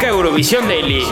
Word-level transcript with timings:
Eurovisión 0.00 0.66
Daily, 0.68 1.04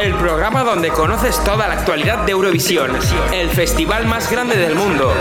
el 0.00 0.14
programa 0.14 0.64
donde 0.64 0.88
conoces 0.90 1.42
toda 1.44 1.68
la 1.68 1.74
actualidad 1.74 2.24
de 2.24 2.32
Eurovisión, 2.32 2.90
el 3.32 3.50
festival 3.50 4.06
más 4.06 4.30
grande 4.30 4.56
del 4.56 4.74
mundo. 4.74 5.12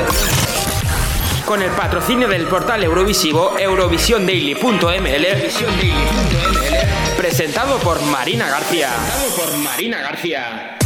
Con 1.46 1.62
el 1.62 1.72
patrocinio 1.72 2.28
del 2.28 2.48
portal 2.48 2.84
Eurovisivo 2.84 3.58
eurovisiondaily.ml, 3.58 5.28
presentado 7.18 7.78
por 7.80 8.02
Marina 8.04 8.48
García. 8.50 8.90
Presentado 8.90 9.36
por 9.36 9.58
Marina 9.58 10.00
García. 10.02 10.78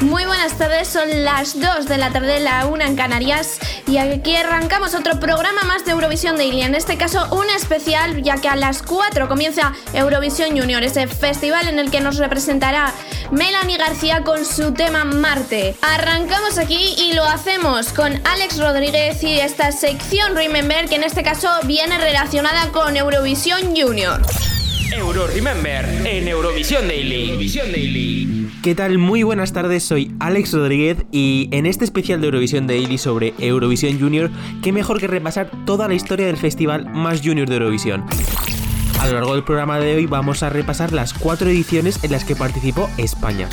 Muy 0.00 0.24
buenas 0.26 0.56
tardes, 0.56 0.86
son 0.86 1.24
las 1.24 1.58
2 1.58 1.86
de 1.86 1.98
la 1.98 2.10
tarde, 2.10 2.38
la 2.38 2.66
1 2.66 2.84
en 2.84 2.94
Canarias 2.94 3.58
y 3.88 3.98
aquí 3.98 4.36
arrancamos 4.36 4.94
otro 4.94 5.18
programa 5.18 5.62
más 5.64 5.84
de 5.84 5.90
Eurovisión 5.90 6.36
Daily, 6.36 6.62
en 6.62 6.76
este 6.76 6.96
caso 6.96 7.26
un 7.32 7.50
especial 7.50 8.22
ya 8.22 8.36
que 8.36 8.48
a 8.48 8.54
las 8.54 8.82
4 8.82 9.28
comienza 9.28 9.72
Eurovisión 9.92 10.56
Junior, 10.56 10.84
ese 10.84 11.08
festival 11.08 11.66
en 11.66 11.80
el 11.80 11.90
que 11.90 12.00
nos 12.00 12.18
representará 12.18 12.92
Melanie 13.32 13.76
García 13.76 14.22
con 14.22 14.44
su 14.44 14.72
tema 14.72 15.04
Marte. 15.04 15.74
Arrancamos 15.82 16.58
aquí 16.58 16.94
y 16.96 17.14
lo 17.14 17.24
hacemos 17.24 17.88
con 17.92 18.20
Alex 18.24 18.60
Rodríguez 18.60 19.20
y 19.24 19.40
esta 19.40 19.72
sección 19.72 20.36
Remember 20.36 20.88
que 20.88 20.94
en 20.94 21.02
este 21.02 21.24
caso 21.24 21.50
viene 21.64 21.98
relacionada 21.98 22.68
con 22.70 22.96
Eurovisión 22.96 23.76
Junior. 23.76 24.22
Euro 24.92 25.26
Remember 25.26 25.84
en 26.06 26.28
Eurovisión 26.28 26.88
Daily. 26.88 27.30
Eurovisión 27.30 27.70
Daily. 27.70 28.48
¿Qué 28.62 28.74
tal? 28.74 28.98
Muy 28.98 29.22
buenas 29.22 29.52
tardes, 29.52 29.82
soy 29.82 30.14
Alex 30.18 30.52
Rodríguez 30.52 31.04
y 31.12 31.48
en 31.52 31.66
este 31.66 31.84
especial 31.84 32.20
de 32.20 32.28
Eurovisión 32.28 32.66
Daily 32.66 32.96
sobre 32.96 33.34
Eurovisión 33.38 34.00
Junior, 34.00 34.30
qué 34.62 34.72
mejor 34.72 34.98
que 34.98 35.06
repasar 35.06 35.50
toda 35.66 35.88
la 35.88 35.94
historia 35.94 36.26
del 36.26 36.36
festival 36.36 36.88
más 36.90 37.20
junior 37.22 37.48
de 37.48 37.56
Eurovisión. 37.56 38.04
A 38.98 39.06
lo 39.06 39.14
largo 39.14 39.34
del 39.34 39.44
programa 39.44 39.78
de 39.78 39.96
hoy 39.96 40.06
vamos 40.06 40.42
a 40.42 40.48
repasar 40.50 40.92
las 40.92 41.12
cuatro 41.12 41.48
ediciones 41.48 42.02
en 42.02 42.12
las 42.12 42.24
que 42.24 42.34
participó 42.34 42.88
España. 42.96 43.48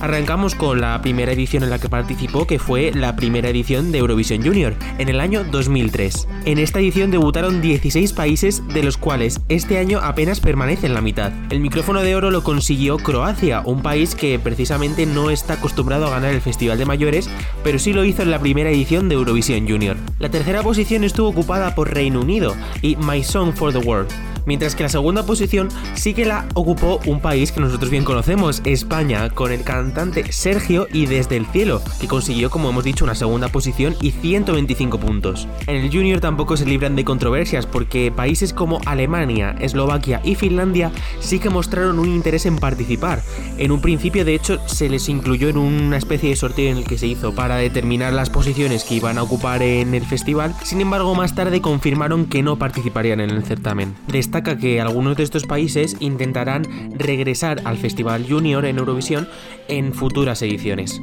Arrancamos 0.00 0.54
con 0.54 0.80
la 0.80 1.02
primera 1.02 1.32
edición 1.32 1.62
en 1.62 1.68
la 1.68 1.78
que 1.78 1.90
participó, 1.90 2.46
que 2.46 2.58
fue 2.58 2.90
la 2.94 3.16
primera 3.16 3.50
edición 3.50 3.92
de 3.92 3.98
Eurovisión 3.98 4.42
Junior, 4.42 4.74
en 4.96 5.10
el 5.10 5.20
año 5.20 5.44
2003. 5.44 6.26
En 6.46 6.58
esta 6.58 6.80
edición 6.80 7.10
debutaron 7.10 7.60
16 7.60 8.14
países, 8.14 8.66
de 8.68 8.82
los 8.82 8.96
cuales 8.96 9.40
este 9.50 9.76
año 9.76 9.98
apenas 10.02 10.40
permanecen 10.40 10.94
la 10.94 11.02
mitad. 11.02 11.32
El 11.50 11.60
micrófono 11.60 12.00
de 12.00 12.16
oro 12.16 12.30
lo 12.30 12.42
consiguió 12.42 12.96
Croacia, 12.96 13.60
un 13.66 13.82
país 13.82 14.14
que 14.14 14.38
precisamente 14.38 15.04
no 15.04 15.28
está 15.28 15.54
acostumbrado 15.54 16.06
a 16.06 16.10
ganar 16.10 16.32
el 16.32 16.40
Festival 16.40 16.78
de 16.78 16.86
Mayores, 16.86 17.28
pero 17.62 17.78
sí 17.78 17.92
lo 17.92 18.04
hizo 18.04 18.22
en 18.22 18.30
la 18.30 18.40
primera 18.40 18.70
edición 18.70 19.10
de 19.10 19.16
Eurovisión 19.16 19.68
Junior. 19.68 19.98
La 20.18 20.30
tercera 20.30 20.62
posición 20.62 21.04
estuvo 21.04 21.28
ocupada 21.28 21.74
por 21.74 21.92
Reino 21.92 22.20
Unido 22.20 22.56
y 22.80 22.96
My 22.96 23.22
Song 23.22 23.52
for 23.52 23.70
the 23.70 23.86
World 23.86 24.10
mientras 24.46 24.74
que 24.74 24.82
la 24.82 24.88
segunda 24.88 25.24
posición 25.24 25.68
sí 25.94 26.14
que 26.14 26.24
la 26.24 26.46
ocupó 26.54 27.00
un 27.06 27.20
país 27.20 27.52
que 27.52 27.60
nosotros 27.60 27.90
bien 27.90 28.04
conocemos, 28.04 28.62
España, 28.64 29.30
con 29.30 29.52
el 29.52 29.62
cantante 29.62 30.32
Sergio 30.32 30.86
y 30.92 31.06
Desde 31.06 31.36
el 31.36 31.46
Cielo, 31.46 31.82
que 32.00 32.08
consiguió, 32.08 32.50
como 32.50 32.70
hemos 32.70 32.84
dicho, 32.84 33.04
una 33.04 33.14
segunda 33.14 33.48
posición 33.48 33.96
y 34.00 34.10
125 34.10 34.98
puntos. 34.98 35.48
En 35.66 35.76
el 35.76 35.90
Junior 35.90 36.20
tampoco 36.20 36.56
se 36.56 36.66
libran 36.66 36.96
de 36.96 37.04
controversias 37.04 37.66
porque 37.66 38.12
países 38.14 38.52
como 38.52 38.80
Alemania, 38.86 39.56
Eslovaquia 39.60 40.20
y 40.24 40.34
Finlandia 40.34 40.92
sí 41.20 41.38
que 41.38 41.50
mostraron 41.50 41.98
un 41.98 42.08
interés 42.08 42.46
en 42.46 42.56
participar. 42.56 43.22
En 43.58 43.72
un 43.72 43.80
principio, 43.80 44.24
de 44.24 44.34
hecho, 44.34 44.58
se 44.66 44.88
les 44.88 45.08
incluyó 45.08 45.48
en 45.48 45.58
una 45.58 45.96
especie 45.96 46.30
de 46.30 46.36
sorteo 46.36 46.70
en 46.70 46.78
el 46.78 46.84
que 46.84 46.98
se 46.98 47.06
hizo 47.06 47.34
para 47.34 47.56
determinar 47.56 48.12
las 48.12 48.30
posiciones 48.30 48.84
que 48.84 48.94
iban 48.94 49.18
a 49.18 49.22
ocupar 49.22 49.62
en 49.62 49.94
el 49.94 50.04
festival, 50.04 50.54
sin 50.62 50.80
embargo 50.80 51.14
más 51.14 51.34
tarde 51.34 51.60
confirmaron 51.60 52.26
que 52.26 52.42
no 52.42 52.56
participarían 52.56 53.20
en 53.20 53.30
el 53.30 53.44
certamen 53.44 53.94
destaca 54.30 54.56
que 54.58 54.80
algunos 54.80 55.16
de 55.16 55.24
estos 55.24 55.44
países 55.44 55.96
intentarán 55.98 56.62
regresar 56.96 57.62
al 57.64 57.78
Festival 57.78 58.24
Junior 58.28 58.64
en 58.64 58.78
Eurovisión 58.78 59.28
en 59.66 59.92
futuras 59.92 60.40
ediciones. 60.42 61.02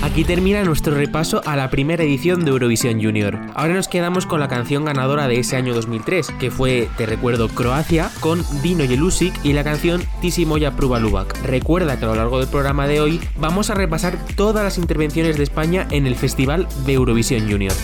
Aquí 0.00 0.22
termina 0.22 0.62
nuestro 0.62 0.94
repaso 0.94 1.42
a 1.44 1.56
la 1.56 1.70
primera 1.70 2.04
edición 2.04 2.44
de 2.44 2.52
Eurovisión 2.52 3.02
Junior. 3.02 3.36
Ahora 3.56 3.74
nos 3.74 3.88
quedamos 3.88 4.26
con 4.26 4.38
la 4.38 4.46
canción 4.46 4.84
ganadora 4.84 5.26
de 5.26 5.40
ese 5.40 5.56
año 5.56 5.74
2003, 5.74 6.30
que 6.38 6.52
fue, 6.52 6.88
te 6.96 7.04
recuerdo, 7.04 7.48
Croacia, 7.48 8.12
con 8.20 8.44
Dino 8.62 8.84
Jelusic 8.86 9.34
y 9.44 9.52
la 9.52 9.64
canción 9.64 10.00
Tisimoya 10.20 10.76
Pruva 10.76 11.00
Lubac. 11.00 11.36
Recuerda 11.42 11.98
que 11.98 12.04
a 12.04 12.08
lo 12.08 12.14
largo 12.14 12.38
del 12.38 12.48
programa 12.48 12.86
de 12.86 13.00
hoy 13.00 13.20
vamos 13.40 13.70
a 13.70 13.74
repasar 13.74 14.16
todas 14.36 14.62
las 14.62 14.78
intervenciones 14.78 15.36
de 15.36 15.42
España 15.42 15.88
en 15.90 16.06
el 16.06 16.14
Festival 16.14 16.68
de 16.86 16.92
Eurovisión 16.92 17.50
Junior. 17.50 17.74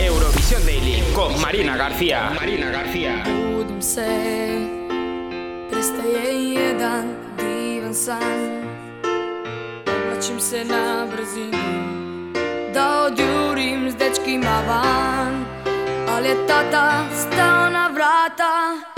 Eurovisión 0.00 0.60
Daily 0.66 1.02
con 1.14 1.40
Marina 1.40 1.76
García. 1.76 2.32
Marina 2.34 2.70
García. 2.70 2.93
Budim 3.94 4.06
se, 4.06 5.68
prestaje 5.70 6.52
jedan 6.52 7.04
divan 7.38 7.94
san. 7.94 8.64
Vraćam 9.86 10.40
se 10.40 10.64
na 10.64 11.06
brzinu 11.06 12.32
Da 12.74 13.02
odjurim 13.02 13.90
s 13.90 13.94
dečkima 13.94 14.62
van 14.68 15.44
Ali 16.08 16.28
je 16.28 16.46
tata 16.46 17.04
stao 17.14 17.70
na 17.70 17.90
vrata 17.94 18.93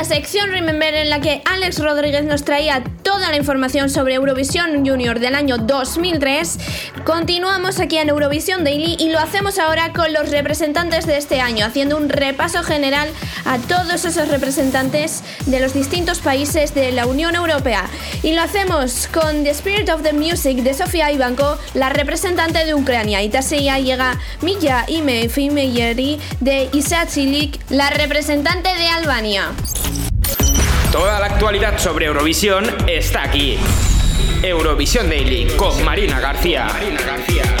esa 0.00 0.14
sección 0.14 0.50
Remember 0.50 0.94
en 0.94 1.10
la 1.10 1.20
que 1.20 1.42
Alex 1.44 1.80
Rodríguez 1.80 2.22
nos 2.22 2.44
traía 2.44 2.84
toda 3.02 3.30
la 3.30 3.36
información 3.36 3.90
sobre 3.90 4.14
Eurovisión 4.14 4.86
Junior 4.86 5.18
del 5.18 5.34
año 5.34 5.58
2003, 5.58 6.58
continuamos 7.04 7.80
aquí 7.80 7.96
en 7.96 8.10
Eurovisión 8.10 8.62
Daily 8.62 8.96
y 9.00 9.08
lo 9.08 9.18
hacemos 9.18 9.58
ahora 9.58 9.92
con 9.92 10.12
los 10.12 10.30
representantes 10.30 11.04
de 11.06 11.16
este 11.16 11.40
año, 11.40 11.66
haciendo 11.66 11.96
un 11.96 12.08
repaso 12.08 12.62
general 12.62 13.08
a 13.44 13.58
todos 13.58 14.04
esos 14.04 14.28
representantes 14.28 15.24
de 15.46 15.58
los 15.58 15.74
distintos 15.74 16.20
países 16.20 16.74
de 16.74 16.92
la 16.92 17.06
Unión 17.06 17.34
Europea. 17.34 17.84
Y 18.22 18.34
lo 18.34 18.42
hacemos 18.42 19.08
con 19.08 19.42
The 19.42 19.50
Spirit 19.50 19.88
of 19.88 20.02
the 20.02 20.12
Music 20.12 20.58
de 20.58 20.74
Sofía 20.74 21.10
Ivanko, 21.10 21.58
la 21.74 21.88
representante 21.88 22.64
de 22.64 22.74
Ucrania. 22.74 23.22
Y 23.22 23.30
tras 23.30 23.50
ella 23.50 23.78
llega 23.78 24.20
Milla 24.42 24.84
Ime 24.86 25.28
Fimeyeri 25.28 26.20
de 26.40 26.68
Isachilik, 26.72 27.58
la 27.70 27.90
representante 27.90 28.68
de 28.76 28.86
Albania. 28.86 29.50
Toda 30.92 31.20
la 31.20 31.26
actualidad 31.26 31.78
sobre 31.78 32.06
Eurovisión 32.06 32.64
está 32.86 33.24
aquí. 33.24 33.58
Eurovisión 34.42 35.10
Daily 35.10 35.46
con 35.56 35.84
Marina 35.84 36.18
García. 36.18 36.66
Marina 36.72 37.02
García. 37.02 37.57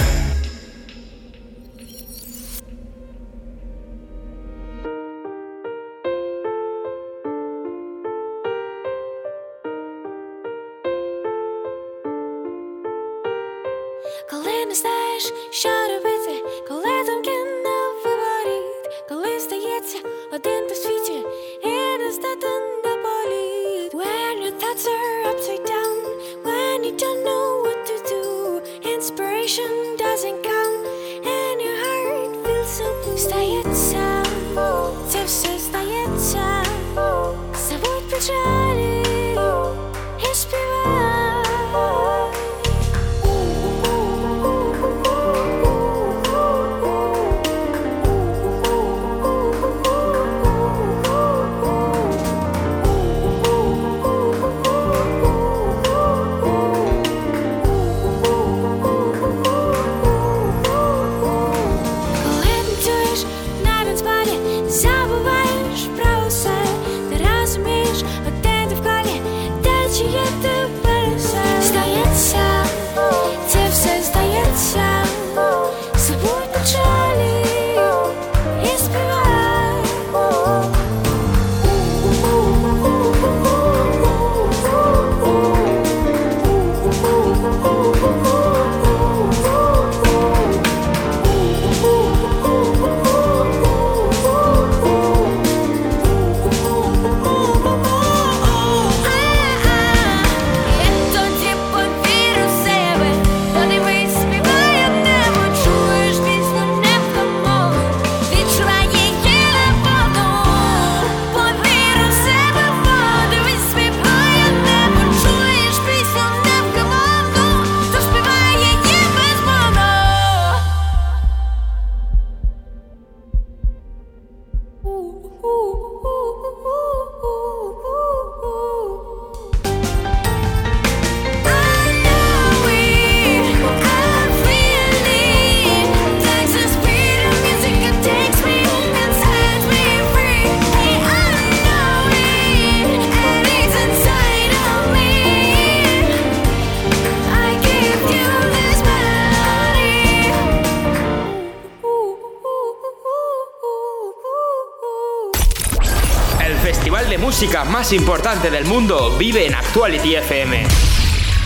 Más 157.78 157.92
importante 157.92 158.50
del 158.50 158.64
mundo 158.64 159.16
vive 159.16 159.46
en 159.46 159.54
Actuality 159.54 160.16
FM. 160.16 160.66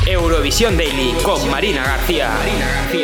Eurovisión 0.07 0.79
Daily 0.79 1.12
con 1.23 1.47
Marina 1.51 1.85
García. 1.85 2.31
Marina 2.31 2.73
García. 2.73 3.02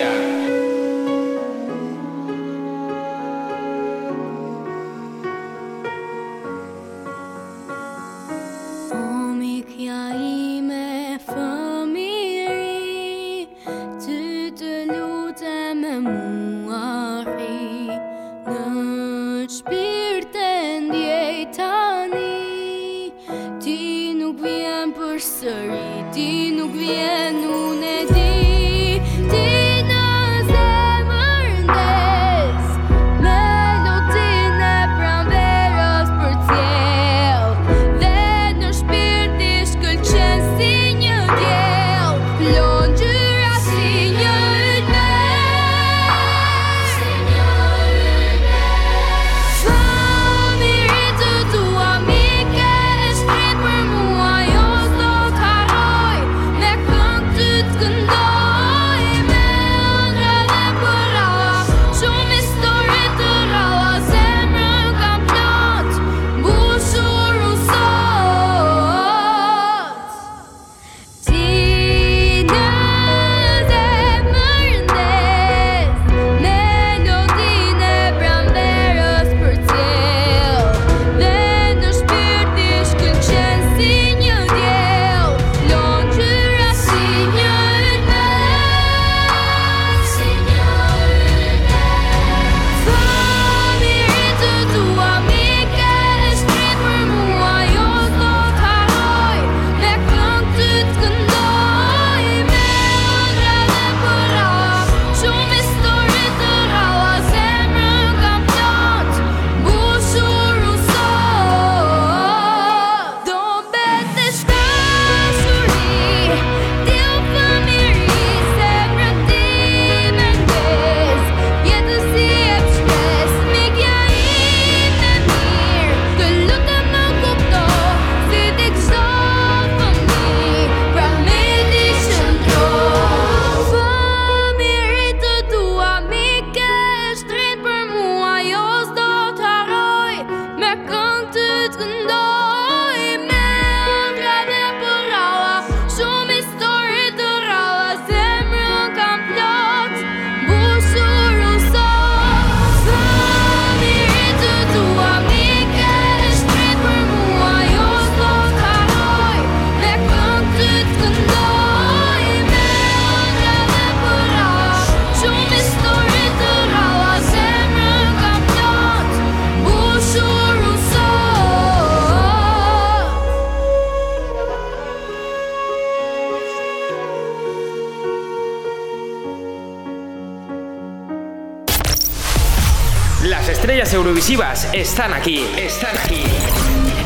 Estrellas 184.28 184.64
eurovisivas 184.64 184.68
están 184.74 185.14
aquí, 185.14 185.44
están 185.56 185.96
aquí. 185.96 186.22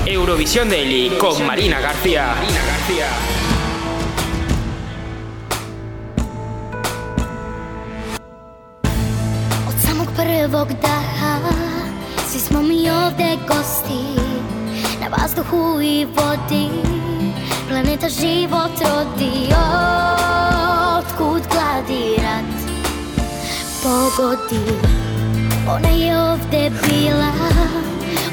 Eurovisión 0.07 0.69
Daily 0.69 1.11
con 1.19 1.47
Marina 1.47 1.81
García. 1.81 2.35
Marina 2.35 2.61
García. 2.67 3.07
Od 9.69 9.76
samog 9.87 10.09
prvog 10.17 10.69
daha 10.81 11.38
Svi 12.29 12.41
smo 12.41 12.62
mi 12.62 12.91
ovde 12.91 13.38
gosti 13.47 14.19
Na 15.00 15.09
vazduhu 15.09 15.81
i 15.81 16.05
vodi 16.05 16.71
Planeta 17.69 18.09
život 18.09 18.73
rodi 18.81 19.49
Otkud 20.99 21.43
gladi 21.49 22.17
rat 22.19 22.52
Pogodi 23.83 25.01
Ona 25.69 25.88
je 25.88 26.19
ovde 26.19 26.71
bila 26.71 27.33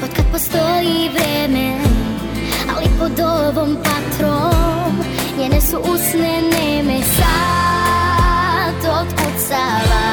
Od 0.02 0.10
kad 0.16 0.24
postoji 0.32 1.10
vreme 1.14 1.78
Ali 2.76 2.86
pod 2.98 3.20
ovom 3.20 3.76
patrom 3.84 4.98
Njene 5.38 5.60
su 5.60 5.78
usne 5.78 6.42
neme 6.42 7.00
Sad 7.16 8.74
otkucava 8.76 10.06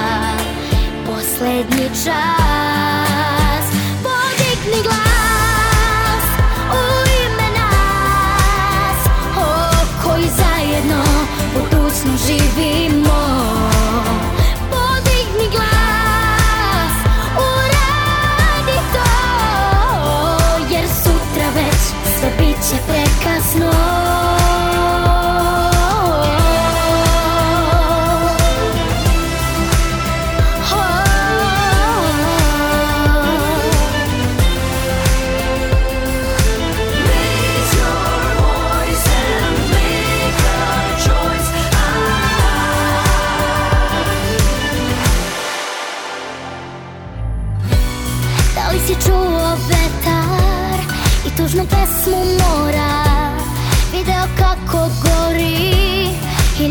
Poslednji 1.06 1.90
čas 1.90 3.66
Podigni 4.04 4.84
glas 4.84 6.28
U 6.72 7.08
koji 10.04 10.24
zajedno 10.24 11.04
živimo 12.28 13.77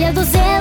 dia 0.06 0.12
do 0.12 0.24
zero. 0.24 0.55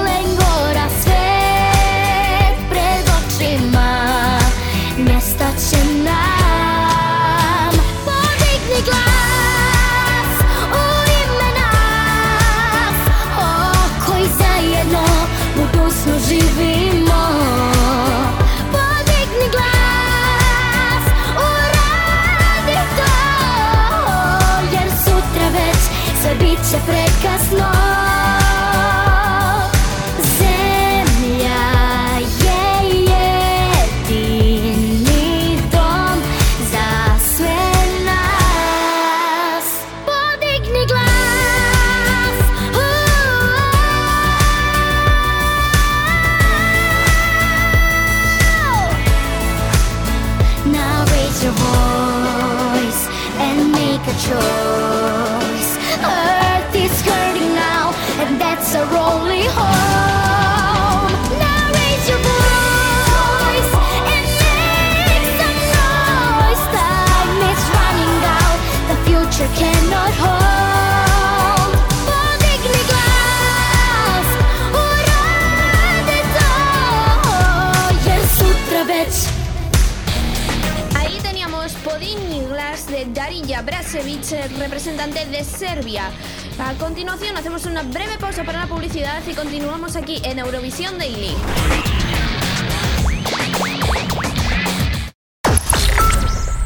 Representante 84.31 85.23
de 85.27 85.43
Serbia. 85.43 86.09
A 86.57 86.73
continuación 86.79 87.37
hacemos 87.37 87.67
una 87.67 87.83
breve 87.83 88.17
pausa 88.19 88.43
para 88.43 88.61
la 88.61 88.67
publicidad 88.67 89.21
y 89.29 89.35
continuamos 89.35 89.95
aquí 89.95 90.19
en 90.23 90.39
Eurovisión 90.39 90.97
Daily. 90.97 91.35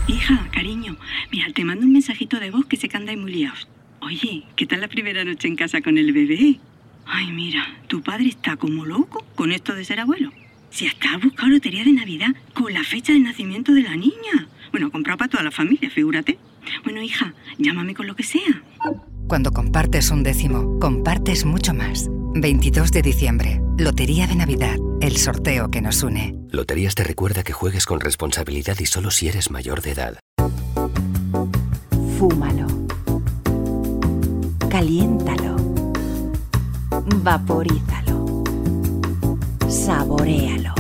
Hija, 0.07 0.47
cariño, 0.53 0.95
mira, 1.33 1.47
te 1.53 1.65
mando 1.65 1.85
un 1.85 1.91
mensajito 1.91 2.39
de 2.39 2.49
voz 2.49 2.65
que 2.65 2.77
sé 2.77 2.87
que 2.87 2.95
andáis 2.95 3.19
muy 3.19 3.33
liados. 3.33 3.67
Oye, 3.99 4.45
¿qué 4.55 4.65
tal 4.65 4.79
la 4.79 4.87
primera 4.87 5.25
noche 5.25 5.49
en 5.49 5.57
casa 5.57 5.81
con 5.81 5.97
el 5.97 6.13
bebé? 6.13 6.59
Ay, 7.05 7.29
mira, 7.31 7.67
tu 7.87 8.01
padre 8.01 8.29
está 8.29 8.55
como 8.55 8.85
loco 8.85 9.25
con 9.35 9.51
esto 9.51 9.75
de 9.75 9.83
ser 9.83 9.99
abuelo. 9.99 10.31
Si 10.69 10.87
hasta 10.87 11.11
ha 11.11 11.17
buscado 11.17 11.49
lotería 11.49 11.83
de 11.83 11.91
Navidad 11.91 12.29
con 12.53 12.73
la 12.73 12.85
fecha 12.85 13.11
de 13.11 13.19
nacimiento 13.19 13.73
de 13.73 13.81
la 13.81 13.97
niña. 13.97 14.47
Bueno, 14.71 14.89
comprado 14.91 15.17
para 15.17 15.31
toda 15.31 15.43
la 15.43 15.51
familia, 15.51 15.89
figúrate. 15.89 16.39
Bueno, 16.83 17.01
hija, 17.01 17.33
llámame 17.59 17.93
con 17.93 18.07
lo 18.07 18.15
que 18.15 18.23
sea. 18.23 18.63
Cuando 19.27 19.51
compartes 19.51 20.09
un 20.09 20.23
décimo, 20.23 20.79
compartes 20.79 21.45
mucho 21.45 21.73
más. 21.73 22.09
22 22.33 22.91
de 22.91 23.01
diciembre, 23.01 23.61
Lotería 23.77 24.25
de 24.27 24.35
Navidad, 24.35 24.77
el 25.01 25.17
sorteo 25.17 25.69
que 25.69 25.81
nos 25.81 26.01
une. 26.01 26.35
Loterías 26.49 26.95
te 26.95 27.03
recuerda 27.03 27.43
que 27.43 27.53
juegues 27.53 27.85
con 27.85 27.99
responsabilidad 27.99 28.77
y 28.79 28.85
solo 28.85 29.11
si 29.11 29.27
eres 29.27 29.51
mayor 29.51 29.81
de 29.81 29.91
edad. 29.91 30.19
Fúmalo. 32.17 32.67
Caliéntalo. 34.69 35.55
Vaporízalo. 37.23 38.43
Saboréalo. 39.67 40.73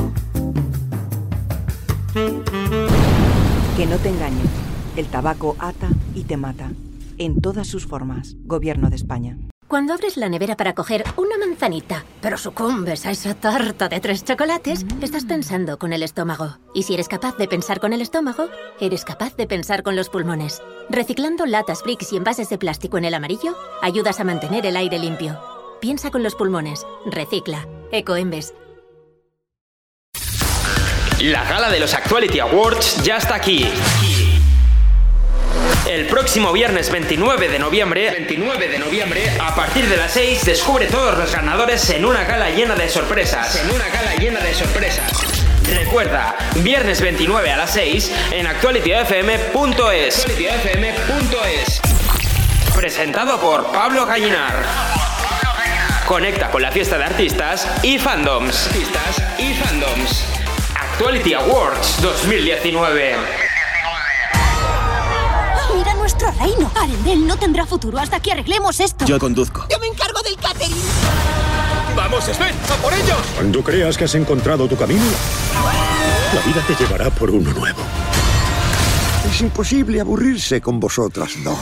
Que 3.77 3.85
no 3.85 3.97
te 3.97 4.09
engañen. 4.09 4.49
El 4.95 5.05
tabaco 5.07 5.55
ata 5.59 5.89
y 6.15 6.23
te 6.23 6.37
mata. 6.37 6.71
En 7.17 7.41
todas 7.41 7.67
sus 7.67 7.85
formas. 7.85 8.35
Gobierno 8.45 8.89
de 8.89 8.95
España. 8.95 9.37
Cuando 9.69 9.93
abres 9.93 10.17
la 10.17 10.29
nevera 10.29 10.57
para 10.57 10.73
coger 10.73 11.03
una 11.15 11.37
manzanita, 11.37 12.03
pero 12.21 12.39
sucumbes 12.39 13.05
a 13.05 13.11
esa 13.11 13.35
tarta 13.35 13.87
de 13.87 13.99
tres 13.99 14.25
chocolates, 14.25 14.83
estás 14.99 15.25
pensando 15.25 15.77
con 15.77 15.93
el 15.93 16.01
estómago. 16.01 16.57
Y 16.73 16.83
si 16.83 16.95
eres 16.95 17.07
capaz 17.07 17.37
de 17.37 17.47
pensar 17.47 17.79
con 17.79 17.93
el 17.93 18.01
estómago, 18.01 18.49
eres 18.81 19.05
capaz 19.05 19.35
de 19.35 19.45
pensar 19.45 19.83
con 19.83 19.95
los 19.95 20.09
pulmones. 20.09 20.63
Reciclando 20.89 21.45
latas, 21.45 21.83
bricks 21.83 22.11
y 22.13 22.17
envases 22.17 22.49
de 22.49 22.57
plástico 22.57 22.97
en 22.97 23.05
el 23.05 23.13
amarillo, 23.13 23.55
ayudas 23.83 24.19
a 24.19 24.23
mantener 24.23 24.65
el 24.65 24.75
aire 24.75 24.97
limpio. 24.97 25.39
Piensa 25.81 26.09
con 26.09 26.23
los 26.23 26.33
pulmones. 26.33 26.83
Recicla. 27.05 27.67
Ecoembes. 27.91 28.55
La 31.21 31.43
gala 31.43 31.69
de 31.69 31.79
los 31.79 31.93
Actuality 31.93 32.39
Awards 32.39 33.03
ya 33.03 33.17
está 33.17 33.35
aquí. 33.35 33.67
El 35.87 36.05
próximo 36.07 36.51
viernes 36.51 36.91
29 36.91 37.49
de 37.49 37.59
noviembre, 37.59 38.11
29 38.11 38.67
de 38.67 38.79
noviembre, 38.79 39.31
a 39.39 39.55
partir 39.55 39.87
de 39.87 39.97
las 39.97 40.11
6, 40.13 40.45
descubre 40.45 40.87
todos 40.87 41.17
los 41.17 41.31
ganadores 41.31 41.89
en 41.89 42.05
una 42.05 42.23
gala 42.25 42.49
llena 42.51 42.75
de 42.75 42.89
sorpresas. 42.89 43.55
En 43.55 43.71
una 43.71 43.87
gala 43.89 44.15
llena 44.15 44.39
de 44.39 44.53
sorpresas. 44.53 45.11
Recuerda, 45.73 46.35
viernes 46.57 47.01
29 47.01 47.51
a 47.51 47.57
las 47.57 47.71
6 47.73 48.11
en 48.31 48.47
actualityfm.es. 48.47 50.19
actualityfm.es. 50.19 51.81
Presentado 52.75 53.39
por 53.39 53.71
Pablo 53.71 54.05
Gallinar. 54.05 54.53
Conecta 56.05 56.49
con 56.49 56.61
la 56.61 56.71
fiesta 56.71 56.97
de 56.97 57.03
artistas 57.03 57.67
y 57.83 57.99
fandoms. 57.99 58.67
Artistas 58.67 59.23
y 59.37 59.53
fandoms. 59.53 60.25
Actuality 60.75 61.33
Awards 61.33 62.01
2019. 62.01 63.48
Reino. 66.39 66.71
Arendelle 66.75 67.25
no 67.25 67.37
tendrá 67.37 67.65
futuro 67.65 67.97
hasta 67.97 68.19
que 68.19 68.31
arreglemos 68.31 68.79
esto. 68.79 69.05
Yo 69.05 69.19
conduzco. 69.19 69.65
Yo 69.69 69.79
me 69.79 69.87
encargo 69.87 70.21
del 70.21 70.35
catering. 70.37 70.75
¡Vamos, 71.95 72.23
Sven! 72.25 72.55
¡A 72.71 72.81
por 72.81 72.93
ellos! 72.93 73.17
Cuando 73.35 73.63
creas 73.63 73.97
que 73.97 74.05
has 74.05 74.15
encontrado 74.15 74.67
tu 74.67 74.77
camino, 74.77 75.03
la 76.33 76.41
vida 76.41 76.61
te 76.67 76.75
llevará 76.75 77.09
por 77.09 77.29
uno 77.29 77.51
nuevo. 77.51 77.81
Es 79.29 79.41
imposible 79.41 79.99
aburrirse 79.99 80.61
con 80.61 80.79
vosotras 80.79 81.33
dos. 81.43 81.57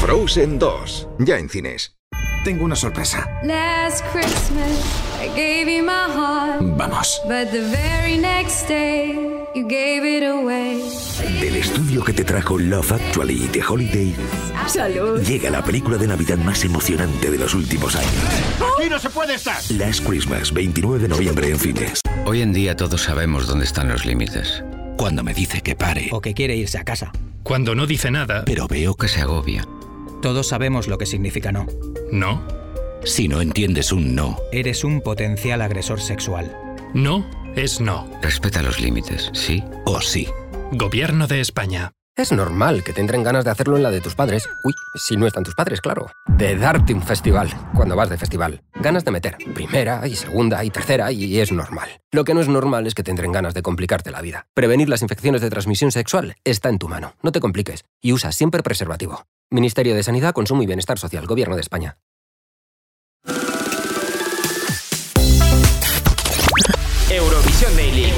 Frozen 0.00 0.58
2, 0.58 1.08
ya 1.20 1.38
en 1.38 1.48
cines. 1.48 1.96
Tengo 2.44 2.64
una 2.64 2.74
sorpresa. 2.76 3.28
Last 3.44 4.04
Christmas, 4.12 4.78
I 5.20 5.28
gave 5.28 5.66
you 5.68 5.82
my 5.84 6.12
heart. 6.12 6.60
Vamos. 6.76 7.20
But 7.24 7.50
the 7.52 7.60
very 7.60 8.18
next 8.18 8.66
day, 8.68 9.31
you 9.54 9.66
gave 9.66 10.04
it 10.04 10.24
away. 10.24 10.82
Del 11.40 11.56
estudio 11.56 12.02
que 12.04 12.12
te 12.12 12.24
trajo 12.24 12.58
Love 12.58 12.92
Actually 12.92 13.48
de 13.48 13.62
Holiday, 13.62 14.14
Salud. 14.66 15.20
llega 15.22 15.50
la 15.50 15.62
película 15.62 15.96
de 15.98 16.06
Navidad 16.06 16.38
más 16.38 16.64
emocionante 16.64 17.30
de 17.30 17.38
los 17.38 17.54
últimos 17.54 17.94
años. 17.96 18.10
¡Aquí 18.78 18.88
no 18.88 18.98
se 18.98 19.10
puede 19.10 19.34
estar! 19.34 19.56
Last 19.70 20.06
Christmas, 20.06 20.52
29 20.52 20.98
de 21.00 21.08
noviembre 21.08 21.48
en 21.50 21.58
cines. 21.58 22.00
Hoy 22.26 22.42
en 22.42 22.52
día 22.52 22.76
todos 22.76 23.02
sabemos 23.02 23.46
dónde 23.46 23.64
están 23.64 23.88
los 23.88 24.04
límites. 24.06 24.62
Cuando 24.96 25.22
me 25.22 25.34
dice 25.34 25.60
que 25.60 25.74
pare, 25.74 26.08
O 26.12 26.20
que 26.20 26.34
quiere 26.34 26.56
irse 26.56 26.78
a 26.78 26.84
casa. 26.84 27.12
Cuando 27.42 27.74
no 27.74 27.86
dice 27.86 28.10
nada. 28.10 28.44
pero 28.46 28.68
veo 28.68 28.94
Que 28.94 29.08
se 29.08 29.20
agobia. 29.20 29.66
Todos 30.20 30.48
sabemos 30.48 30.86
lo 30.86 30.98
que 30.98 31.06
significa 31.06 31.50
no. 31.50 31.66
No. 32.12 32.42
si 33.04 33.26
no 33.26 33.40
entiendes 33.40 33.90
un 33.90 34.14
no, 34.14 34.38
Eres 34.52 34.84
un 34.84 35.00
potencial 35.00 35.60
agresor 35.62 36.00
sexual. 36.00 36.56
No 36.94 37.24
es 37.56 37.80
no. 37.80 38.06
Respeta 38.20 38.60
los 38.62 38.78
límites, 38.78 39.30
¿sí? 39.32 39.64
o 39.86 40.00
sí. 40.02 40.28
Gobierno 40.72 41.26
de 41.26 41.40
España. 41.40 41.92
Es 42.14 42.32
normal 42.32 42.84
que 42.84 42.92
te 42.92 43.00
entren 43.00 43.22
ganas 43.22 43.46
de 43.46 43.50
hacerlo 43.50 43.78
en 43.78 43.82
la 43.82 43.90
de 43.90 44.02
tus 44.02 44.14
padres. 44.14 44.46
Uy, 44.64 44.74
si 44.96 45.16
no 45.16 45.26
están 45.26 45.42
tus 45.42 45.54
padres, 45.54 45.80
claro. 45.80 46.10
De 46.26 46.54
darte 46.56 46.92
un 46.92 47.02
festival, 47.02 47.48
cuando 47.74 47.96
vas 47.96 48.10
de 48.10 48.18
festival. 48.18 48.62
Ganas 48.74 49.06
de 49.06 49.10
meter 49.10 49.38
primera 49.54 50.06
y 50.06 50.14
segunda 50.16 50.62
y 50.62 50.68
tercera 50.68 51.10
y 51.10 51.40
es 51.40 51.50
normal. 51.50 51.88
Lo 52.10 52.24
que 52.24 52.34
no 52.34 52.42
es 52.42 52.48
normal 52.48 52.86
es 52.86 52.94
que 52.94 53.02
te 53.02 53.10
entren 53.10 53.32
ganas 53.32 53.54
de 53.54 53.62
complicarte 53.62 54.10
la 54.10 54.20
vida. 54.20 54.46
Prevenir 54.52 54.90
las 54.90 55.00
infecciones 55.00 55.40
de 55.40 55.48
transmisión 55.48 55.92
sexual 55.92 56.36
está 56.44 56.68
en 56.68 56.78
tu 56.78 56.88
mano. 56.88 57.14
No 57.22 57.32
te 57.32 57.40
compliques 57.40 57.86
y 58.02 58.12
usa 58.12 58.32
siempre 58.32 58.62
preservativo. 58.62 59.24
Ministerio 59.50 59.94
de 59.94 60.02
Sanidad, 60.02 60.34
Consumo 60.34 60.62
y 60.62 60.66
Bienestar 60.66 60.98
Social, 60.98 61.26
Gobierno 61.26 61.54
de 61.54 61.62
España. 61.62 61.96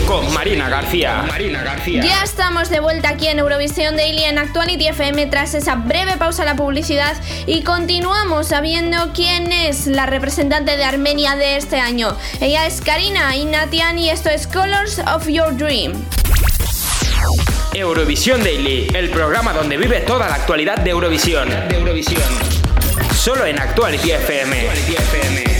Con 0.07 0.33
Marina 0.33 0.69
García. 0.69 1.25
Marina 1.29 1.63
García. 1.63 2.03
Ya 2.03 2.23
estamos 2.23 2.71
de 2.71 2.81
vuelta 2.81 3.11
aquí 3.11 3.29
en 3.29 3.39
Eurovisión 3.39 3.97
Daily 3.97 4.25
en 4.25 4.39
Actuality 4.39 4.89
FM 4.89 5.27
tras 5.27 5.55
esa 5.55 5.77
breve 5.77 6.17
pausa 6.17 6.43
a 6.43 6.47
la 6.47 6.57
publicidad 6.57 7.17
y 7.47 7.63
continuamos 7.63 8.49
sabiendo 8.49 9.13
quién 9.15 9.53
es 9.53 9.87
la 9.87 10.07
representante 10.07 10.77
de 10.77 10.85
Armenia 10.85 11.37
de 11.37 11.57
este 11.57 11.79
año. 11.79 12.17
Ella 12.41 12.67
es 12.67 12.81
Karina 12.81 13.37
Inatian 13.37 13.99
y 13.99 14.11
esto 14.11 14.29
es 14.31 14.47
Colors 14.47 15.01
of 15.13 15.29
Your 15.29 15.57
Dream. 15.57 15.93
Eurovisión 17.73 18.43
Daily, 18.43 18.89
el 18.95 19.11
programa 19.11 19.53
donde 19.53 19.77
vive 19.77 20.01
toda 20.01 20.29
la 20.29 20.35
actualidad 20.37 20.79
de 20.79 20.91
Eurovisión. 20.91 21.49
De 21.69 21.77
Eurovisión. 21.77 22.23
Solo 23.15 23.47
en 23.47 23.59
Actuality 23.59 24.13
FM. 24.13 24.61
Actuality 24.61 24.93
FM. 24.93 25.54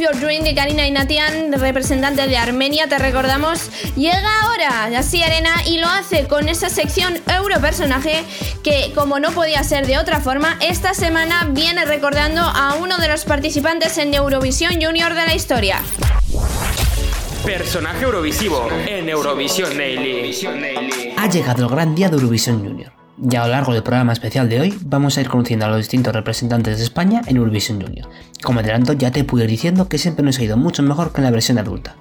Your 0.00 0.18
Dream 0.18 0.44
de 0.44 0.54
Karina 0.54 0.86
Inatian, 0.86 1.52
representante 1.52 2.26
de 2.26 2.36
Armenia, 2.38 2.88
te 2.88 2.98
recordamos, 2.98 3.70
llega 3.96 4.40
ahora 4.42 4.98
así 4.98 5.22
Arena 5.22 5.50
y 5.66 5.78
lo 5.78 5.88
hace 5.88 6.26
con 6.26 6.48
esa 6.48 6.70
sección 6.70 7.20
Europersonaje 7.26 8.24
que, 8.62 8.92
como 8.94 9.20
no 9.20 9.30
podía 9.32 9.62
ser 9.62 9.86
de 9.86 9.98
otra 9.98 10.20
forma, 10.20 10.56
esta 10.62 10.94
semana 10.94 11.48
viene 11.50 11.84
recordando 11.84 12.40
a 12.40 12.76
uno 12.80 12.96
de 12.96 13.08
los 13.08 13.24
participantes 13.26 13.98
en 13.98 14.14
Eurovisión 14.14 14.80
Junior 14.80 15.12
de 15.14 15.26
la 15.26 15.34
historia. 15.34 15.82
Personaje 17.44 18.04
Eurovisivo 18.04 18.68
en 18.86 19.08
Eurovisión 19.08 19.76
Daily. 19.76 21.14
Ha 21.16 21.28
llegado 21.28 21.64
el 21.64 21.68
gran 21.68 21.94
día 21.94 22.08
de 22.08 22.16
Eurovisión 22.16 22.64
Junior. 22.64 22.99
Y 23.22 23.36
a 23.36 23.44
lo 23.44 23.48
largo 23.48 23.74
del 23.74 23.82
programa 23.82 24.12
especial 24.12 24.48
de 24.48 24.60
hoy 24.60 24.78
vamos 24.82 25.18
a 25.18 25.20
ir 25.20 25.28
conociendo 25.28 25.66
a 25.66 25.68
los 25.68 25.78
distintos 25.78 26.14
representantes 26.14 26.78
de 26.78 26.84
España 26.84 27.20
en 27.26 27.36
Eurovisión 27.36 27.80
Junior. 27.80 28.08
Como 28.42 28.60
adelanto 28.60 28.94
ya 28.94 29.10
te 29.10 29.24
pude 29.24 29.44
ir 29.44 29.50
diciendo 29.50 29.88
que 29.88 29.98
siempre 29.98 30.24
nos 30.24 30.38
ha 30.38 30.44
ido 30.44 30.56
mucho 30.56 30.82
mejor 30.82 31.12
que 31.12 31.18
en 31.18 31.24
la 31.24 31.30
versión 31.30 31.58
adulta. 31.58 31.96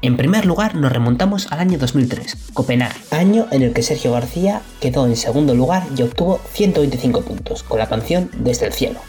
En 0.00 0.16
primer 0.16 0.46
lugar 0.46 0.76
nos 0.76 0.92
remontamos 0.92 1.50
al 1.52 1.58
año 1.58 1.76
2003, 1.76 2.52
Copenhague, 2.54 2.94
año 3.10 3.46
en 3.50 3.62
el 3.62 3.72
que 3.72 3.82
Sergio 3.82 4.12
García 4.12 4.62
quedó 4.80 5.06
en 5.06 5.16
segundo 5.16 5.54
lugar 5.54 5.82
y 5.96 6.02
obtuvo 6.02 6.40
125 6.52 7.22
puntos 7.22 7.62
con 7.62 7.78
la 7.78 7.88
canción 7.88 8.30
Desde 8.38 8.66
el 8.66 8.72
cielo. 8.72 9.00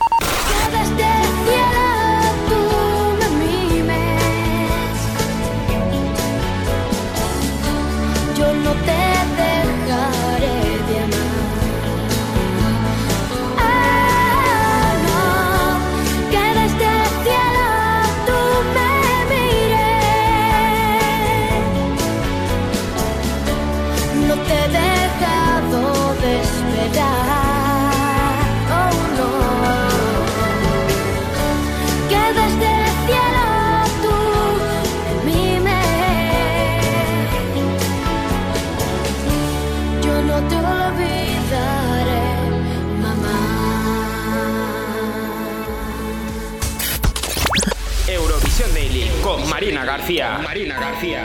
García. 50.09 50.39
Marina 50.43 50.79
García. 50.79 51.23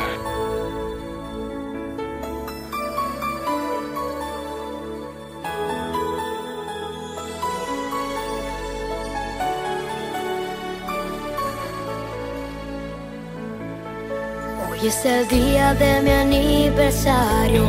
Hoy 14.68 14.86
es 14.86 15.04
el 15.06 15.28
día 15.28 15.72
de 15.72 16.02
mi 16.02 16.10
aniversario. 16.10 17.64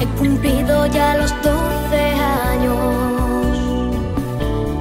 He 0.00 0.06
cumplido 0.18 0.86
ya 0.86 1.16
los 1.16 1.30
12 1.42 1.96
años. 2.50 2.76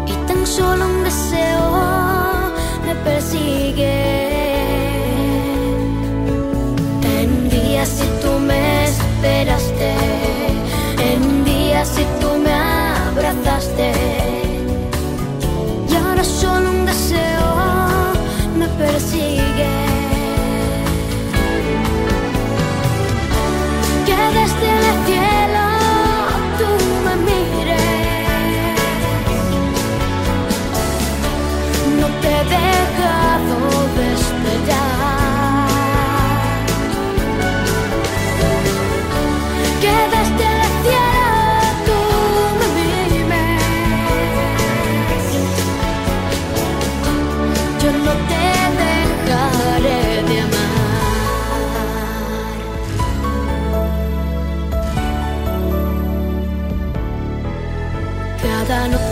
Y 0.08 0.14
tan 0.28 0.48
solo 0.48 0.88
un 0.88 1.04
deseo 1.04 2.52
me 2.88 2.96
persigue. 3.04 4.21
Esperaste. 9.22 9.94
En 11.00 11.46
días 11.46 11.88
si 11.88 12.04
tú 12.20 12.38
me 12.38 12.52
abrazaste. 12.52 13.92
Y 15.90 15.96
ahora 15.96 16.24
solo 16.24 16.70
un 16.72 16.86
deseo 16.86 18.14
me 18.58 18.68
persigue. 18.68 19.81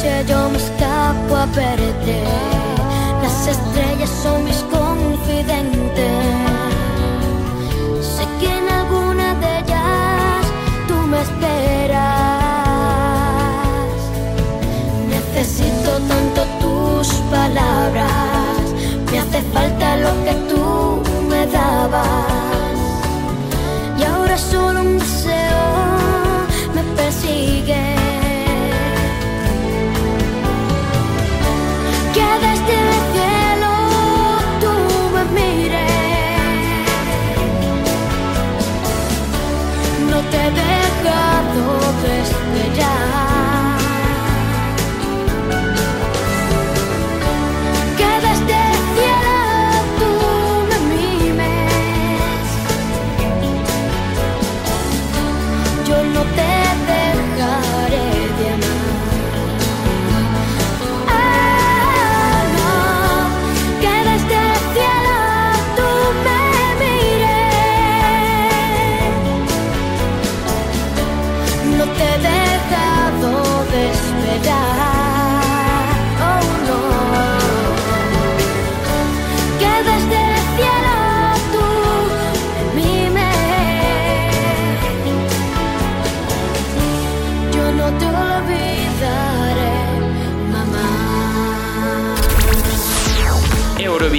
Yo 0.02 0.50
me 0.50 0.58
escapo 0.58 1.36
a 1.36 1.46
verte. 1.48 2.24
Las 3.22 3.48
estrellas 3.48 4.10
son 4.24 4.46
mis 4.46 4.64
confidentes. 4.72 6.24
Sé 8.02 8.26
que 8.40 8.58
en 8.58 8.70
alguna 8.70 9.36
de 9.36 9.60
ellas 9.60 10.46
tú 10.88 10.96
me 10.96 11.22
esperas. 11.22 12.00
Necesito 15.10 15.92
tanto 16.08 16.42
tus 16.62 17.08
palabras. 17.30 18.64
Me 19.12 19.20
hace 19.20 19.42
falta 19.54 19.98
lo 19.98 20.24
que 20.24 20.34
tú 20.50 21.02
me 21.30 21.46
dabas. 21.48 22.78
Y 24.00 24.04
ahora 24.04 24.38
solo 24.38 24.82
un 24.82 25.02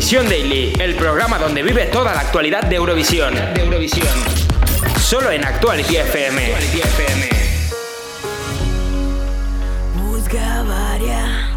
Eurovisión 0.09 0.27
Daily, 0.27 0.73
el 0.79 0.95
programa 0.95 1.37
donde 1.37 1.61
vive 1.61 1.85
toda 1.85 2.11
la 2.11 2.21
actualidad 2.21 2.63
de 2.63 2.75
Eurovisión. 2.75 3.35
De 3.53 3.61
Eurovisión. 3.61 4.07
Solo 4.99 5.29
en 5.29 5.45
Actuality 5.45 5.97
FM. 5.97 6.55
Пусть 9.93 10.27
говорят, 10.27 11.51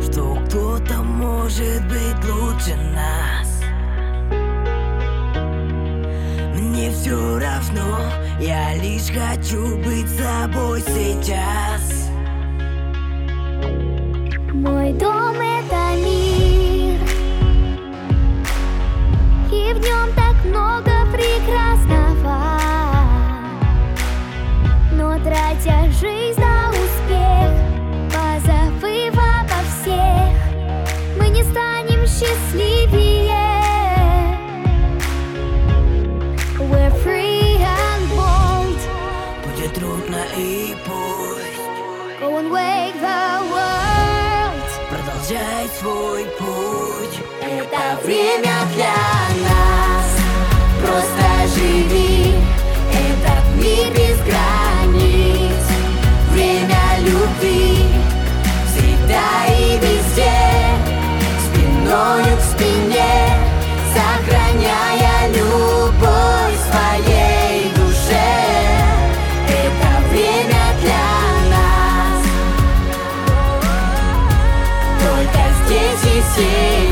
что 0.00 0.38
кто-то 0.46 1.02
может 1.02 1.84
быть 1.88 2.24
лучше 2.24 2.76
нас. 2.94 3.60
Мне 6.54 6.92
все 6.92 7.36
равно, 7.40 7.98
я 8.38 8.76
лишь 8.76 9.10
хочу 9.10 9.76
быть 9.78 10.08
собой 10.08 10.82
сейчас. 10.82 11.71
время 48.03 48.67
для 48.75 48.95
нас. 49.47 50.07
Просто 50.81 51.55
живи, 51.55 52.35
этот 52.91 53.45
мир 53.55 53.89
без 53.91 54.17
границ. 54.19 55.63
Время 56.31 56.83
любви. 56.99 57.85
Всегда 58.67 59.45
и 59.47 59.77
везде. 59.77 60.33
Спиною 61.45 62.37
к 62.37 62.41
спине, 62.41 63.37
сохраняя 63.93 65.29
любовь 65.29 66.57
своей 66.69 67.71
душе. 67.75 68.31
Это 69.47 69.91
время 70.11 70.63
для 70.81 71.07
нас. 71.49 72.25
Только 74.99 75.41
здесь 75.65 76.13
и 76.13 76.21
здесь 76.31 76.82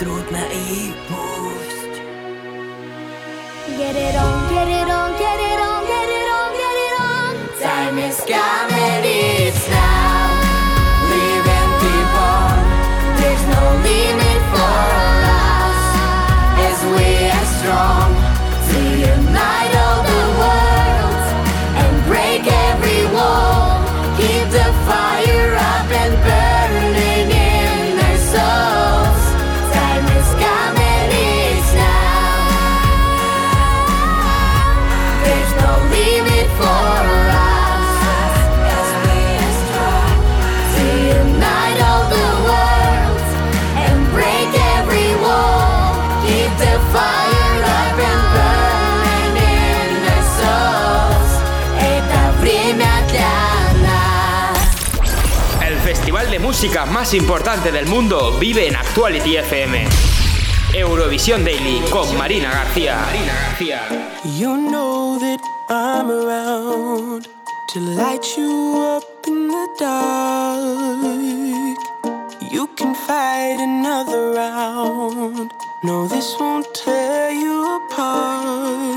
трудно 0.00 0.38
и 0.50 0.92
пусть 1.08 1.69
música 56.60 56.84
más 56.84 57.14
importante 57.14 57.72
del 57.72 57.86
mundo 57.86 58.36
vive 58.38 58.68
en 58.68 58.76
Actuality 58.76 59.36
FM. 59.36 59.88
Eurovisión 60.74 61.42
Daily 61.42 61.80
con 61.88 62.14
Marina 62.18 62.50
García. 62.50 63.00
Marina 63.00 63.32
García. 63.32 63.80
You 64.38 64.68
know 64.68 65.18
that 65.18 65.40
I'm 65.70 66.10
around 66.10 67.26
to 67.72 67.80
light 67.80 68.26
you 68.36 68.76
up 68.76 69.04
in 69.26 69.48
the 69.48 69.68
dark. 69.78 71.78
You 72.52 72.68
can 72.76 72.94
fight 72.94 73.58
another 73.58 74.34
round. 74.34 75.50
No, 75.82 76.06
this 76.08 76.36
won't 76.38 76.66
tear 76.74 77.30
you 77.30 77.80
apart. 77.88 78.89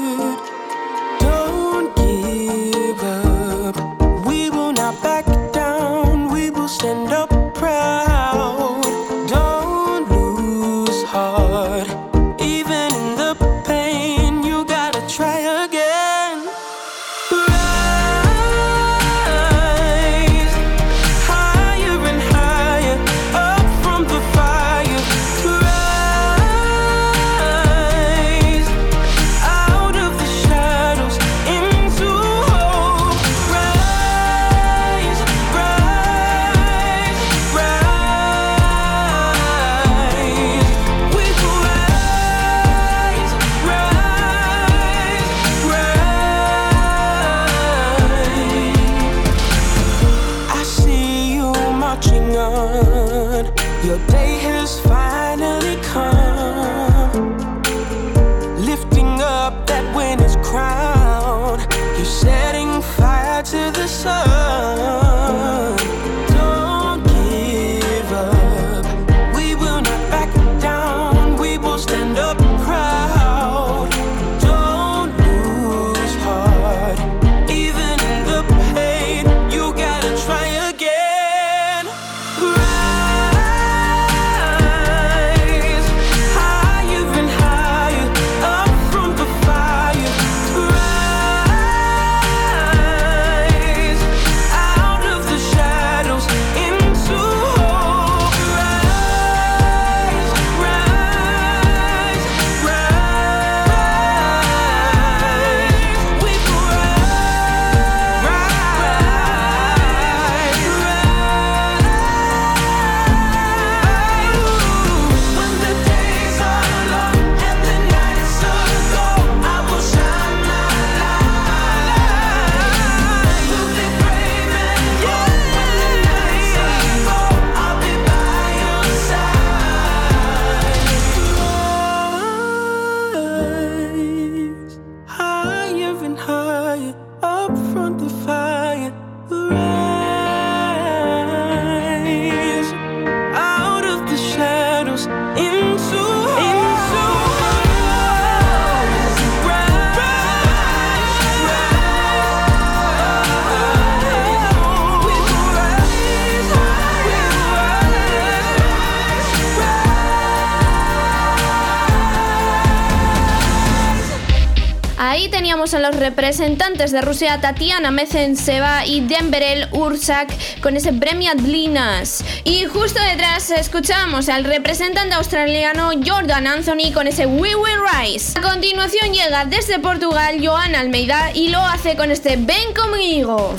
representantes 166.04 166.92
de 166.92 167.00
Rusia 167.00 167.40
Tatiana 167.40 167.90
Mezenseva 167.90 168.86
y 168.86 169.00
Demberel 169.00 169.70
Ursak 169.72 170.30
con 170.60 170.76
ese 170.76 170.92
premio 170.92 171.32
Adlinas. 171.32 172.26
Y 172.44 172.66
justo 172.66 173.00
detrás 173.02 173.50
escuchamos 173.52 174.28
al 174.28 174.44
representante 174.44 175.16
australiano 175.16 175.92
Jordan 176.06 176.46
Anthony 176.46 176.92
con 176.94 177.08
ese 177.08 177.26
We 177.26 177.56
Will 177.56 177.80
Rise. 177.90 178.38
A 178.38 178.42
continuación 178.42 179.14
llega 179.14 179.46
desde 179.46 179.80
Portugal 179.80 180.46
Joan 180.46 180.76
Almeida 180.76 181.32
y 181.34 181.48
lo 181.48 181.60
hace 181.60 181.96
con 181.96 182.12
este 182.12 182.36
Ven 182.36 182.74
conmigo. 182.76 183.56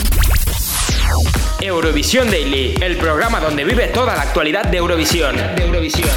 Eurovisión 1.63 2.31
Daily, 2.31 2.75
el 2.83 2.99
programa 2.99 3.41
donde 3.41 3.65
vive 3.65 3.87
toda 3.87 4.15
la 4.15 4.21
actualidad 4.21 4.67
de 4.67 4.77
Eurovisión. 4.77 5.35
De 5.57 5.65
Eurovisión. 5.65 6.11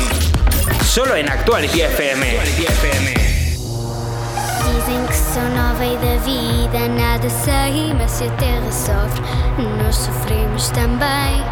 Solo 0.83 1.15
en 1.15 1.29
Actuality 1.29 1.79
FM. 1.83 2.31
Actuality 2.31 2.65
FM. 2.65 3.16
Dizem 4.88 5.06
que 5.06 5.15
sou 5.15 5.43
nova 5.43 5.86
e 5.86 5.97
da 5.97 6.15
vida 6.23 6.88
nada 6.88 7.30
sei, 7.30 7.93
mas 7.93 8.10
se 8.10 8.23
a 8.23 8.32
terra 8.38 8.71
sofre, 8.71 9.21
nós 9.84 9.97
sofremos 9.97 10.69
também. 10.69 11.43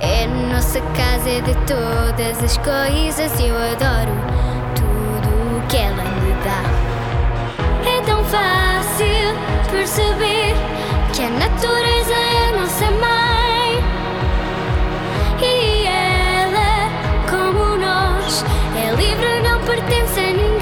É 0.00 0.26
nossa 0.52 0.80
casa, 0.80 1.30
é 1.30 1.40
de 1.40 1.54
todas 1.68 2.42
as 2.42 2.56
coisas 2.56 3.38
e 3.38 3.46
eu 3.46 3.56
adoro 3.56 4.10
tudo 4.74 5.56
o 5.56 5.66
que 5.68 5.76
ela 5.76 6.02
me 6.02 6.34
dá. 6.42 6.62
É 7.88 8.00
tão 8.00 8.24
fácil 8.24 9.36
perceber 9.70 10.56
que 11.12 11.22
a 11.22 11.30
natureza 11.30 12.12
é 12.12 12.48
a 12.48 12.60
nossa 12.60 12.90
mãe 12.90 13.84
e 15.40 15.86
ela, 15.86 16.90
como 17.30 17.76
nós, 17.76 18.44
é 18.76 18.92
livre, 18.96 19.48
não 19.48 19.60
pertence 19.60 20.18
a 20.18 20.32
ninguém. 20.32 20.53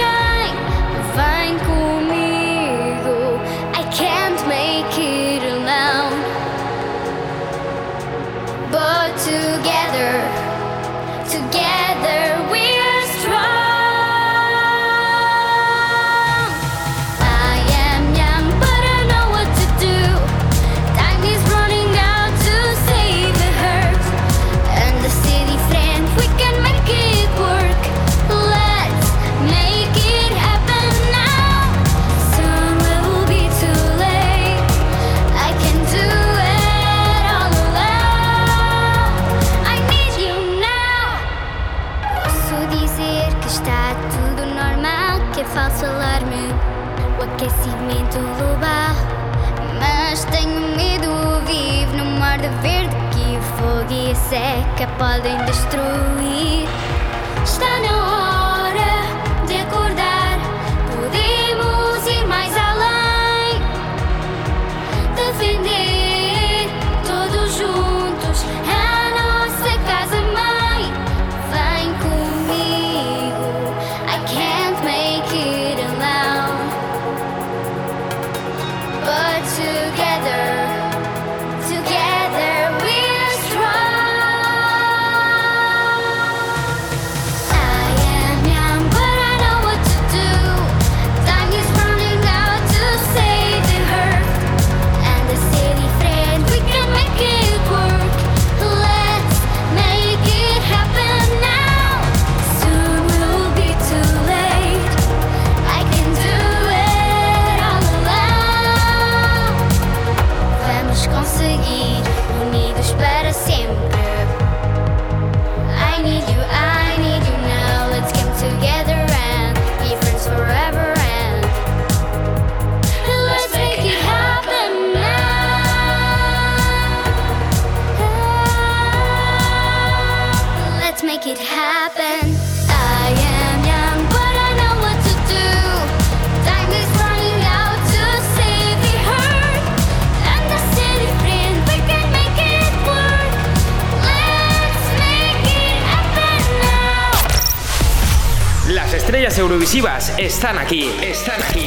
están 150.25 150.57
aquí, 150.57 150.89
están 151.03 151.43
aquí. 151.43 151.67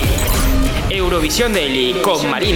Eurovisión 0.89 1.51
Daily 1.51 1.99
con 2.01 2.30
Marina. 2.30 2.55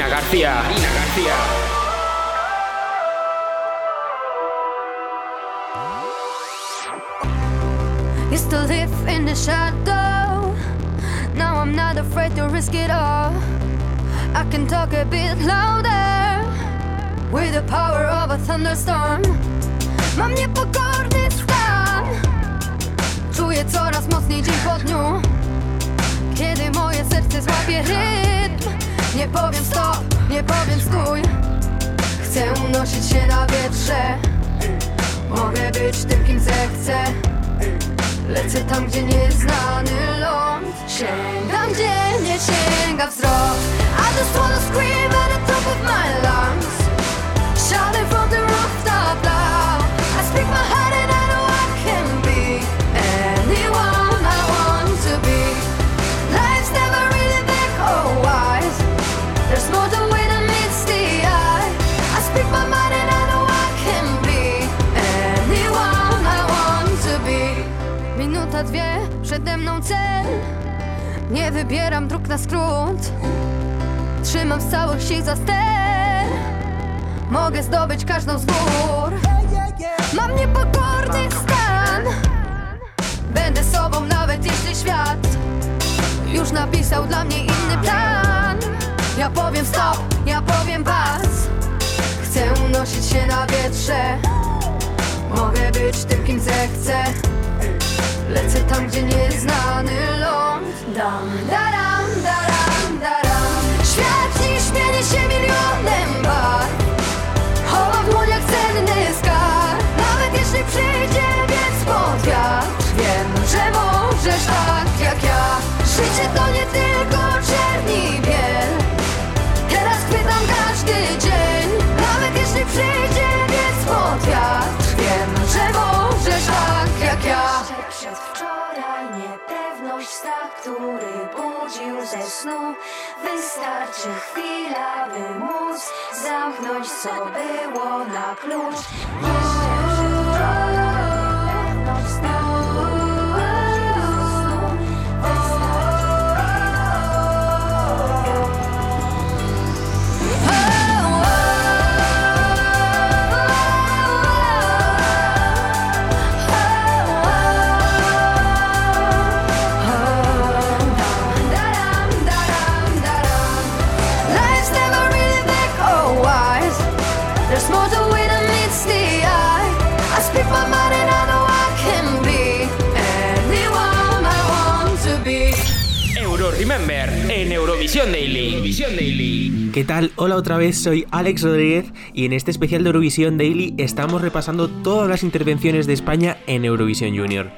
Soy 180.73 181.07
Alex 181.09 181.43
Rodríguez 181.43 181.85
y 182.13 182.25
en 182.25 182.33
este 182.33 182.51
especial 182.51 182.83
de 182.83 182.89
Eurovisión 182.89 183.37
Daily 183.37 183.73
estamos 183.77 184.21
repasando 184.21 184.67
todas 184.67 185.09
las 185.09 185.23
intervenciones 185.23 185.87
de 185.87 185.93
España 185.93 186.37
en 186.47 186.65
Eurovisión 186.65 187.17
Junior. 187.17 187.51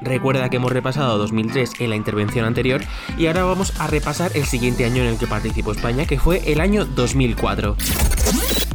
Recuerda 0.00 0.48
que 0.48 0.56
hemos 0.56 0.72
repasado 0.72 1.18
2003 1.18 1.72
en 1.80 1.90
la 1.90 1.96
intervención 1.96 2.44
anterior 2.44 2.82
y 3.18 3.26
ahora 3.26 3.44
vamos 3.44 3.78
a 3.80 3.88
repasar 3.88 4.30
el 4.36 4.44
siguiente 4.44 4.84
año 4.84 5.02
en 5.02 5.08
el 5.08 5.18
que 5.18 5.26
participó 5.26 5.72
España, 5.72 6.06
que 6.06 6.20
fue 6.20 6.52
el 6.52 6.60
año 6.60 6.84
2004. 6.84 7.76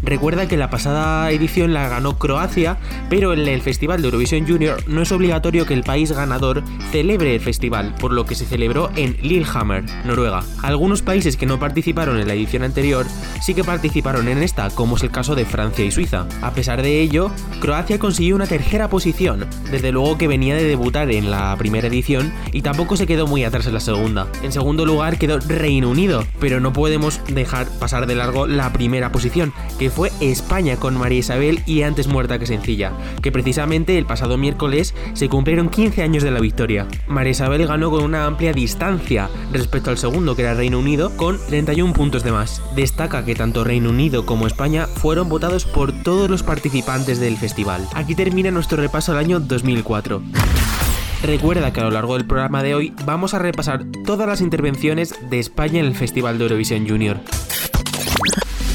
Recuerda 0.03 0.47
que 0.47 0.57
la 0.57 0.69
pasada 0.69 1.31
edición 1.31 1.73
la 1.73 1.89
ganó 1.89 2.17
Croacia, 2.17 2.77
pero 3.09 3.33
en 3.33 3.47
el 3.47 3.61
Festival 3.61 4.01
de 4.01 4.07
Eurovisión 4.07 4.47
Junior 4.47 4.83
no 4.87 5.01
es 5.01 5.11
obligatorio 5.11 5.65
que 5.65 5.73
el 5.73 5.83
país 5.83 6.11
ganador 6.11 6.63
celebre 6.91 7.35
el 7.35 7.41
festival, 7.41 7.93
por 7.99 8.13
lo 8.13 8.25
que 8.25 8.35
se 8.35 8.45
celebró 8.45 8.89
en 8.95 9.17
Lillehammer, 9.21 9.83
Noruega. 10.05 10.43
Algunos 10.63 11.01
países 11.01 11.37
que 11.37 11.45
no 11.45 11.59
participaron 11.59 12.19
en 12.19 12.27
la 12.27 12.33
edición 12.33 12.63
anterior 12.63 13.05
sí 13.41 13.53
que 13.53 13.63
participaron 13.63 14.27
en 14.27 14.43
esta, 14.43 14.69
como 14.69 14.97
es 14.97 15.03
el 15.03 15.11
caso 15.11 15.35
de 15.35 15.45
Francia 15.45 15.85
y 15.85 15.91
Suiza. 15.91 16.27
A 16.41 16.51
pesar 16.51 16.81
de 16.81 17.01
ello, 17.01 17.31
Croacia 17.59 17.99
consiguió 17.99 18.35
una 18.35 18.47
tercera 18.47 18.89
posición, 18.89 19.45
desde 19.71 19.91
luego 19.91 20.17
que 20.17 20.27
venía 20.27 20.55
de 20.55 20.63
debutar 20.63 21.11
en 21.11 21.31
la 21.31 21.55
primera 21.57 21.87
edición 21.87 22.31
y 22.51 22.61
tampoco 22.61 22.97
se 22.97 23.07
quedó 23.07 23.27
muy 23.27 23.43
atrás 23.43 23.67
en 23.67 23.73
la 23.73 23.79
segunda. 23.79 24.27
En 24.43 24.51
segundo 24.51 24.85
lugar 24.85 25.17
quedó 25.17 25.39
Reino 25.39 25.89
Unido, 25.89 26.25
pero 26.39 26.59
no 26.59 26.73
podemos 26.73 27.21
dejar 27.27 27.67
pasar 27.79 28.07
de 28.07 28.15
largo 28.15 28.47
la 28.47 28.73
primera 28.73 29.11
posición, 29.11 29.53
que 29.79 29.89
fue 29.89 30.11
España 30.19 30.77
con 30.77 30.97
María 30.97 31.19
Isabel 31.19 31.61
y 31.65 31.81
Antes 31.81 32.07
muerta 32.07 32.39
que 32.39 32.45
sencilla, 32.45 32.91
que 33.21 33.31
precisamente 33.31 33.97
el 33.97 34.05
pasado 34.05 34.37
miércoles 34.37 34.93
se 35.13 35.29
cumplieron 35.29 35.69
15 35.69 36.03
años 36.03 36.23
de 36.23 36.31
la 36.31 36.39
victoria. 36.39 36.76
María 37.07 37.31
Isabel 37.31 37.65
ganó 37.65 37.89
con 37.89 38.03
una 38.03 38.25
amplia 38.25 38.53
distancia 38.53 39.29
respecto 39.51 39.89
al 39.89 39.97
segundo 39.97 40.35
que 40.35 40.43
era 40.43 40.53
Reino 40.53 40.79
Unido 40.79 41.15
con 41.15 41.39
31 41.47 41.93
puntos 41.93 42.23
de 42.23 42.31
más. 42.31 42.61
Destaca 42.75 43.25
que 43.25 43.35
tanto 43.35 43.63
Reino 43.63 43.89
Unido 43.89 44.25
como 44.25 44.45
España 44.45 44.87
fueron 44.87 45.29
votados 45.29 45.65
por 45.65 45.91
todos 46.03 46.29
los 46.29 46.43
participantes 46.43 47.19
del 47.19 47.37
festival. 47.37 47.87
Aquí 47.95 48.13
termina 48.13 48.51
nuestro 48.51 48.77
repaso 48.77 49.13
al 49.13 49.17
año 49.17 49.39
2004. 49.39 50.21
Recuerda 51.23 51.73
que 51.73 51.79
a 51.79 51.83
lo 51.83 51.91
largo 51.91 52.13
del 52.15 52.27
programa 52.27 52.61
de 52.61 52.75
hoy 52.75 52.93
vamos 53.05 53.33
a 53.33 53.39
repasar 53.39 53.85
todas 54.05 54.27
las 54.27 54.41
intervenciones 54.41 55.15
de 55.29 55.39
España 55.39 55.79
en 55.79 55.85
el 55.85 55.95
Festival 55.95 56.37
de 56.37 56.43
Eurovisión 56.43 56.87
Junior. 56.87 57.17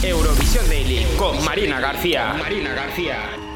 Eurovisión 0.03 0.68
Daily 0.68 1.07
con 1.16 1.44
Marina 1.44 1.80
García. 1.80 2.34
Marina 2.38 2.74
García. 2.74 3.51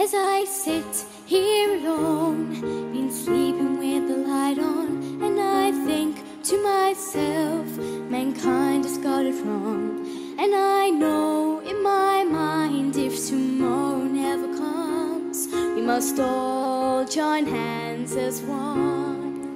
As 0.00 0.14
I 0.14 0.44
sit 0.44 1.04
here 1.26 1.74
alone, 1.74 2.60
been 2.92 3.10
sleeping 3.10 3.78
with 3.78 4.06
the 4.06 4.18
light 4.18 4.56
on, 4.56 5.20
and 5.20 5.40
I 5.40 5.72
think 5.86 6.22
to 6.44 6.62
myself, 6.62 7.66
mankind 8.08 8.84
has 8.84 8.96
got 8.98 9.26
it 9.26 9.34
wrong. 9.44 10.06
And 10.38 10.54
I 10.54 10.90
know 10.90 11.58
in 11.66 11.82
my 11.82 12.22
mind, 12.22 12.96
if 12.96 13.26
tomorrow 13.26 14.04
never 14.04 14.46
comes, 14.56 15.48
we 15.52 15.82
must 15.82 16.20
all 16.20 17.04
join 17.04 17.46
hands 17.46 18.14
as 18.14 18.40
one. 18.42 19.48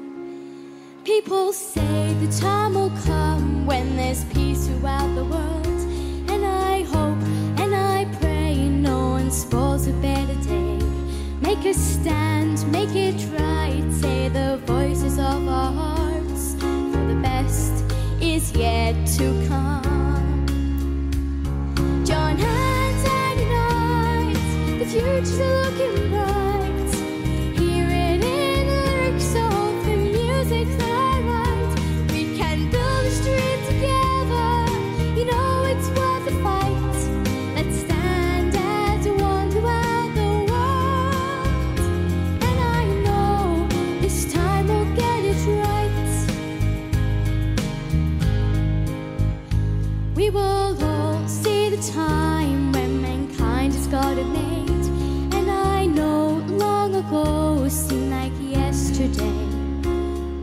People 1.04 1.52
say 1.52 2.14
the 2.14 2.32
time 2.40 2.74
will 2.74 2.92
come 3.06 3.64
when 3.64 3.96
there's 3.96 4.24
peace 4.24 4.66
throughout 4.66 5.14
the 5.14 5.24
world, 5.24 5.61
spoils 9.32 9.86
a 9.86 9.92
better 9.94 10.34
day. 10.42 10.78
Make 11.40 11.64
a 11.64 11.72
stand, 11.74 12.70
make 12.70 12.94
it 12.94 13.26
right, 13.38 13.84
say 13.92 14.28
the 14.28 14.58
voices 14.66 15.18
of 15.18 15.48
our 15.48 15.72
hearts, 15.72 16.54
for 16.54 17.04
the 17.12 17.18
best 17.22 17.72
is 18.20 18.52
yet 18.52 18.94
to 19.16 19.46
come. 19.48 20.46
Join 22.04 22.36
hands 22.36 23.04
and 23.08 23.40
unite, 23.40 24.78
the 24.78 24.84
future's 24.86 25.38
looking 25.38 26.10
bright. 26.10 26.41
Will 50.32 50.82
all 50.82 51.28
see 51.28 51.68
the 51.68 51.92
time 51.92 52.72
when 52.72 53.02
mankind 53.02 53.74
has 53.74 53.86
got 53.86 54.16
it 54.16 54.26
made. 54.26 54.84
And 55.34 55.50
I 55.50 55.86
know 55.86 56.42
long 56.48 56.94
ago 56.94 57.68
seemed 57.68 58.10
like 58.10 58.32
yesterday. 58.40 59.46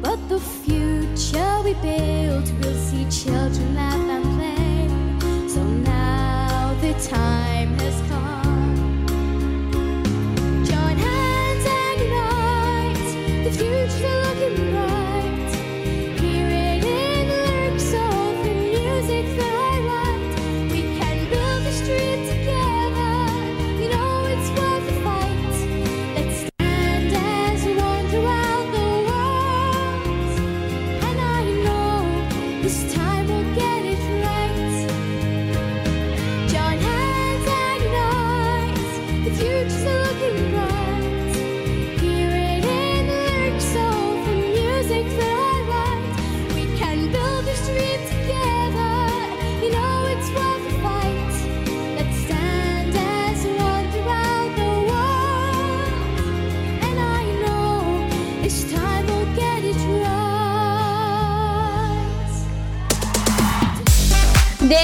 But 0.01 0.19
the 0.29 0.39
future 0.39 1.61
we 1.63 1.73
build, 1.75 2.47
we'll 2.59 2.81
see 2.87 3.05
children 3.09 3.75
laugh 3.75 4.09
and 4.15 4.25
play. 4.35 5.47
So 5.47 5.63
now 5.63 6.75
the 6.81 6.93
time 7.09 7.73
has 7.79 7.97
come. 8.09 9.05
Join 10.69 10.97
hands 11.07 11.65
and 11.81 11.99
the 13.45 13.61
looking 14.23 14.71
bright. 14.71 15.08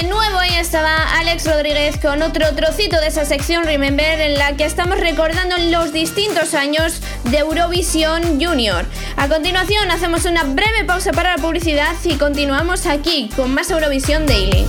De 0.00 0.02
nuevo 0.08 0.38
ahí 0.38 0.54
estaba 0.56 0.94
Alex 1.18 1.46
Rodríguez 1.46 1.96
con 1.96 2.20
otro 2.20 2.54
trocito 2.54 3.00
de 3.00 3.06
esa 3.06 3.24
sección 3.24 3.64
Remember 3.64 4.20
en 4.20 4.34
la 4.34 4.54
que 4.54 4.66
estamos 4.66 5.00
recordando 5.00 5.56
los 5.70 5.90
distintos 5.90 6.52
años 6.52 7.00
de 7.24 7.38
Eurovisión 7.38 8.38
Junior. 8.38 8.84
A 9.16 9.26
continuación 9.26 9.90
hacemos 9.90 10.26
una 10.26 10.44
breve 10.44 10.84
pausa 10.84 11.12
para 11.12 11.34
la 11.34 11.42
publicidad 11.42 11.94
y 12.04 12.16
continuamos 12.16 12.84
aquí 12.84 13.30
con 13.34 13.54
más 13.54 13.70
Eurovisión 13.70 14.26
Daily. 14.26 14.66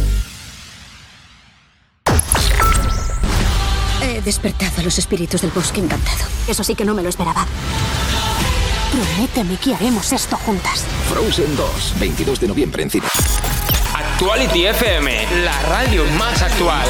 He 4.02 4.22
despertado 4.22 4.80
a 4.80 4.84
los 4.84 4.98
espíritus 4.98 5.42
del 5.42 5.52
bosque 5.52 5.82
encantado. 5.82 6.24
Eso 6.48 6.64
sí 6.64 6.74
que 6.74 6.86
no 6.86 6.94
me 6.94 7.04
lo 7.04 7.10
esperaba. 7.10 7.46
Prométeme 8.94 9.58
que 9.58 9.76
haremos 9.76 10.14
esto 10.14 10.38
juntas. 10.38 10.86
Frozen 11.10 11.54
2, 11.58 12.00
22 12.00 12.40
de 12.40 12.48
noviembre 12.48 12.84
en 12.84 12.90
cine. 12.90 13.08
Actuality 14.20 14.66
FM, 14.66 15.44
la 15.44 15.62
radio 15.70 16.04
más 16.18 16.42
actual. 16.42 16.88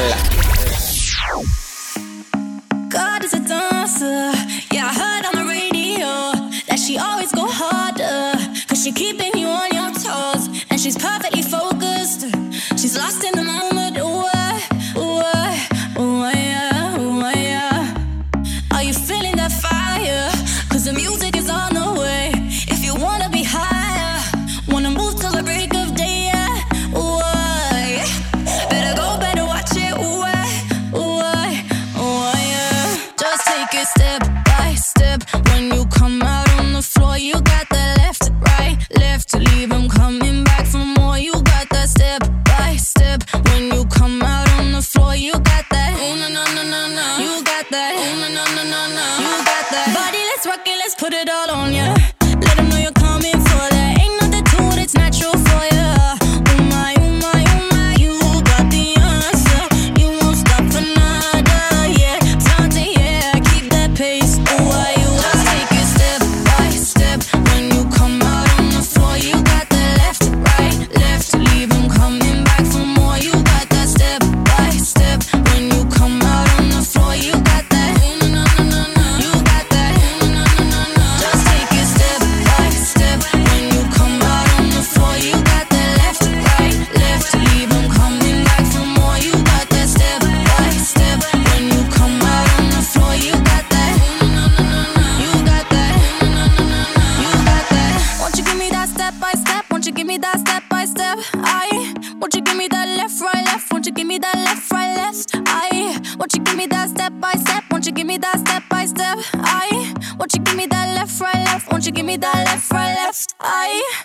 Won't 106.28 106.36
you 106.36 106.44
give 106.44 106.56
me 106.58 106.66
that 106.66 106.90
step 106.90 107.12
by 107.18 107.32
step? 107.32 107.64
Won't 107.70 107.86
you 107.86 107.92
give 107.92 108.06
me 108.06 108.18
that 108.18 108.38
step 108.40 108.62
by 108.68 108.84
step? 108.84 109.16
I 109.32 109.94
won't 110.18 110.34
you 110.34 110.42
give 110.42 110.56
me 110.56 110.66
that 110.66 110.94
left, 110.94 111.18
right, 111.22 111.34
left? 111.46 111.72
Won't 111.72 111.86
you 111.86 111.92
give 111.92 112.04
me 112.04 112.18
that 112.18 112.44
left, 112.44 112.70
right, 112.70 112.94
left? 112.96 113.34
I 113.40 114.04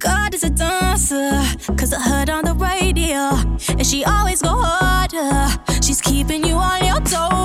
God 0.00 0.34
is 0.34 0.42
a 0.42 0.50
dancer, 0.50 1.30
cause 1.76 1.92
I 1.92 2.00
heard 2.00 2.28
on 2.28 2.44
the 2.44 2.54
radio. 2.54 3.38
And 3.70 3.86
she 3.86 4.04
always 4.04 4.42
go 4.42 4.50
harder. 4.50 5.46
She's 5.80 6.00
keeping 6.00 6.42
you 6.42 6.54
on 6.54 6.84
your 6.84 7.00
toes. 7.02 7.37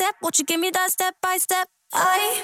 step? 0.00 0.14
You 0.22 0.44
give 0.46 0.60
me 0.60 0.70
that 0.70 0.90
step 0.90 1.14
by 1.20 1.36
step? 1.38 1.68
I. 1.92 2.42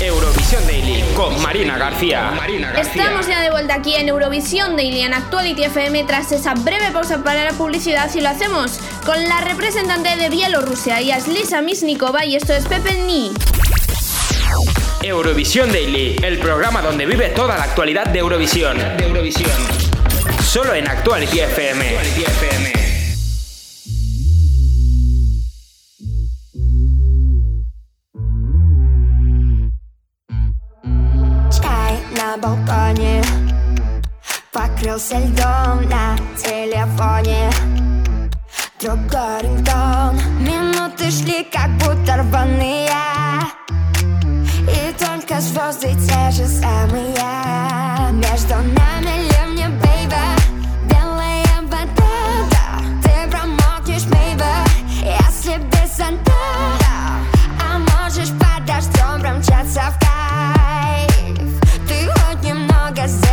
Eurovisión 0.00 0.66
Daily 0.66 1.04
con 1.14 1.42
Marina 1.42 1.76
García. 1.76 2.30
Marina 2.30 2.72
García. 2.72 3.02
Estamos 3.02 3.26
ya 3.26 3.42
de 3.42 3.50
vuelta 3.50 3.74
aquí 3.74 3.94
en 3.96 4.08
Eurovisión 4.08 4.76
Daily 4.76 5.02
en 5.02 5.12
Actuality 5.12 5.64
FM 5.64 6.04
tras 6.04 6.32
esa 6.32 6.54
breve 6.54 6.90
pausa 6.90 7.22
para 7.22 7.44
la 7.44 7.52
publicidad 7.52 8.10
y 8.14 8.22
lo 8.22 8.30
hacemos 8.30 8.80
con 9.04 9.22
la 9.28 9.42
representante 9.42 10.16
de 10.16 10.30
Bielorrusia, 10.30 11.02
y 11.02 11.10
es 11.10 11.28
Misnikova 11.62 12.24
y 12.24 12.36
esto 12.36 12.54
es 12.54 12.66
Pepe 12.66 12.94
Ni. 12.94 13.30
Eurovisión 15.02 15.70
Daily, 15.70 16.16
el 16.22 16.38
programa 16.38 16.80
donde 16.80 17.04
vive 17.04 17.28
toda 17.28 17.58
la 17.58 17.64
actualidad 17.64 18.06
de 18.06 18.20
Eurovisión. 18.20 18.78
De 18.78 19.04
Eurovisión. 19.04 19.99
Solo 20.42 20.74
en 20.74 20.86
Actuality 20.86 21.40
FM. 21.40 21.80
Чай 31.50 31.98
на 32.16 32.36
балконе 32.36 33.22
Покрылся 34.52 35.18
льдом 35.18 35.88
на 35.88 36.16
телефоне 36.36 37.50
Другой 38.80 39.42
рингтон 39.42 40.16
Минуты 40.40 41.10
шли, 41.10 41.44
как 41.44 41.70
будто 41.78 42.16
рваные 42.16 42.90
И 44.68 44.92
только 44.98 45.40
звезды 45.40 45.94
те 45.94 46.30
же 46.30 46.46
самые 46.46 47.14
Между 48.12 48.56
нами 48.56 48.99
мчаться 59.50 59.82
в 59.90 59.98
кайф. 59.98 61.60
Ты 61.88 62.08
хоть 62.08 62.42
немного 62.44 63.06
за 63.08 63.29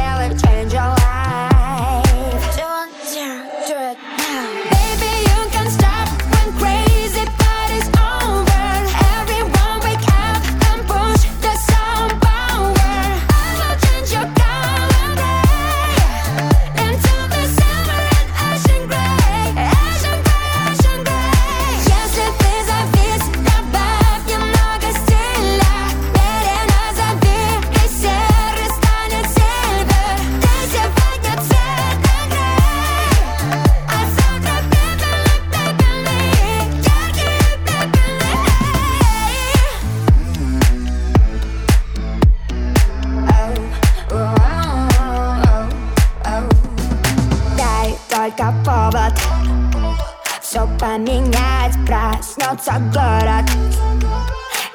поменять 50.77 51.73
Проснется 51.85 52.73
город. 52.93 53.45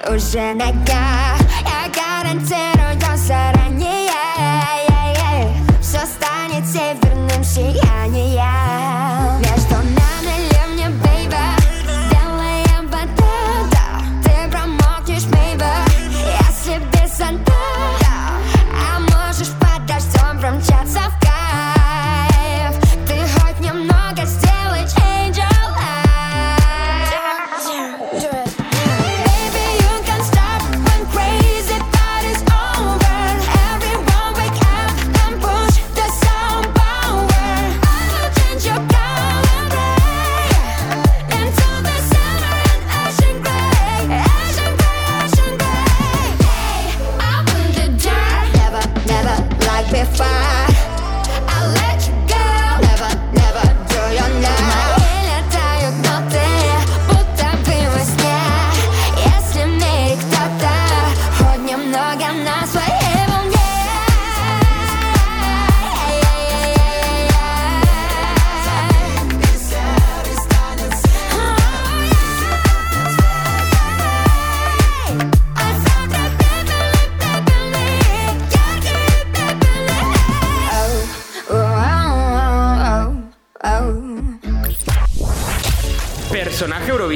Уже 0.09 0.55
на 0.55 0.73
днях 0.73 1.41
Я 1.63 1.89
гарантирую 1.95 2.99
заранее 3.17 4.11
Все 5.81 6.01
станет 6.07 6.67
северным 6.67 7.45
сиянием. 7.45 8.43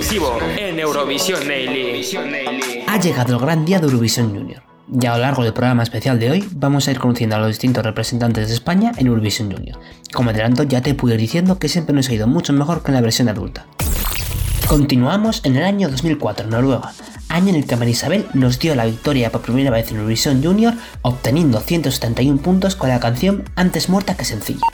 en 0.09 0.79
Eurovisión 0.79 1.41
Ha 2.87 3.01
llegado 3.01 3.35
el 3.35 3.41
gran 3.41 3.65
día 3.65 3.81
de 3.81 3.87
Eurovisión 3.87 4.33
Junior. 4.33 4.63
Y 4.89 5.05
a 5.05 5.17
lo 5.17 5.23
largo 5.23 5.43
del 5.43 5.53
programa 5.53 5.83
especial 5.83 6.21
de 6.21 6.31
hoy 6.31 6.49
vamos 6.53 6.87
a 6.87 6.93
ir 6.93 7.01
conociendo 7.01 7.35
a 7.35 7.41
los 7.41 7.49
distintos 7.49 7.85
representantes 7.85 8.47
de 8.47 8.55
España 8.55 8.93
en 8.99 9.09
Eurovisión 9.09 9.51
Junior. 9.51 9.81
Como 10.15 10.31
adelanto 10.31 10.63
ya 10.63 10.81
te 10.81 10.95
pude 10.95 11.15
ir 11.15 11.21
diciendo 11.21 11.59
que 11.59 11.69
siempre 11.69 11.93
nos 11.93 12.09
ha 12.09 12.15
ido 12.15 12.29
mucho 12.29 12.53
mejor 12.53 12.85
que 12.85 12.93
en 12.93 12.95
la 12.95 13.01
versión 13.01 13.29
adulta. 13.29 13.67
Continuamos 14.69 15.41
en 15.45 15.57
el 15.57 15.65
año 15.65 15.89
2004 15.89 16.47
Noruega, 16.47 16.93
año 17.29 17.49
en 17.49 17.57
el 17.57 17.67
que 17.67 17.75
Marisabel 17.75 18.27
nos 18.33 18.61
dio 18.61 18.77
la 18.77 18.85
victoria 18.85 19.33
por 19.33 19.43
primera 19.43 19.73
vez 19.73 19.91
en 19.91 19.97
Eurovisión 19.97 20.41
Junior, 20.41 20.75
obteniendo 21.03 21.61
171 21.61 22.41
puntos 22.41 22.77
con 22.77 22.91
la 22.91 23.01
canción 23.01 23.43
Antes 23.57 23.89
muerta 23.89 24.17
que 24.17 24.25
sencilla. 24.25 24.67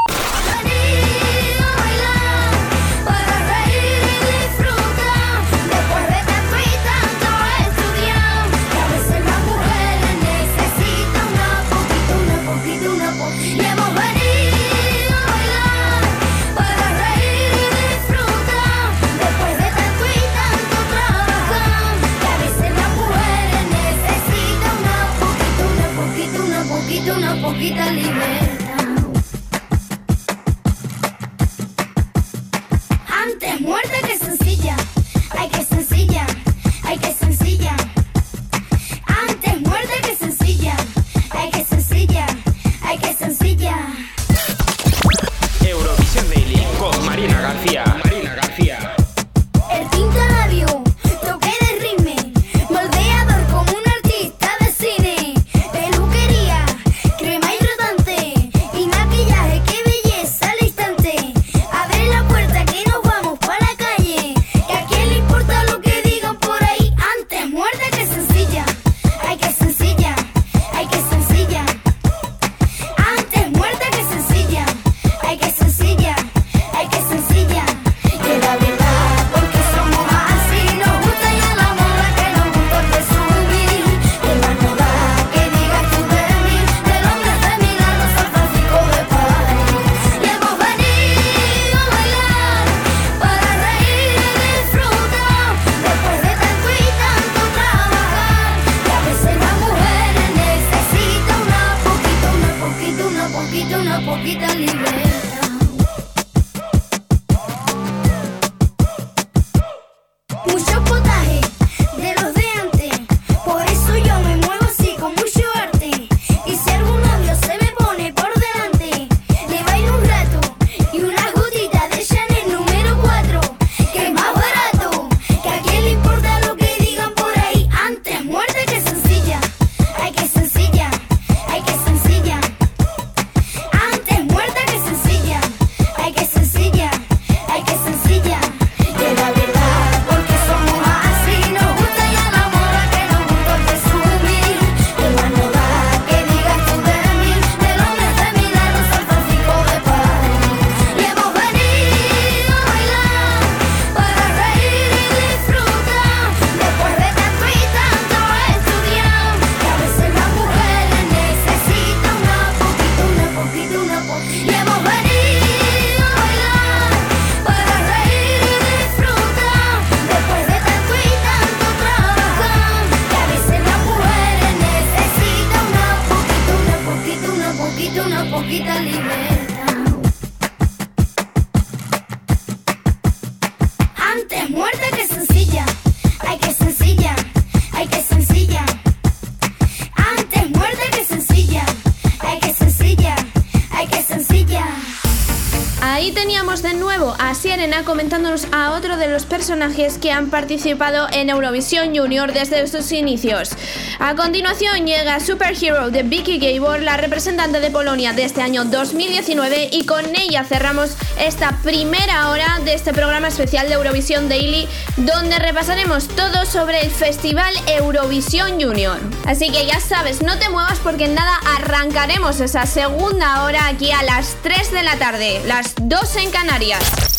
han 200.12 200.30
participado 200.30 201.08
en 201.12 201.30
Eurovisión 201.30 201.96
Junior 201.96 202.32
desde 202.32 202.66
sus 202.66 202.92
inicios. 202.92 203.50
A 203.98 204.14
continuación 204.14 204.86
llega 204.86 205.20
Superhero 205.20 205.90
de 205.90 206.02
Vicky 206.02 206.38
Gabor, 206.38 206.80
la 206.82 206.96
representante 206.96 207.60
de 207.60 207.70
Polonia 207.70 208.12
de 208.12 208.24
este 208.24 208.42
año 208.42 208.64
2019 208.64 209.70
y 209.72 209.86
con 209.86 210.04
ella 210.14 210.44
cerramos 210.44 210.96
esta 211.18 211.58
primera 211.62 212.30
hora 212.30 212.60
de 212.64 212.74
este 212.74 212.92
programa 212.92 213.28
especial 213.28 213.68
de 213.68 213.74
Eurovisión 213.74 214.28
Daily 214.28 214.68
donde 214.96 215.38
repasaremos 215.38 216.08
todo 216.08 216.46
sobre 216.46 216.80
el 216.80 216.90
Festival 216.90 217.54
Eurovisión 217.66 218.60
Junior. 218.60 218.98
Así 219.26 219.50
que 219.50 219.66
ya 219.66 219.80
sabes, 219.80 220.22
no 220.22 220.38
te 220.38 220.48
muevas 220.48 220.78
porque 220.80 221.06
en 221.06 221.14
nada 221.14 221.38
arrancaremos 221.56 222.40
esa 222.40 222.66
segunda 222.66 223.44
hora 223.44 223.66
aquí 223.66 223.90
a 223.90 224.02
las 224.02 224.36
3 224.42 224.72
de 224.72 224.82
la 224.82 224.96
tarde, 224.98 225.40
las 225.46 225.74
2 225.80 226.16
en 226.16 226.30
Canarias. 226.30 227.11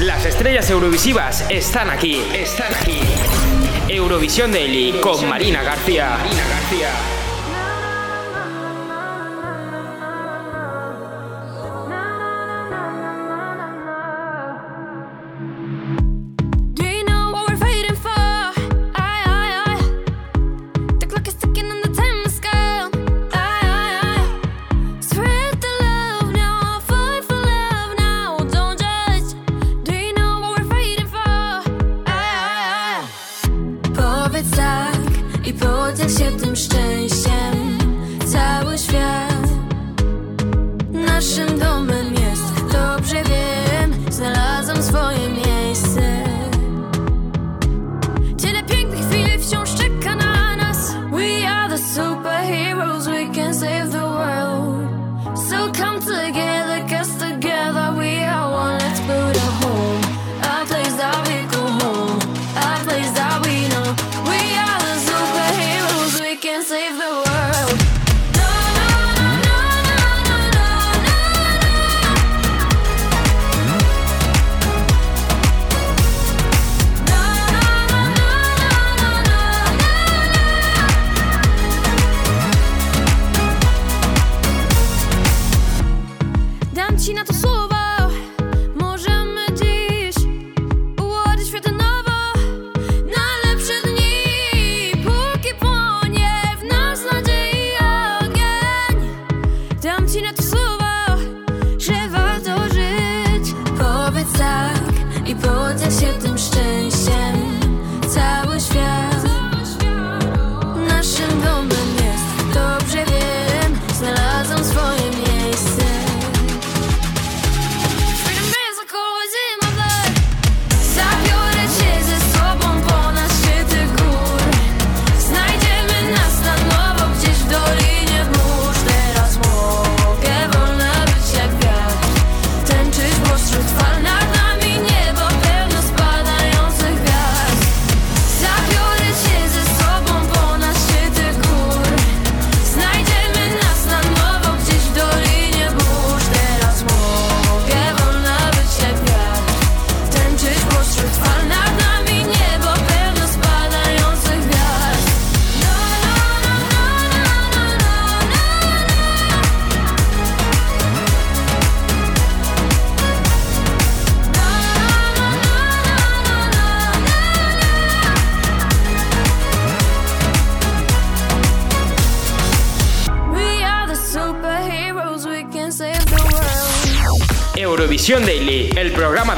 Las 0.00 0.26
estrellas 0.26 0.68
eurovisivas 0.68 1.46
están 1.48 1.88
aquí, 1.88 2.22
están 2.34 2.74
aquí. 2.74 3.00
Eurovisión 3.88 4.52
Daily 4.52 5.00
con 5.00 5.26
Marina 5.26 5.62
García. 5.62 6.18
Marina 6.18 6.46
García. 6.46 7.15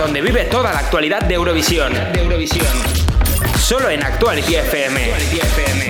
donde 0.09 0.23
vive 0.23 0.45
toda 0.45 0.73
la 0.73 0.79
actualidad 0.79 1.21
de 1.21 1.35
Eurovisión. 1.35 1.93
De 1.93 2.23
Eurovisión. 2.23 2.67
Solo 3.59 3.91
en 3.91 4.03
Actuality 4.03 4.55
FM. 4.55 5.05
Actuality 5.05 5.39
FM. 5.39 5.89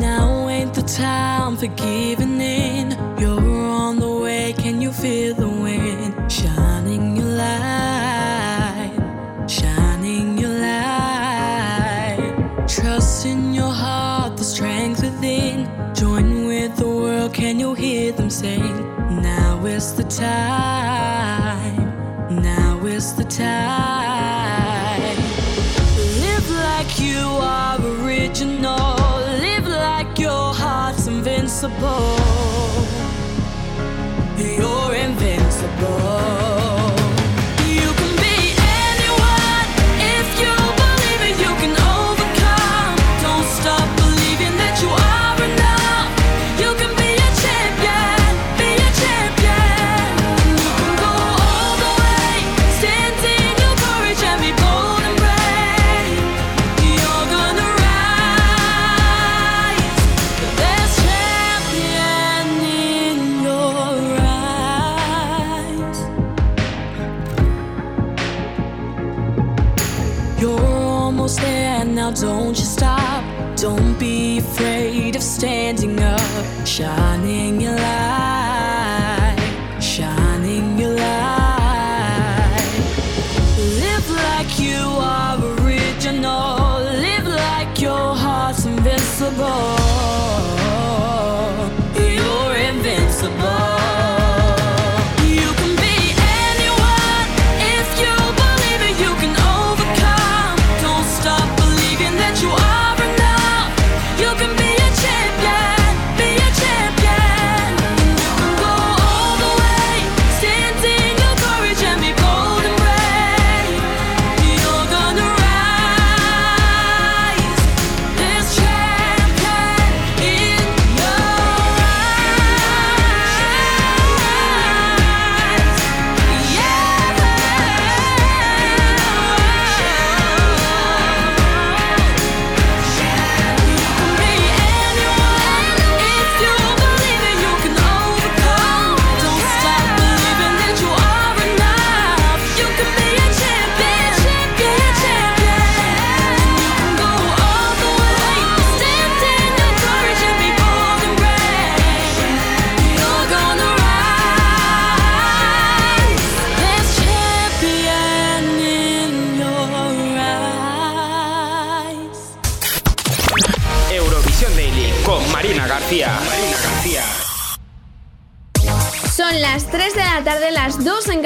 Now 0.00 0.48
ain't 0.48 0.72
the 0.72 0.80
time 0.80 1.58
for 1.58 1.68
giving 1.76 2.39
Now 22.30 22.78
is 22.84 23.14
the 23.14 23.24
time. 23.24 23.56
Live 26.20 26.50
like 26.50 27.00
you 27.00 27.26
are 27.40 27.80
original. 27.80 28.96
Live 29.40 29.66
like 29.66 30.18
your 30.18 30.52
heart's 30.52 31.06
invincible. 31.06 32.19
shine. 76.80 77.19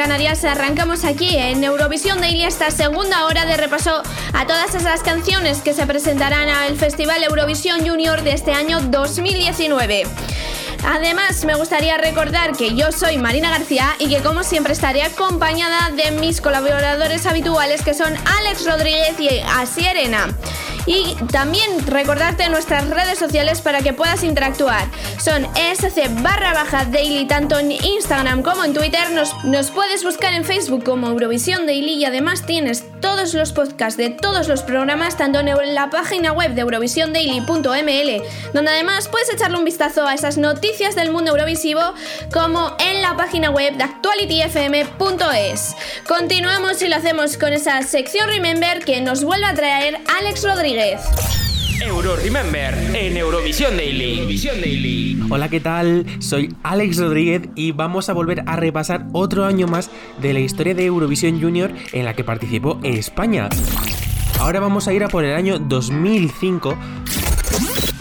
Canarias. 0.04 0.44
Arrancamos 0.44 1.02
aquí 1.02 1.34
en 1.38 1.64
Eurovisión 1.64 2.20
Daily 2.20 2.44
esta 2.44 2.70
segunda 2.70 3.24
hora 3.24 3.46
de 3.46 3.56
repaso 3.56 4.02
a 4.34 4.46
todas 4.46 4.74
esas 4.74 5.02
canciones 5.02 5.62
que 5.62 5.72
se 5.72 5.86
presentarán 5.86 6.50
al 6.50 6.76
Festival 6.76 7.24
Eurovisión 7.24 7.80
Junior 7.88 8.22
de 8.22 8.32
este 8.32 8.52
año 8.52 8.80
2019. 8.82 10.02
Además, 10.86 11.46
me 11.46 11.54
gustaría 11.54 11.96
recordar 11.96 12.54
que 12.54 12.74
yo 12.74 12.92
soy 12.92 13.16
Marina 13.16 13.48
García 13.48 13.96
y 13.98 14.10
que 14.10 14.20
como 14.20 14.44
siempre 14.44 14.74
estaré 14.74 15.02
acompañada 15.02 15.90
de 15.92 16.10
mis 16.10 16.42
colaboradores 16.42 17.24
habituales 17.24 17.80
que 17.80 17.94
son 17.94 18.14
Alex 18.40 18.66
Rodríguez 18.66 19.18
y 19.18 19.28
Asier 19.38 19.96
Arena. 19.96 20.28
Y 20.84 21.14
también 21.32 21.86
recordarte 21.86 22.46
nuestras 22.50 22.90
redes 22.90 23.18
sociales 23.18 23.62
para 23.62 23.80
que 23.80 23.94
puedas 23.94 24.22
interactuar. 24.22 24.86
Son 25.24 25.46
ESC 25.56 26.22
barra 26.22 26.52
baja 26.52 26.84
daily 26.84 27.24
tanto 27.26 27.58
en 27.58 27.72
Instagram 27.72 28.42
como 28.42 28.62
en 28.62 28.74
Twitter. 28.74 29.10
Nos, 29.12 29.42
nos 29.44 29.70
puedes 29.70 30.04
buscar 30.04 30.34
en 30.34 30.44
Facebook 30.44 30.84
como 30.84 31.08
Eurovisión 31.08 31.64
Daily 31.64 31.94
y 31.94 32.04
además 32.04 32.44
tienes 32.44 32.84
todos 33.00 33.32
los 33.32 33.52
podcasts 33.52 33.96
de 33.96 34.10
todos 34.10 34.48
los 34.48 34.62
programas 34.62 35.16
tanto 35.16 35.40
en 35.40 35.74
la 35.74 35.88
página 35.88 36.32
web 36.32 36.52
de 36.52 36.60
eurovisiondaily.ml 36.60 38.22
donde 38.52 38.70
además 38.70 39.08
puedes 39.08 39.32
echarle 39.32 39.56
un 39.56 39.64
vistazo 39.64 40.06
a 40.06 40.12
esas 40.12 40.36
noticias 40.36 40.94
del 40.94 41.10
mundo 41.10 41.30
eurovisivo 41.30 41.80
como 42.30 42.76
en 42.78 43.00
la 43.00 43.16
página 43.16 43.48
web 43.48 43.78
de 43.78 43.84
actualityfm.es. 43.84 45.74
Continuamos 46.06 46.82
y 46.82 46.88
lo 46.88 46.96
hacemos 46.96 47.38
con 47.38 47.54
esa 47.54 47.80
sección 47.80 48.28
Remember 48.28 48.84
que 48.84 49.00
nos 49.00 49.24
vuelve 49.24 49.46
a 49.46 49.54
traer 49.54 50.02
Alex 50.18 50.44
Rodríguez. 50.44 51.00
Euro 51.80 52.16
Remember 52.16 52.74
en 52.94 53.16
Eurovisión 53.16 53.76
Daily. 53.76 54.18
Eurovisión 54.18 54.60
Daily. 54.60 55.20
Hola, 55.28 55.48
¿qué 55.48 55.60
tal? 55.60 56.06
Soy 56.20 56.54
Alex 56.62 56.98
Rodríguez 56.98 57.48
y 57.54 57.72
vamos 57.72 58.08
a 58.08 58.12
volver 58.12 58.44
a 58.46 58.56
repasar 58.56 59.06
otro 59.12 59.44
año 59.44 59.66
más 59.66 59.90
de 60.20 60.32
la 60.32 60.40
historia 60.40 60.74
de 60.74 60.84
Eurovisión 60.84 61.40
Junior 61.40 61.72
en 61.92 62.04
la 62.04 62.14
que 62.14 62.22
participó 62.22 62.78
España. 62.82 63.48
Ahora 64.38 64.60
vamos 64.60 64.88
a 64.88 64.92
ir 64.92 65.02
a 65.04 65.08
por 65.08 65.24
el 65.24 65.34
año 65.34 65.58
2005 65.58 66.76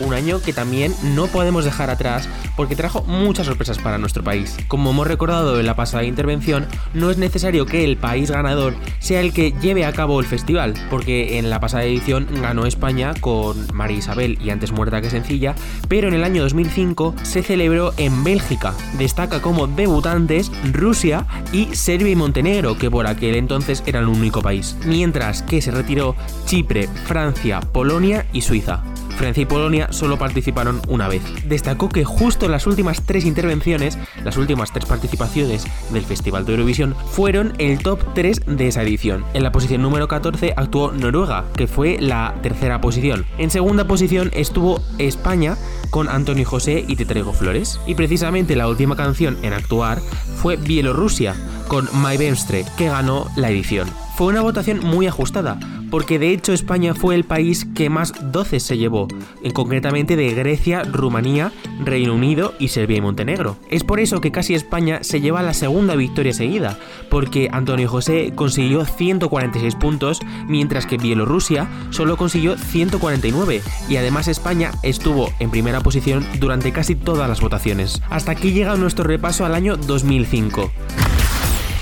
un 0.03 0.13
año 0.13 0.41
que 0.41 0.53
también 0.53 0.93
no 1.03 1.27
podemos 1.27 1.65
dejar 1.65 1.89
atrás 1.89 2.27
porque 2.55 2.75
trajo 2.75 3.03
muchas 3.03 3.47
sorpresas 3.47 3.77
para 3.77 3.97
nuestro 3.97 4.23
país. 4.23 4.57
Como 4.67 4.91
hemos 4.91 5.07
recordado 5.07 5.59
en 5.59 5.65
la 5.65 5.75
pasada 5.75 6.03
intervención, 6.03 6.67
no 6.93 7.09
es 7.09 7.17
necesario 7.17 7.65
que 7.65 7.83
el 7.83 7.97
país 7.97 8.31
ganador 8.31 8.75
sea 8.99 9.21
el 9.21 9.33
que 9.33 9.53
lleve 9.61 9.85
a 9.85 9.93
cabo 9.93 10.19
el 10.19 10.25
festival, 10.25 10.73
porque 10.89 11.39
en 11.39 11.49
la 11.49 11.59
pasada 11.59 11.83
edición 11.83 12.27
ganó 12.41 12.65
España 12.65 13.13
con 13.19 13.67
María 13.73 13.97
Isabel 13.97 14.37
y 14.41 14.49
antes 14.49 14.71
muerta 14.71 15.01
que 15.01 15.09
sencilla, 15.09 15.55
pero 15.87 16.07
en 16.07 16.13
el 16.13 16.23
año 16.23 16.43
2005 16.43 17.15
se 17.23 17.43
celebró 17.43 17.93
en 17.97 18.23
Bélgica. 18.23 18.73
Destaca 18.97 19.41
como 19.41 19.67
debutantes 19.67 20.51
Rusia 20.71 21.25
y 21.51 21.73
Serbia 21.75 22.11
y 22.11 22.15
Montenegro, 22.15 22.77
que 22.77 22.91
por 22.91 23.07
aquel 23.07 23.35
entonces 23.35 23.83
era 23.85 23.99
el 23.99 24.07
único 24.07 24.41
país, 24.41 24.75
mientras 24.85 25.43
que 25.43 25.61
se 25.61 25.71
retiró 25.71 26.15
Chipre, 26.45 26.87
Francia, 27.05 27.59
Polonia 27.59 28.25
y 28.33 28.41
Suiza. 28.41 28.83
Francia 29.13 29.43
y 29.43 29.45
Polonia 29.45 29.87
solo 29.91 30.17
participaron 30.17 30.81
una 30.87 31.07
vez. 31.07 31.21
Destacó 31.45 31.89
que 31.89 32.03
justo 32.03 32.47
las 32.49 32.67
últimas 32.67 33.03
tres 33.05 33.25
intervenciones, 33.25 33.97
las 34.23 34.37
últimas 34.37 34.71
tres 34.71 34.85
participaciones 34.85 35.65
del 35.91 36.03
Festival 36.03 36.45
de 36.45 36.53
Eurovisión, 36.53 36.95
fueron 37.11 37.53
el 37.57 37.79
top 37.79 37.99
3 38.13 38.41
de 38.45 38.67
esa 38.67 38.83
edición. 38.83 39.25
En 39.33 39.43
la 39.43 39.51
posición 39.51 39.81
número 39.81 40.07
14 40.07 40.53
actuó 40.55 40.91
Noruega, 40.91 41.45
que 41.55 41.67
fue 41.67 41.97
la 41.99 42.35
tercera 42.41 42.81
posición. 42.81 43.25
En 43.37 43.49
segunda 43.49 43.85
posición 43.87 44.31
estuvo 44.33 44.81
España 44.97 45.57
con 45.89 46.09
Antonio 46.09 46.45
José 46.45 46.83
y 46.87 46.95
Te 46.95 47.05
traigo 47.05 47.33
flores. 47.33 47.79
Y 47.85 47.95
precisamente 47.95 48.55
la 48.55 48.67
última 48.67 48.95
canción 48.95 49.37
en 49.43 49.53
actuar 49.53 49.99
fue 50.41 50.55
Bielorrusia 50.55 51.35
con 51.67 51.87
My 52.01 52.17
Venstre, 52.17 52.65
que 52.77 52.89
ganó 52.89 53.27
la 53.35 53.49
edición. 53.49 54.02
Fue 54.15 54.27
una 54.27 54.41
votación 54.41 54.79
muy 54.79 55.07
ajustada, 55.07 55.59
porque 55.89 56.19
de 56.19 56.31
hecho 56.31 56.53
España 56.53 56.93
fue 56.93 57.15
el 57.15 57.23
país 57.23 57.65
que 57.73 57.89
más 57.89 58.13
12 58.31 58.59
se 58.59 58.77
llevó, 58.77 59.07
en 59.41 59.51
concretamente 59.51 60.15
de 60.15 60.33
Grecia, 60.35 60.83
Rumanía, 60.83 61.51
Reino 61.83 62.13
Unido 62.13 62.53
y 62.59 62.67
Serbia 62.67 62.97
y 62.97 63.01
Montenegro. 63.01 63.57
Es 63.71 63.83
por 63.83 63.99
eso 63.99 64.21
que 64.21 64.31
casi 64.31 64.53
España 64.53 64.99
se 65.01 65.19
lleva 65.19 65.41
la 65.41 65.55
segunda 65.55 65.95
victoria 65.95 66.31
seguida, 66.31 66.77
porque 67.09 67.49
Antonio 67.51 67.89
José 67.89 68.33
consiguió 68.35 68.85
146 68.85 69.75
puntos, 69.75 70.21
mientras 70.47 70.85
que 70.85 70.97
Bielorrusia 70.97 71.67
solo 71.89 72.15
consiguió 72.15 72.55
149, 72.55 73.63
y 73.89 73.95
además 73.95 74.27
España 74.27 74.73
estuvo 74.83 75.31
en 75.39 75.49
primera 75.49 75.81
posición 75.81 76.23
durante 76.39 76.71
casi 76.71 76.95
todas 76.95 77.27
las 77.27 77.41
votaciones. 77.41 77.99
Hasta 78.11 78.33
aquí 78.33 78.51
llega 78.51 78.75
nuestro 78.75 79.05
repaso 79.05 79.43
al 79.43 79.55
año 79.55 79.75
2005. 79.75 80.71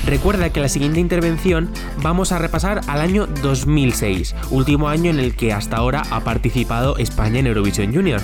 Recuerda 0.05 0.51
que 0.51 0.59
la 0.59 0.69
siguiente 0.69 0.99
intervención 0.99 1.71
vamos 1.97 2.31
a 2.31 2.39
repasar 2.39 2.81
al 2.87 3.01
año 3.01 3.27
2006, 3.27 4.35
último 4.49 4.89
año 4.89 5.11
en 5.11 5.19
el 5.19 5.35
que 5.35 5.53
hasta 5.53 5.77
ahora 5.77 6.03
ha 6.09 6.21
participado 6.21 6.97
España 6.97 7.39
en 7.39 7.47
Eurovisión 7.47 7.93
Junior. 7.93 8.21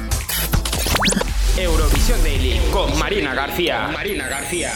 Eurovisión 1.58 2.22
Daily 2.24 2.60
con 2.72 2.98
Marina 3.00 3.34
García. 3.34 3.90
Marina 3.94 4.28
García. 4.28 4.72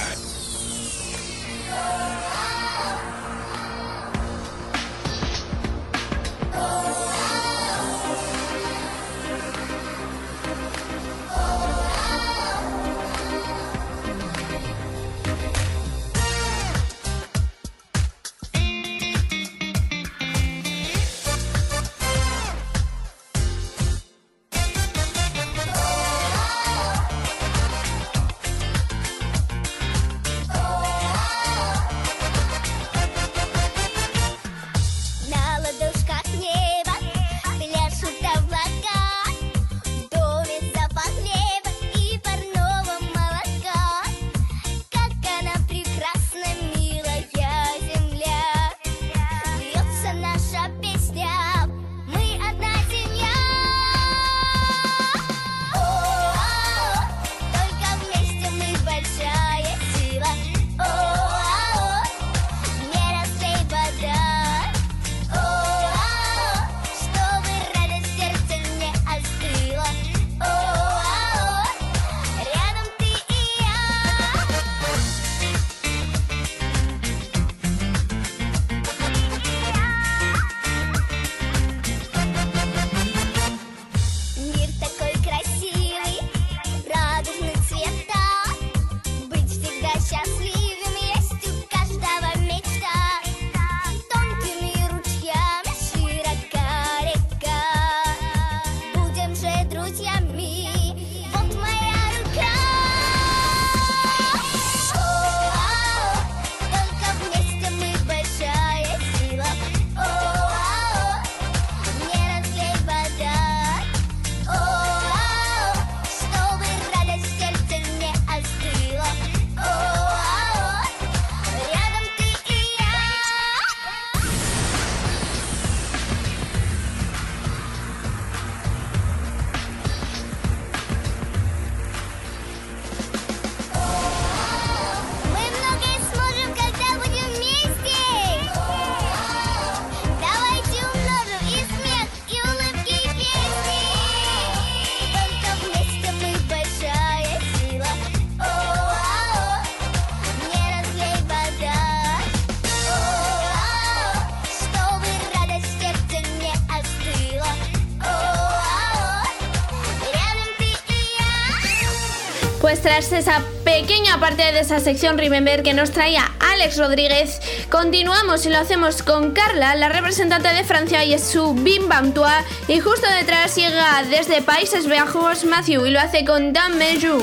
de 164.48 164.62
esa 164.62 164.80
sección 164.80 165.20
Remember 165.20 165.62
que 165.62 165.74
nos 165.74 165.92
traía 165.92 166.24
Alex 166.40 166.78
Rodríguez, 166.78 167.40
continuamos 167.70 168.46
y 168.46 168.50
lo 168.50 168.58
hacemos 168.58 169.04
con 169.04 169.32
Carla, 169.32 169.76
la 169.76 169.88
representante 169.90 170.50
de 170.50 170.64
Francia 170.64 171.04
y 171.06 171.14
es 171.14 171.24
su 171.24 171.54
Bim 171.54 171.88
Bam 171.88 172.14
Tua, 172.14 172.44
y 172.68 172.80
justo 172.80 173.08
detrás 173.20 173.56
llega 173.56 174.04
desde 174.10 174.42
Países 174.42 174.90
Bajos 174.90 175.46
Matthew 175.46 175.86
y 175.86 175.92
lo 175.92 176.00
hace 176.00 176.26
con 176.26 176.54
Dan 176.54 176.78
Meju. 176.80 177.22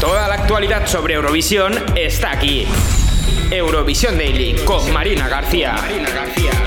Toda 0.00 0.28
la 0.28 0.34
actualidad 0.34 0.86
sobre 0.86 1.14
Eurovisión 1.14 1.72
está 1.96 2.32
aquí. 2.32 2.66
Eurovisión 3.50 4.18
Daily 4.18 4.56
con 4.66 4.92
Marina 4.92 5.28
García. 5.28 5.72
Marina 5.72 6.10
García. 6.10 6.63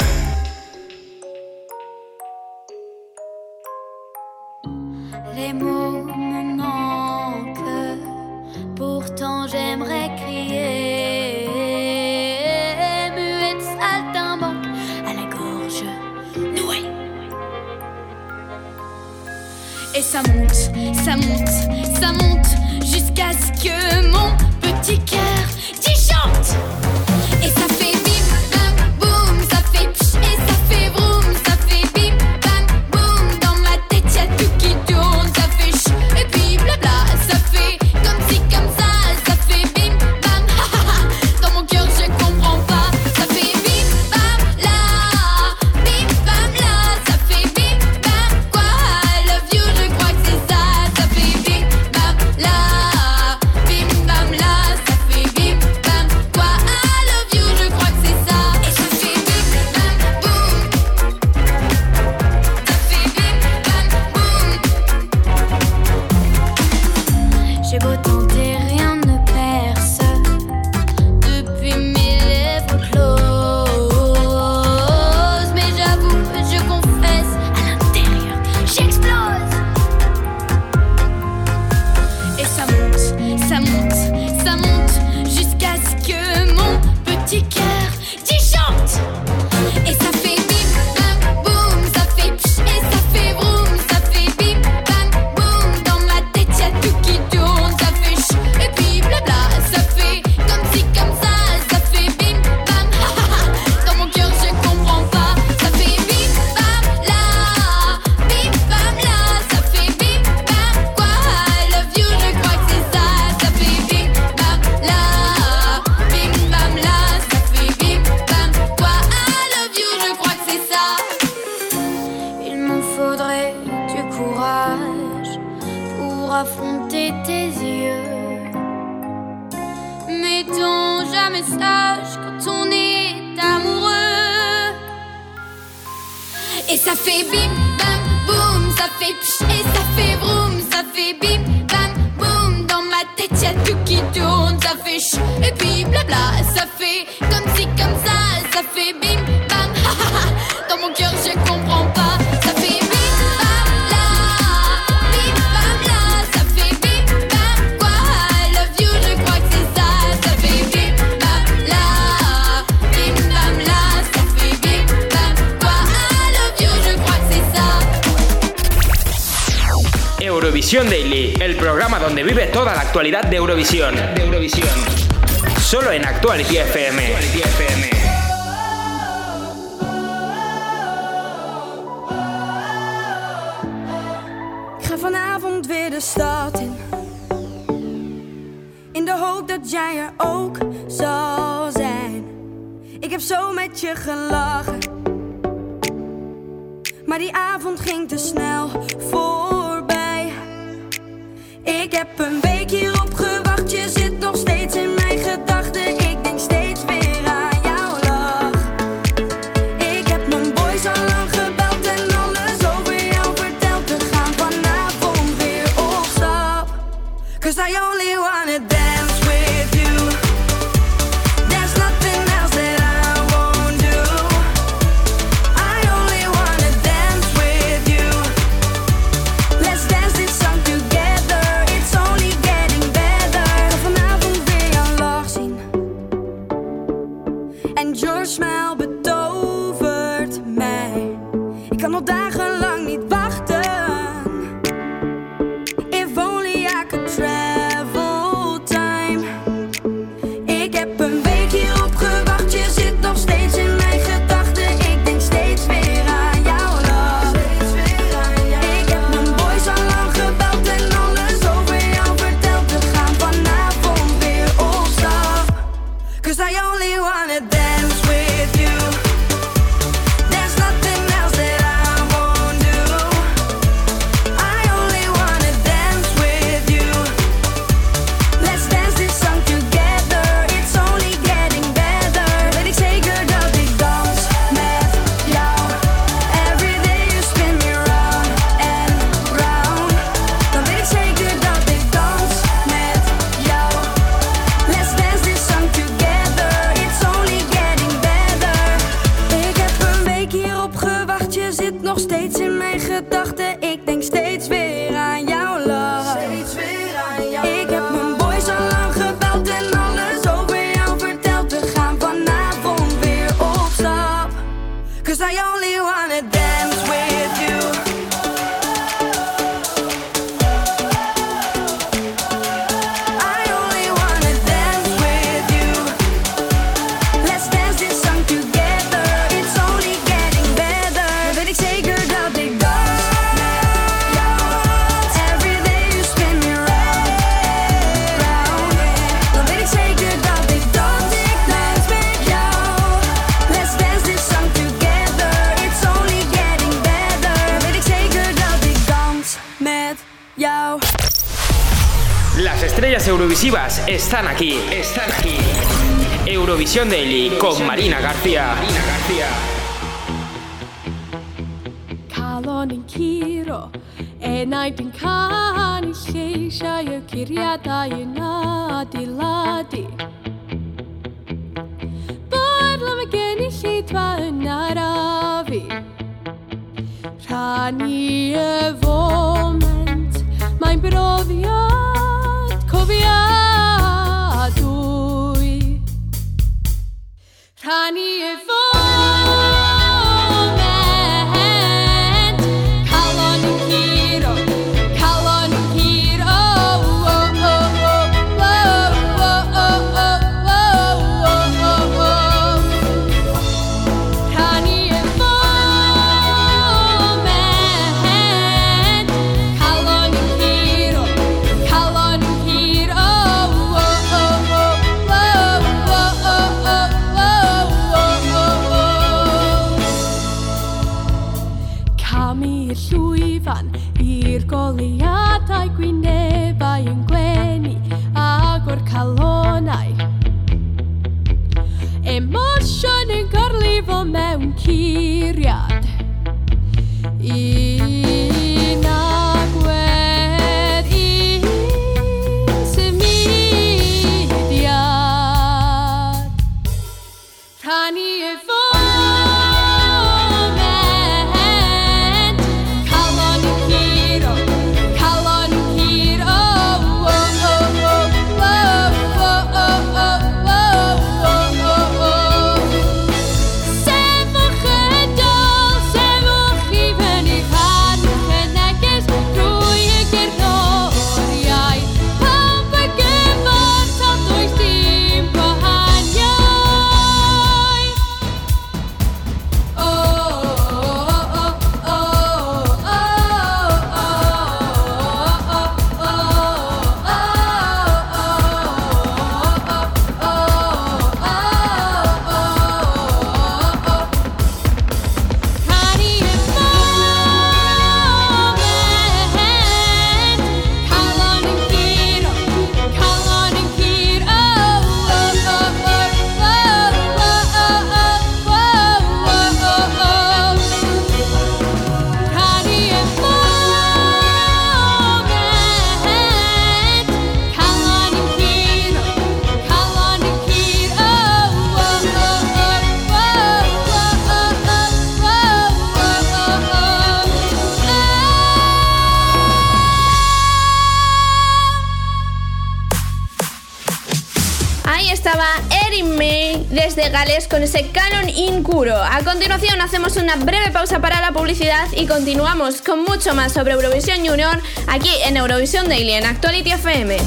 y 541.93 542.05
continuamos 542.05 542.83
con 542.83 543.03
mucho 543.03 543.33
más 543.33 543.53
sobre 543.53 543.73
Eurovisión 543.73 544.19
Junior 544.19 544.61
aquí 544.87 545.09
en 545.25 545.37
Eurovisión 545.37 545.89
Daily 545.89 546.11
en 546.11 546.25
Actuality 546.27 546.71
FM. 546.71 547.17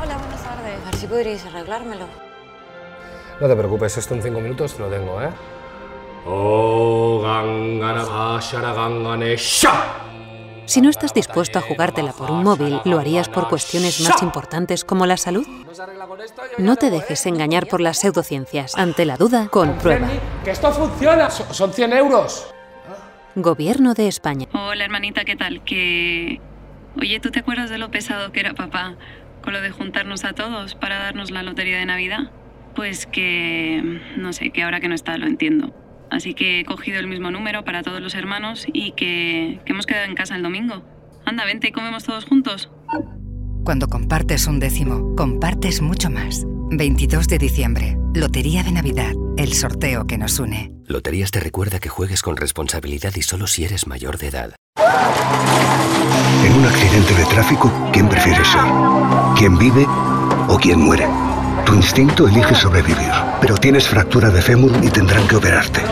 Hola, 0.00 0.16
buenas 0.16 0.42
tardes. 0.42 0.80
A 0.80 0.90
ver 0.90 0.94
si 0.98 1.06
podríais 1.06 1.44
arreglármelo. 1.44 2.06
No 3.38 3.48
te 3.48 3.54
preocupes, 3.54 3.98
esto 3.98 4.14
en 4.14 4.22
cinco 4.22 4.40
minutos 4.40 4.78
lo 4.78 4.88
tengo, 4.88 5.20
¿eh? 5.20 5.28
Oh, 6.24 7.20
gangana, 7.22 8.02
gangane, 8.72 9.36
sha. 9.36 9.95
Si 10.76 10.82
no 10.82 10.90
estás 10.90 11.14
dispuesto 11.14 11.58
a 11.58 11.62
jugártela 11.62 12.12
por 12.12 12.30
un 12.30 12.44
móvil, 12.44 12.82
¿lo 12.84 12.98
harías 12.98 13.30
por 13.30 13.48
cuestiones 13.48 13.98
más 14.02 14.22
importantes 14.22 14.84
como 14.84 15.06
la 15.06 15.16
salud? 15.16 15.46
No 16.58 16.76
te 16.76 16.90
dejes 16.90 17.24
engañar 17.24 17.66
por 17.66 17.80
las 17.80 17.96
pseudociencias. 17.96 18.76
Ante 18.76 19.06
la 19.06 19.16
duda, 19.16 19.48
comprueba. 19.48 20.06
¡Que 20.44 20.50
esto 20.50 20.70
funciona! 20.72 21.30
Son 21.30 21.72
100 21.72 21.94
euros. 21.94 22.52
Gobierno 23.36 23.94
de 23.94 24.06
España. 24.06 24.48
Hola, 24.52 24.84
hermanita, 24.84 25.24
¿qué 25.24 25.34
tal? 25.34 25.64
Que... 25.64 26.42
Oye, 27.00 27.20
¿tú 27.20 27.30
te 27.30 27.38
acuerdas 27.38 27.70
de 27.70 27.78
lo 27.78 27.90
pesado 27.90 28.30
que 28.30 28.40
era 28.40 28.52
papá 28.52 28.96
con 29.42 29.54
lo 29.54 29.62
de 29.62 29.70
juntarnos 29.70 30.26
a 30.26 30.34
todos 30.34 30.74
para 30.74 30.98
darnos 30.98 31.30
la 31.30 31.42
lotería 31.42 31.78
de 31.78 31.86
Navidad? 31.86 32.30
Pues 32.74 33.06
que... 33.06 34.02
no 34.18 34.34
sé, 34.34 34.50
que 34.50 34.62
ahora 34.62 34.80
que 34.80 34.88
no 34.88 34.94
está 34.94 35.16
lo 35.16 35.26
entiendo. 35.26 35.72
Así 36.10 36.34
que 36.34 36.60
he 36.60 36.64
cogido 36.64 36.98
el 36.98 37.06
mismo 37.06 37.30
número 37.30 37.64
para 37.64 37.82
todos 37.82 38.00
los 38.00 38.14
hermanos 38.14 38.66
y 38.72 38.92
que, 38.92 39.60
hemos 39.66 39.86
quedado 39.86 40.06
en 40.06 40.14
casa 40.14 40.36
el 40.36 40.42
domingo. 40.42 40.82
Anda, 41.24 41.44
vente 41.44 41.68
y 41.68 41.72
comemos 41.72 42.04
todos 42.04 42.24
juntos. 42.24 42.70
Cuando 43.64 43.88
compartes 43.88 44.46
un 44.46 44.60
décimo, 44.60 45.14
compartes 45.16 45.82
mucho 45.82 46.08
más. 46.08 46.44
22 46.70 47.28
de 47.28 47.38
diciembre, 47.38 47.96
Lotería 48.14 48.62
de 48.62 48.72
Navidad, 48.72 49.12
el 49.36 49.52
sorteo 49.52 50.06
que 50.06 50.18
nos 50.18 50.38
une. 50.38 50.72
Loterías 50.86 51.30
te 51.30 51.40
recuerda 51.40 51.80
que 51.80 51.88
juegues 51.88 52.22
con 52.22 52.36
responsabilidad 52.36 53.12
y 53.16 53.22
solo 53.22 53.46
si 53.46 53.64
eres 53.64 53.86
mayor 53.86 54.18
de 54.18 54.28
edad. 54.28 54.54
En 56.44 56.52
un 56.52 56.64
accidente 56.64 57.14
de 57.14 57.24
tráfico, 57.26 57.90
¿quién 57.92 58.08
prefieres 58.08 58.46
ser? 58.46 58.62
¿Quién 59.36 59.58
vive 59.58 59.84
o 60.48 60.58
quién 60.60 60.80
muere? 60.80 61.06
Tu 61.64 61.74
instinto 61.74 62.28
elige 62.28 62.54
sobrevivir 62.54 63.25
pero 63.40 63.56
tienes 63.56 63.88
fractura 63.88 64.30
de 64.30 64.42
fémur 64.42 64.72
y 64.82 64.88
tendrán 64.90 65.26
que 65.28 65.36
operarte. 65.36 65.82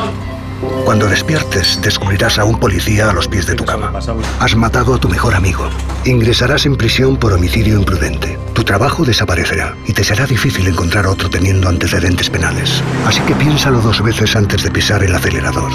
Cuando 0.84 1.06
despiertes, 1.06 1.80
descubrirás 1.82 2.38
a 2.38 2.44
un 2.44 2.58
policía 2.58 3.10
a 3.10 3.12
los 3.12 3.28
pies 3.28 3.46
de 3.46 3.54
tu 3.54 3.64
cama. 3.64 3.92
Has 4.40 4.56
matado 4.56 4.94
a 4.94 4.98
tu 4.98 5.08
mejor 5.08 5.34
amigo. 5.34 5.68
Ingresarás 6.04 6.66
en 6.66 6.76
prisión 6.76 7.16
por 7.16 7.32
homicidio 7.32 7.78
imprudente. 7.78 8.38
Tu 8.52 8.64
trabajo 8.64 9.04
desaparecerá 9.04 9.76
y 9.86 9.92
te 9.92 10.04
será 10.04 10.26
difícil 10.26 10.66
encontrar 10.66 11.06
otro 11.06 11.30
teniendo 11.30 11.68
antecedentes 11.68 12.30
penales. 12.30 12.82
Así 13.06 13.20
que 13.22 13.34
piénsalo 13.34 13.80
dos 13.80 14.02
veces 14.02 14.36
antes 14.36 14.62
de 14.62 14.70
pisar 14.70 15.02
el 15.02 15.14
acelerador. 15.14 15.72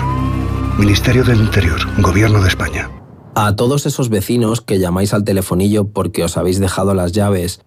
Ministerio 0.78 1.24
del 1.24 1.42
Interior, 1.42 1.80
Gobierno 2.02 2.42
de 2.42 2.48
España. 2.48 2.90
A 3.36 3.56
todos 3.56 3.86
esos 3.86 4.10
vecinos 4.10 4.62
que 4.62 4.80
llamáis 4.80 5.14
al 5.14 5.24
telefonillo 5.24 5.90
porque 5.90 6.24
os 6.24 6.38
habéis 6.38 6.60
dejado 6.60 6.94
las 6.94 7.12
llaves 7.12 7.62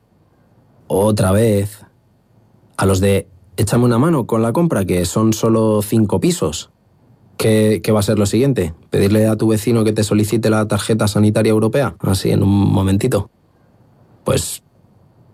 otra 0.86 1.32
vez. 1.32 1.84
A 2.76 2.86
los 2.86 3.00
de 3.00 3.28
échame 3.56 3.84
una 3.84 3.98
mano 3.98 4.26
con 4.26 4.42
la 4.42 4.52
compra, 4.52 4.84
que 4.84 5.04
son 5.04 5.32
solo 5.32 5.82
cinco 5.82 6.20
pisos. 6.20 6.70
¿Qué, 7.36 7.82
va 7.92 8.00
a 8.00 8.04
ser 8.04 8.18
lo 8.18 8.26
siguiente? 8.26 8.72
¿Pedirle 8.90 9.26
a 9.26 9.36
tu 9.36 9.48
vecino 9.48 9.82
que 9.82 9.92
te 9.92 10.04
solicite 10.04 10.48
la 10.48 10.68
tarjeta 10.68 11.08
sanitaria 11.08 11.50
europea? 11.50 11.96
Así 12.00 12.30
en 12.30 12.42
un 12.42 12.72
momentito. 12.72 13.30
Pues, 14.24 14.62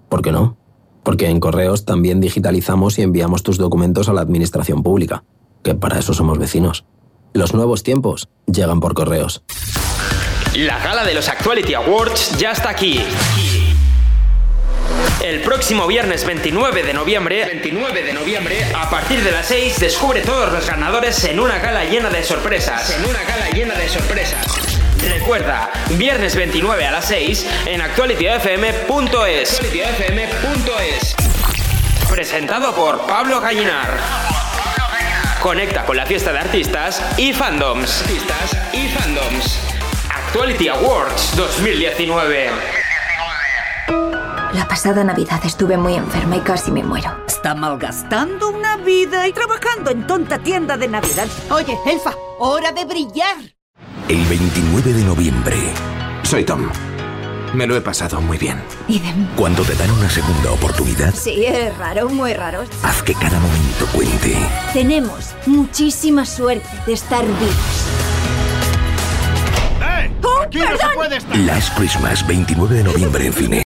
¿por 0.09 0.23
qué 0.23 0.32
no? 0.32 0.57
Porque 1.03 1.28
en 1.28 1.40
correos 1.40 1.85
también 1.85 2.20
digitalizamos 2.20 2.99
y 2.99 3.03
enviamos 3.03 3.43
tus 3.43 3.59
documentos 3.59 4.09
a 4.09 4.15
la 4.15 4.23
administración 4.23 4.82
pública, 4.82 5.24
que 5.62 5.74
para 5.74 5.99
eso 5.99 6.15
somos 6.15 6.39
vecinos. 6.39 6.86
Los 7.35 7.53
nuevos 7.53 7.82
tiempos 7.82 8.28
llegan 8.47 8.81
por 8.81 8.95
correos. 8.95 9.43
La 10.57 10.78
gala 10.78 11.05
de 11.05 11.15
los 11.15 11.28
Actuality 11.28 11.74
Awards 11.74 12.39
ya 12.39 12.53
está 12.53 12.70
aquí. 12.70 13.01
El 15.23 15.40
próximo 15.40 15.89
viernes 15.89 16.24
29 16.24 16.85
de 16.85 16.95
noviembre, 16.95 17.45
29 17.45 18.03
de 18.05 18.12
noviembre, 18.12 18.65
a 18.73 18.89
partir 18.89 19.23
de 19.24 19.32
las 19.32 19.47
6 19.47 19.81
descubre 19.81 20.20
todos 20.20 20.53
los 20.53 20.65
ganadores 20.65 21.24
en 21.24 21.40
una 21.40 21.59
gala 21.59 21.85
llena 21.85 22.09
de 22.09 22.23
sorpresas. 22.23 22.90
En 22.90 23.05
una 23.05 23.24
gala 23.24 23.51
llena 23.51 23.74
de 23.74 23.89
sorpresas. 23.89 24.47
Recuerda, 25.03 25.70
viernes 25.90 26.36
29 26.36 26.86
a 26.86 26.93
las 26.93 27.07
6 27.07 27.47
en 27.66 27.81
actualityfm.es. 27.81 29.61
Actualityfm.es. 29.61 31.16
Presentado 32.09 32.73
por 32.74 33.05
Pablo 33.07 33.40
Gallinar. 33.40 33.99
Conecta 35.40 35.85
con 35.85 35.97
la 35.97 36.07
fiesta 36.07 36.32
de 36.32 36.39
artistas 36.39 37.03
y 37.16 37.32
fandoms. 37.32 38.03
Artistas 38.03 38.57
y 38.73 38.89
fandoms. 38.89 39.59
Actuality 40.11 40.69
Awards 40.69 41.35
2019. 41.36 42.77
La 44.54 44.66
pasada 44.66 45.04
Navidad 45.04 45.40
estuve 45.44 45.76
muy 45.76 45.94
enferma 45.94 46.36
y 46.36 46.40
casi 46.40 46.70
me 46.70 46.82
muero. 46.82 47.10
Está 47.26 47.54
malgastando 47.54 48.48
una 48.50 48.76
vida 48.78 49.26
y 49.28 49.32
trabajando 49.32 49.90
en 49.90 50.06
tonta 50.06 50.38
tienda 50.38 50.76
de 50.76 50.88
Navidad. 50.88 51.26
Oye, 51.50 51.76
Elfa, 51.86 52.14
hora 52.38 52.72
de 52.72 52.84
brillar. 52.84 53.36
El 54.08 54.24
29 54.24 54.92
de 54.92 55.04
noviembre. 55.04 55.56
Soy 56.22 56.44
Tom. 56.44 56.68
Me 57.54 57.66
lo 57.66 57.76
he 57.76 57.80
pasado 57.80 58.20
muy 58.20 58.36
bien. 58.38 58.62
Idem. 58.88 59.26
Cuando 59.36 59.62
te 59.62 59.74
dan 59.74 59.90
una 59.90 60.08
segunda 60.10 60.50
oportunidad, 60.52 61.14
Sí, 61.14 61.44
es 61.46 61.76
raro, 61.78 62.08
muy 62.08 62.32
raro. 62.34 62.64
haz 62.82 63.02
que 63.02 63.14
cada 63.14 63.38
momento 63.40 63.86
cuente. 63.94 64.36
Tenemos 64.72 65.34
muchísima 65.46 66.24
suerte 66.26 66.68
de 66.86 66.92
estar 66.94 67.24
vivos. 67.24 67.84
¡Oh, 70.22 70.44
perdón! 70.50 71.46
Last 71.46 71.76
Christmas, 71.76 72.26
29 72.26 72.74
de 72.76 72.84
noviembre 72.84 73.26
en 73.26 73.32
cine. 73.32 73.62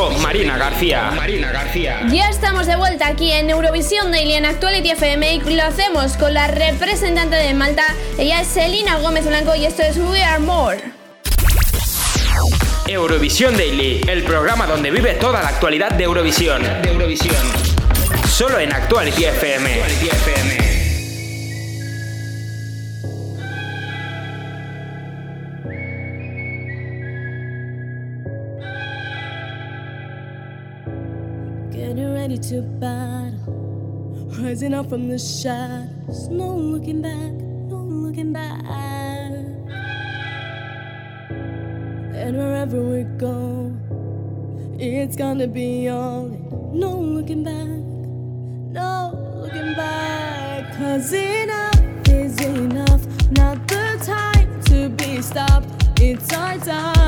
Con 0.00 0.22
Marina 0.22 0.56
García. 0.56 1.10
Marina 1.10 1.52
García. 1.52 2.06
Ya 2.10 2.30
estamos 2.30 2.66
de 2.66 2.74
vuelta 2.76 3.06
aquí 3.06 3.32
en 3.32 3.50
Eurovisión 3.50 4.10
Daily 4.10 4.32
en 4.32 4.46
Actuality 4.46 4.92
FM 4.92 5.34
y 5.34 5.40
lo 5.54 5.62
hacemos 5.62 6.16
con 6.16 6.32
la 6.32 6.46
representante 6.46 7.36
de 7.36 7.52
Malta. 7.52 7.84
Ella 8.16 8.40
es 8.40 8.48
Selina 8.48 8.96
Gómez 8.96 9.26
Blanco 9.26 9.54
y 9.54 9.66
esto 9.66 9.82
es 9.82 9.98
We 9.98 10.22
Are 10.22 10.38
More. 10.38 10.80
Eurovisión 12.86 13.54
Daily, 13.58 14.00
el 14.08 14.22
programa 14.22 14.66
donde 14.66 14.90
vive 14.90 15.12
toda 15.16 15.42
la 15.42 15.48
actualidad 15.48 15.90
de 15.90 16.04
Eurovisión. 16.04 16.62
De 16.62 16.88
Eurovisión. 16.88 17.36
Solo 18.26 18.58
en 18.58 18.72
Actuality 18.72 19.24
FM. 19.24 19.82
Actuality 19.82 20.08
FM. 20.08 20.59
Ready 32.20 32.36
to 32.36 32.60
battle, 32.60 34.28
rising 34.42 34.74
up 34.74 34.90
from 34.90 35.08
the 35.08 35.18
shadows. 35.18 36.28
No 36.28 36.54
looking 36.54 37.00
back, 37.00 37.32
no 37.72 37.76
looking 37.76 38.30
back. 38.30 38.62
And 42.12 42.36
wherever 42.36 42.82
we 42.82 43.04
go, 43.16 43.72
it's 44.78 45.16
gonna 45.16 45.46
be 45.46 45.88
all 45.88 46.26
in. 46.26 46.78
No 46.78 47.00
looking 47.00 47.42
back, 47.42 47.80
no 48.78 49.12
looking 49.36 49.74
back. 49.74 50.76
Cause 50.76 51.14
enough 51.14 51.80
is 52.06 52.38
enough, 52.44 53.02
not 53.30 53.66
the 53.66 53.98
time 54.04 54.62
to 54.64 54.90
be 54.90 55.22
stopped. 55.22 55.68
It's 55.98 56.30
our 56.34 56.58
time 56.58 56.99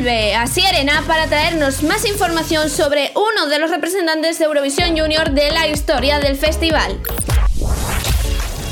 vuelve 0.00 0.34
a 0.34 0.46
Sierena 0.46 1.02
para 1.06 1.26
traernos 1.26 1.82
más 1.82 2.08
información 2.08 2.70
sobre 2.70 3.10
uno 3.14 3.50
de 3.50 3.58
los 3.58 3.70
representantes 3.70 4.38
de 4.38 4.46
Eurovisión 4.46 4.96
Junior 4.96 5.30
de 5.30 5.50
la 5.50 5.68
historia 5.68 6.18
del 6.18 6.36
festival. 6.36 6.98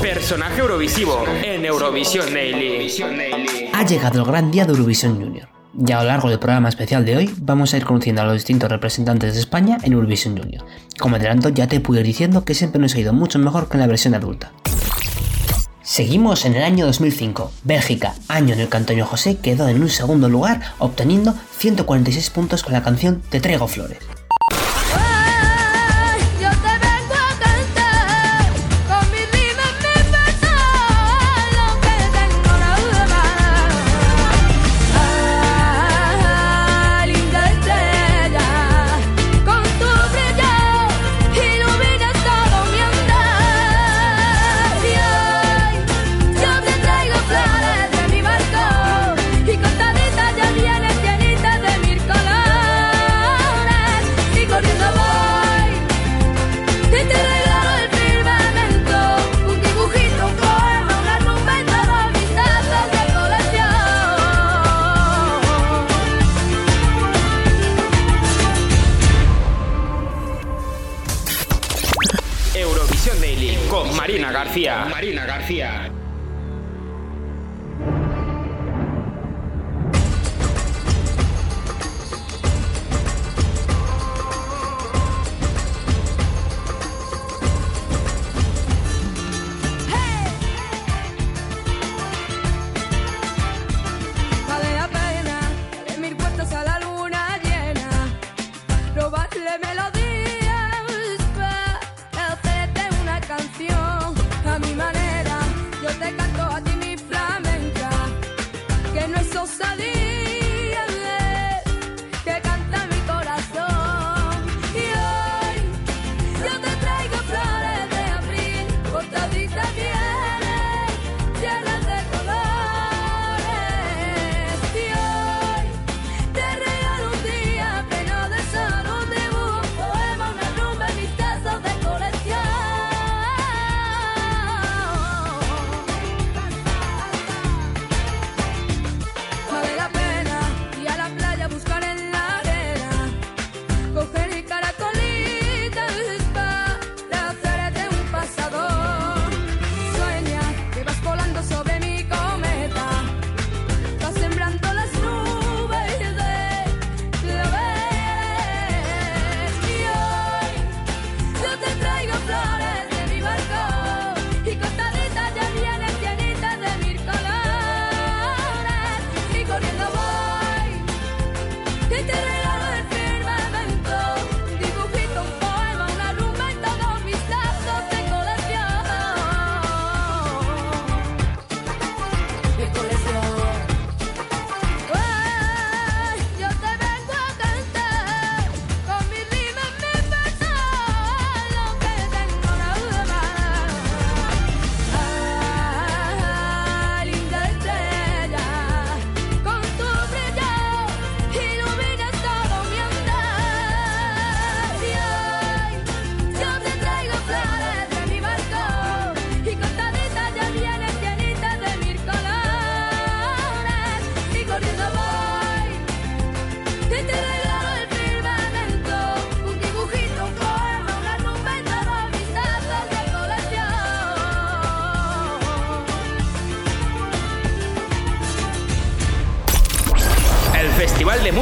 Personaje 0.01 0.59
Eurovisivo 0.59 1.23
en 1.43 1.65
Eurovisión 1.65 2.33
Daily. 2.33 3.69
Ha 3.73 3.85
llegado 3.85 4.21
el 4.21 4.25
gran 4.25 4.49
día 4.49 4.65
de 4.65 4.71
Eurovisión 4.71 5.21
Junior. 5.23 5.49
Y 5.77 5.91
a 5.91 6.01
lo 6.01 6.07
largo 6.07 6.29
del 6.29 6.39
programa 6.39 6.69
especial 6.69 7.05
de 7.05 7.15
hoy 7.15 7.31
vamos 7.37 7.73
a 7.73 7.77
ir 7.77 7.85
conociendo 7.85 8.23
a 8.23 8.25
los 8.25 8.33
distintos 8.33 8.71
representantes 8.71 9.35
de 9.35 9.39
España 9.39 9.77
en 9.83 9.93
Eurovision 9.93 10.35
Junior. 10.35 10.65
Como 10.99 11.17
adelanto 11.17 11.49
ya 11.49 11.67
te 11.67 11.79
pude 11.79 11.99
ir 11.99 12.07
diciendo 12.07 12.43
que 12.43 12.55
siempre 12.55 12.81
nos 12.81 12.95
ha 12.95 12.99
ido 12.99 13.13
mucho 13.13 13.37
mejor 13.37 13.69
que 13.69 13.75
en 13.75 13.81
la 13.81 13.87
versión 13.87 14.15
adulta. 14.15 14.51
Seguimos 15.89 16.45
en 16.45 16.53
el 16.53 16.61
año 16.61 16.85
2005, 16.85 17.51
Bélgica, 17.63 18.13
año 18.27 18.53
en 18.53 18.59
el 18.59 18.69
que 18.69 18.77
Antonio 18.77 19.07
José 19.07 19.37
quedó 19.37 19.67
en 19.67 19.81
un 19.81 19.89
segundo 19.89 20.29
lugar 20.29 20.61
obteniendo 20.77 21.33
146 21.57 22.29
puntos 22.29 22.61
con 22.61 22.73
la 22.73 22.83
canción 22.83 23.23
Te 23.27 23.39
traigo 23.39 23.67
flores. 23.67 23.97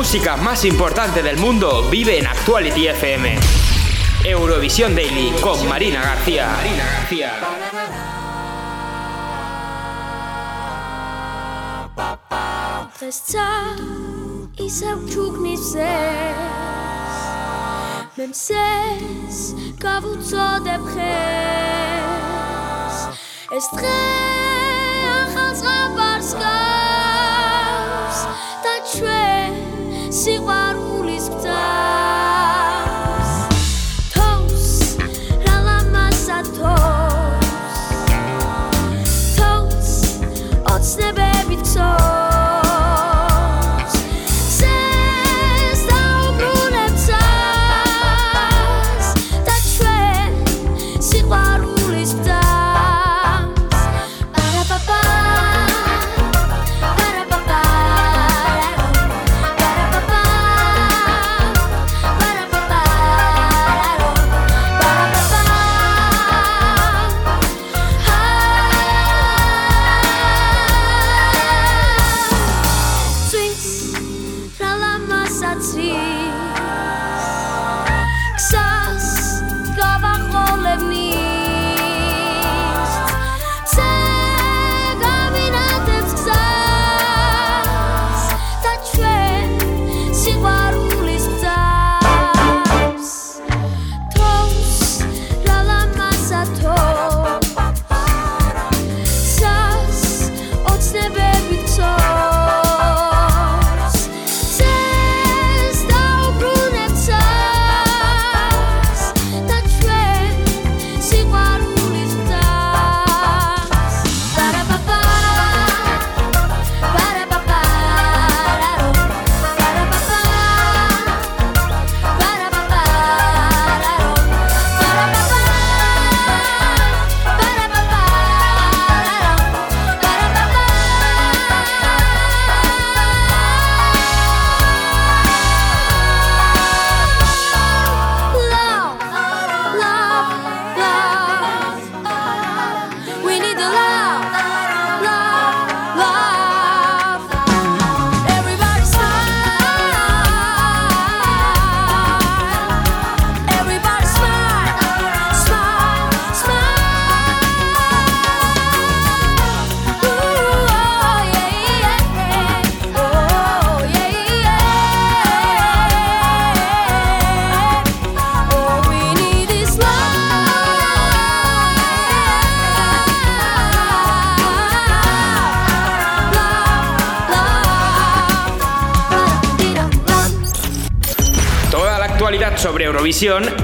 música 0.07 0.37
más 0.37 0.63
importante 0.63 1.21
del 1.21 1.35
mundo 1.35 1.89
vive 1.89 2.17
en 2.17 2.27
Actuality 2.27 2.87
FM. 2.87 3.37
Eurovisión 4.23 4.95
Daily 4.95 5.33
con 5.41 5.67
Marina 5.67 6.01
García. 6.01 6.47
Marina 6.47 6.85
García. 6.93 7.33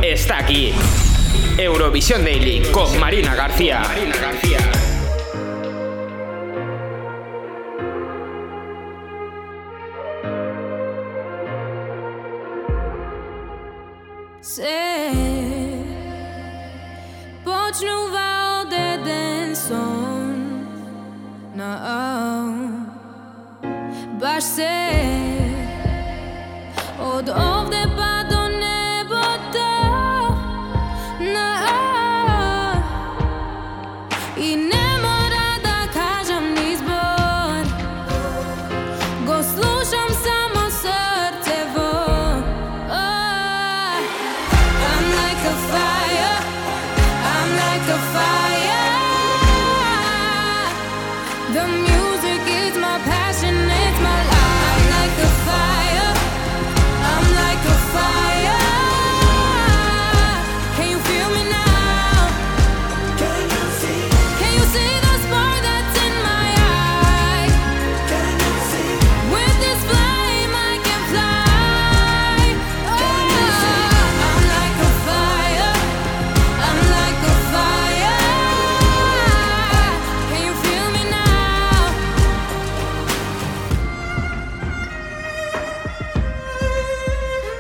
Está 0.02 0.40
aquí. 0.40 0.74
Eurovisión 1.60 2.24
Daily. 2.24 2.43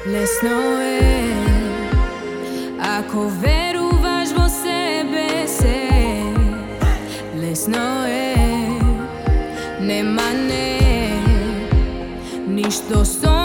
Лесно 0.07 0.81
е, 0.81 1.33
ако 2.79 3.17
веруваш 3.17 4.31
во 4.35 4.49
себе 4.49 5.47
се. 5.47 5.89
Лесно 7.39 8.05
е, 8.07 8.35
нема 9.79 10.33
не, 10.33 10.79
ништо 12.47 13.05
со 13.05 13.42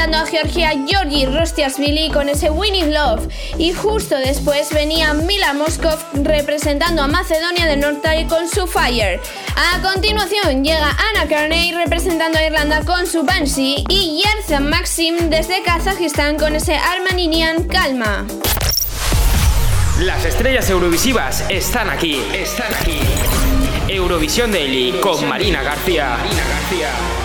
a 0.00 0.26
Georgia 0.26 0.70
Georgi 0.86 1.26
Rostiasvili 1.26 2.10
con 2.10 2.28
ese 2.28 2.50
Winning 2.50 2.92
Love. 2.92 3.26
Y 3.58 3.72
justo 3.72 4.16
después 4.16 4.72
venía 4.72 5.12
Mila 5.12 5.54
Moskov 5.54 5.98
representando 6.22 7.02
a 7.02 7.08
Macedonia 7.08 7.66
del 7.66 7.80
Norte 7.80 8.26
con 8.28 8.48
su 8.48 8.68
Fire. 8.68 9.20
A 9.56 9.82
continuación 9.82 10.62
llega 10.62 10.96
Anna 11.10 11.28
Carney 11.28 11.72
representando 11.72 12.38
a 12.38 12.44
Irlanda 12.44 12.84
con 12.84 13.08
su 13.08 13.24
Banshee 13.24 13.84
y 13.88 14.22
Yerzan 14.22 14.70
Maxim 14.70 15.30
desde 15.30 15.62
Kazajistán 15.62 16.38
con 16.38 16.54
ese 16.54 16.76
Armaninian 16.76 17.64
Calma. 17.64 18.24
Las 19.98 20.24
estrellas 20.24 20.70
eurovisivas 20.70 21.44
están 21.48 21.90
aquí, 21.90 22.22
están 22.32 22.72
aquí. 22.72 23.00
Eurovisión 23.88 24.52
Daily 24.52 24.92
con 25.00 25.28
Marina 25.28 25.62
García. 25.62 26.18
Marina 26.18 26.44
García. 26.48 27.17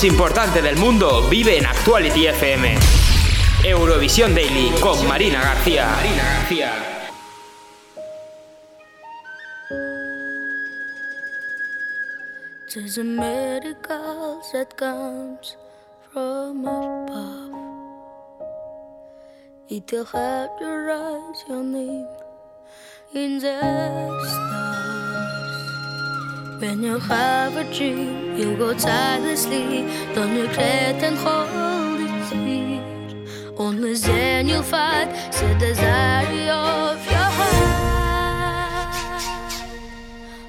Más 0.00 0.04
importante 0.04 0.62
del 0.62 0.76
mundo 0.76 1.28
vive 1.28 1.58
en 1.58 1.66
Actuality 1.66 2.26
FM. 2.28 2.74
Eurovisión 3.64 4.34
Daily 4.34 4.72
con 4.80 5.06
Marina 5.06 5.42
García. 5.42 5.88
Marina 5.88 6.22
García. 6.22 6.72
Tis 12.72 12.96
a 12.96 13.04
miracle 13.04 14.40
that 14.54 14.74
comes 14.78 15.58
from 16.10 16.66
above. 16.66 17.50
It 19.68 19.92
will 19.92 20.06
help 20.06 20.50
you 20.60 20.66
write 20.66 21.44
your 21.46 21.62
name 21.62 22.08
in 23.12 23.38
the 23.38 23.60
stars. 24.24 25.10
When 26.58 26.82
you 26.82 26.98
have 27.00 27.56
a 27.56 27.64
dream, 27.64 28.19
you 28.38 28.56
go 28.56 28.74
tirelessly. 28.74 29.86
Don't 30.14 30.34
regret 30.34 31.02
and 31.02 31.16
hold 31.18 32.00
it 32.00 32.10
here. 32.32 32.82
Only 33.56 33.94
then 33.94 34.48
you'll 34.48 34.62
find 34.62 35.10
the 35.38 35.54
desire 35.58 36.52
of 36.52 36.98
your 37.12 37.30
heart. 37.38 37.70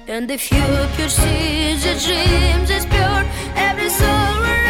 And 0.08 0.30
if 0.30 0.50
you 0.52 0.64
pursue 0.96 1.76
the 1.84 1.94
dreams 2.04 2.68
that's 2.68 2.86
pure, 2.86 3.24
every 3.56 3.90
soul 3.90 4.61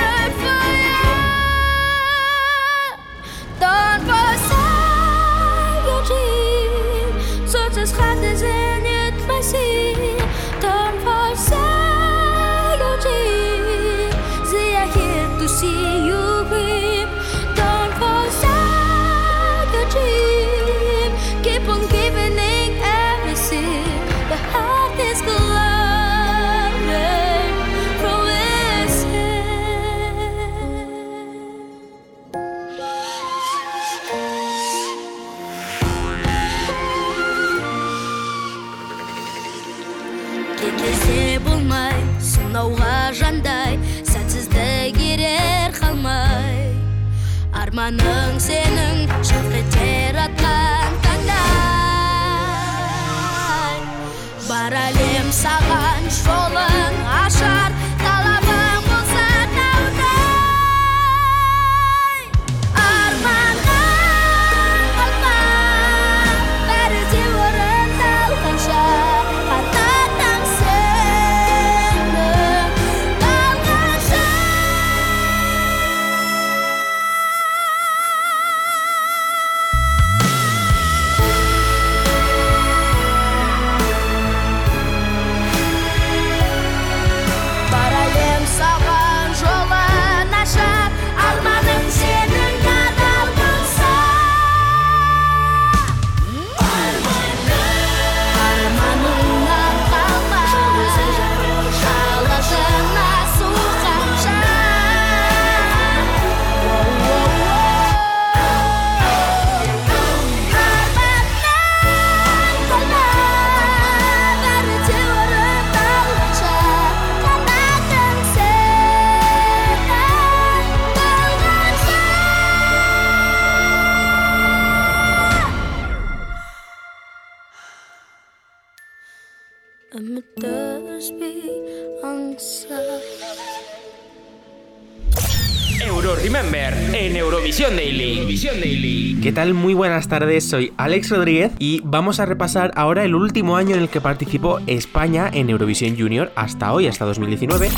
Muy 139.55 139.75
buenas 139.75 140.09
tardes, 140.09 140.49
soy 140.49 140.73
Alex 140.77 141.11
Rodríguez 141.11 141.53
y 141.59 141.81
vamos 141.85 142.21
a 142.21 142.27
repasar 142.27 142.73
ahora 142.75 143.05
el 143.05 143.15
último 143.15 143.57
año 143.57 143.75
en 143.75 143.83
el 143.83 143.89
que 143.89 144.01
participó 144.01 144.61
España 144.67 145.31
en 145.33 145.51
Eurovisión 145.51 145.97
Junior 145.99 146.33
hasta 146.37 146.73
hoy, 146.73 146.87
hasta 146.87 147.05
2019, 147.05 147.69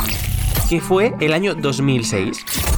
que 0.69 0.81
fue 0.81 1.15
el 1.21 1.33
año 1.33 1.55
2006. 1.55 2.74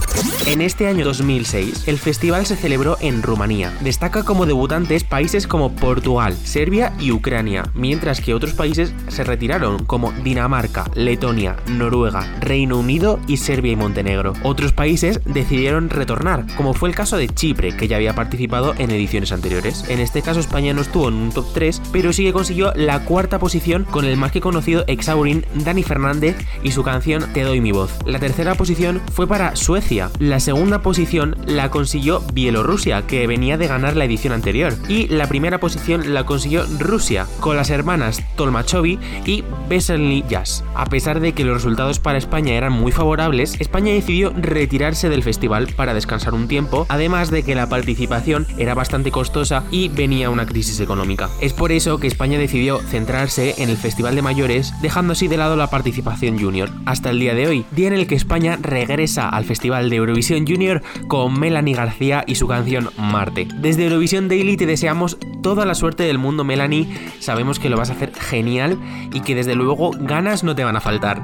En 0.47 0.61
este 0.61 0.87
año 0.87 1.03
2006, 1.03 1.89
el 1.89 1.97
festival 1.97 2.45
se 2.45 2.55
celebró 2.55 2.95
en 3.01 3.21
Rumanía. 3.21 3.73
Destaca 3.81 4.23
como 4.23 4.45
debutantes 4.45 5.03
países 5.03 5.45
como 5.45 5.75
Portugal, 5.75 6.37
Serbia 6.37 6.93
y 7.01 7.11
Ucrania, 7.11 7.69
mientras 7.73 8.21
que 8.21 8.33
otros 8.33 8.53
países 8.53 8.93
se 9.09 9.25
retiraron 9.25 9.83
como 9.83 10.13
Dinamarca, 10.13 10.85
Letonia, 10.95 11.57
Noruega, 11.67 12.21
Reino 12.39 12.79
Unido 12.79 13.19
y 13.27 13.35
Serbia 13.35 13.73
y 13.73 13.75
Montenegro. 13.75 14.31
Otros 14.41 14.71
países 14.71 15.19
decidieron 15.25 15.89
retornar, 15.89 16.45
como 16.55 16.73
fue 16.73 16.87
el 16.87 16.95
caso 16.95 17.17
de 17.17 17.27
Chipre, 17.27 17.75
que 17.75 17.89
ya 17.89 17.97
había 17.97 18.15
participado 18.15 18.73
en 18.77 18.91
ediciones 18.91 19.33
anteriores. 19.33 19.83
En 19.89 19.99
este 19.99 20.21
caso 20.21 20.39
España 20.39 20.73
no 20.73 20.79
estuvo 20.79 21.09
en 21.09 21.15
un 21.15 21.33
top 21.33 21.47
3, 21.53 21.81
pero 21.91 22.13
sí 22.13 22.23
que 22.23 22.31
consiguió 22.31 22.71
la 22.73 23.03
cuarta 23.03 23.37
posición 23.37 23.83
con 23.83 24.05
el 24.05 24.15
más 24.15 24.31
que 24.31 24.39
conocido 24.39 24.85
exaurin 24.87 25.45
Dani 25.55 25.83
Fernández 25.83 26.37
y 26.63 26.71
su 26.71 26.83
canción 26.83 27.33
Te 27.33 27.41
doy 27.41 27.59
mi 27.59 27.73
voz. 27.73 27.91
La 28.05 28.19
tercera 28.19 28.55
posición 28.55 29.01
fue 29.11 29.27
para 29.27 29.53
Suecia. 29.57 30.09
Segunda 30.39 30.79
posición 30.79 31.35
la 31.45 31.69
consiguió 31.69 32.21
Bielorrusia, 32.33 33.07
que 33.07 33.27
venía 33.27 33.57
de 33.57 33.67
ganar 33.67 33.95
la 33.95 34.05
edición 34.05 34.33
anterior. 34.33 34.73
Y 34.87 35.07
la 35.07 35.27
primera 35.27 35.59
posición 35.59 36.13
la 36.13 36.25
consiguió 36.25 36.65
Rusia, 36.79 37.27
con 37.39 37.55
las 37.55 37.69
hermanas 37.69 38.23
Tolmachovi 38.35 38.99
y 39.25 39.43
Veselny 39.69 40.23
Jazz. 40.29 40.63
A 40.75 40.85
pesar 40.85 41.19
de 41.19 41.33
que 41.33 41.43
los 41.43 41.55
resultados 41.55 41.99
para 41.99 42.17
España 42.17 42.53
eran 42.53 42.73
muy 42.73 42.91
favorables, 42.91 43.59
España 43.59 43.93
decidió 43.93 44.33
retirarse 44.35 45.09
del 45.09 45.23
festival 45.23 45.67
para 45.75 45.93
descansar 45.93 46.33
un 46.33 46.47
tiempo, 46.47 46.85
además 46.89 47.31
de 47.31 47.43
que 47.43 47.55
la 47.55 47.69
participación 47.69 48.45
era 48.57 48.73
bastante 48.73 49.11
costosa 49.11 49.63
y 49.71 49.89
venía 49.89 50.29
una 50.29 50.45
crisis 50.45 50.79
económica. 50.79 51.29
Es 51.41 51.53
por 51.53 51.71
eso 51.71 51.99
que 51.99 52.07
España 52.07 52.37
decidió 52.37 52.79
centrarse 52.79 53.55
en 53.57 53.69
el 53.69 53.77
Festival 53.77 54.15
de 54.15 54.21
Mayores, 54.21 54.73
dejando 54.81 55.13
así 55.13 55.27
de 55.27 55.37
lado 55.37 55.55
la 55.55 55.69
participación 55.69 56.39
junior. 56.39 56.69
Hasta 56.85 57.09
el 57.09 57.19
día 57.19 57.33
de 57.33 57.47
hoy, 57.47 57.65
día 57.71 57.87
en 57.87 57.93
el 57.93 58.07
que 58.07 58.15
España 58.15 58.57
regresa 58.61 59.29
al 59.29 59.45
Festival 59.45 59.89
de 59.89 59.95
Eurovisión 59.95 60.26
Junior 60.35 60.81
con 61.07 61.39
Melanie 61.39 61.75
García 61.75 62.23
y 62.27 62.35
su 62.35 62.47
canción 62.47 62.89
Marte. 62.97 63.47
Desde 63.55 63.85
Eurovisión 63.85 64.27
Daily 64.27 64.57
te 64.57 64.65
deseamos 64.65 65.17
toda 65.41 65.65
la 65.65 65.75
suerte 65.75 66.03
del 66.03 66.17
mundo, 66.17 66.43
Melanie. 66.43 66.87
Sabemos 67.19 67.59
que 67.59 67.69
lo 67.69 67.77
vas 67.77 67.89
a 67.89 67.93
hacer 67.93 68.13
genial 68.13 68.77
y 69.13 69.21
que 69.21 69.35
desde 69.35 69.55
luego 69.55 69.91
ganas 69.97 70.43
no 70.43 70.55
te 70.55 70.63
van 70.63 70.75
a 70.75 70.81
faltar. 70.81 71.23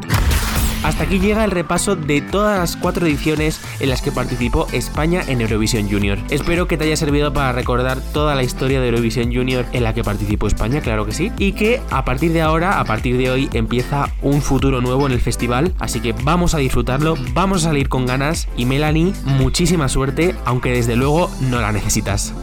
Hasta 0.83 1.03
aquí 1.05 1.19
llega 1.19 1.45
el 1.45 1.51
repaso 1.51 1.95
de 1.95 2.19
todas 2.19 2.59
las 2.59 2.75
cuatro 2.75 3.05
ediciones 3.07 3.61
en 3.79 3.89
las 3.89 4.01
que 4.01 4.11
participó 4.11 4.67
España 4.73 5.23
en 5.27 5.39
Eurovisión 5.39 5.89
Junior. 5.89 6.19
Espero 6.29 6.67
que 6.67 6.77
te 6.77 6.83
haya 6.83 6.97
servido 6.97 7.31
para 7.31 7.53
recordar 7.53 8.01
toda 8.13 8.35
la 8.35 8.43
historia 8.43 8.81
de 8.81 8.87
Eurovisión 8.87 9.33
Junior 9.33 9.65
en 9.71 9.83
la 9.83 9.93
que 9.93 10.03
participó 10.03 10.47
España, 10.47 10.81
claro 10.81 11.05
que 11.05 11.13
sí, 11.13 11.31
y 11.37 11.53
que 11.53 11.81
a 11.89 12.03
partir 12.03 12.33
de 12.33 12.41
ahora, 12.41 12.79
a 12.79 12.85
partir 12.85 13.17
de 13.17 13.31
hoy, 13.31 13.49
empieza 13.53 14.09
un 14.21 14.41
futuro 14.41 14.81
nuevo 14.81 15.05
en 15.05 15.13
el 15.13 15.21
festival, 15.21 15.73
así 15.79 16.01
que 16.01 16.13
vamos 16.23 16.53
a 16.53 16.57
disfrutarlo, 16.57 17.15
vamos 17.33 17.63
a 17.63 17.69
salir 17.69 17.87
con 17.87 18.05
ganas 18.05 18.49
y 18.57 18.65
Melanie, 18.65 19.13
muchísima 19.23 19.87
suerte, 19.87 20.35
aunque 20.43 20.71
desde 20.71 20.97
luego 20.97 21.31
no 21.39 21.61
la 21.61 21.71
necesitas. 21.71 22.33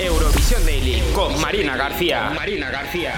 Eurovisión 0.00 0.64
Daily 0.64 1.02
con 1.14 1.40
Marina 1.40 1.76
García. 1.76 2.32
Marina 2.34 2.70
García. 2.70 3.12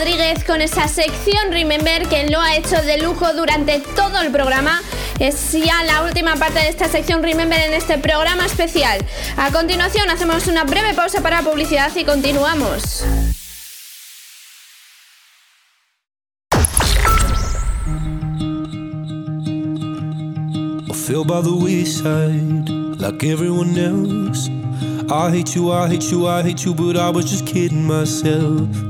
Rodríguez 0.00 0.44
con 0.44 0.62
esa 0.62 0.88
sección 0.88 1.50
Remember 1.50 2.08
que 2.08 2.26
lo 2.30 2.40
ha 2.40 2.56
hecho 2.56 2.80
de 2.80 2.96
lujo 3.02 3.34
durante 3.34 3.80
todo 3.94 4.22
el 4.22 4.32
programa. 4.32 4.80
Es 5.18 5.52
ya 5.52 5.84
la 5.84 6.04
última 6.04 6.36
parte 6.36 6.58
de 6.58 6.70
esta 6.70 6.88
sección 6.88 7.22
Remember 7.22 7.60
en 7.60 7.74
este 7.74 7.98
programa 7.98 8.46
especial. 8.46 9.04
A 9.36 9.50
continuación 9.50 10.08
hacemos 10.08 10.46
una 10.46 10.64
breve 10.64 10.94
pausa 10.94 11.20
para 11.20 11.42
publicidad 11.42 11.94
y 11.94 12.04
continuamos. 12.06 13.04
I 25.12 25.30
hate 25.30 25.54
you, 25.54 25.72
I 25.72 25.88
hate 25.88 26.10
you, 26.10 26.26
I 26.26 26.42
hate 26.42 26.64
you, 26.64 26.72
but 26.72 26.96
I 26.96 27.10
was 27.10 27.30
just 27.30 27.44
kidding 27.46 27.84
myself. 27.84 28.89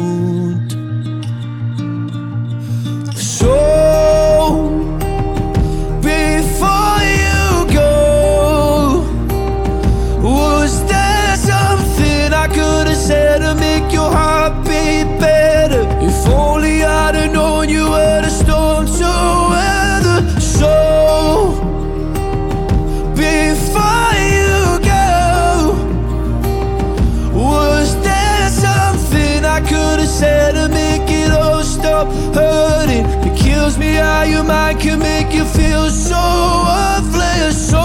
You 35.91 35.97
feel 35.97 36.09
so 36.09 36.63
worthless. 36.67 37.69
So, 37.69 37.83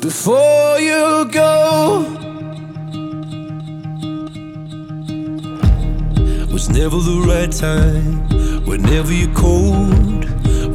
before 0.00 0.78
you 0.80 1.28
go, 1.30 2.02
was 6.52 6.68
never 6.70 6.96
the 6.96 7.24
right 7.26 7.52
time. 7.52 8.26
Whenever 8.64 9.12
you're 9.12 9.34
cold, 9.34 10.24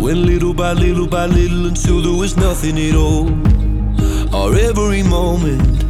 went 0.02 0.20
little 0.20 0.54
by 0.54 0.74
little 0.74 1.08
by 1.08 1.26
little 1.26 1.68
until 1.68 2.02
there 2.02 2.20
was 2.20 2.38
nothing 2.38 2.78
at 2.80 2.96
all. 2.96 3.30
Our 4.36 4.56
every 4.56 5.04
moment, 5.04 5.84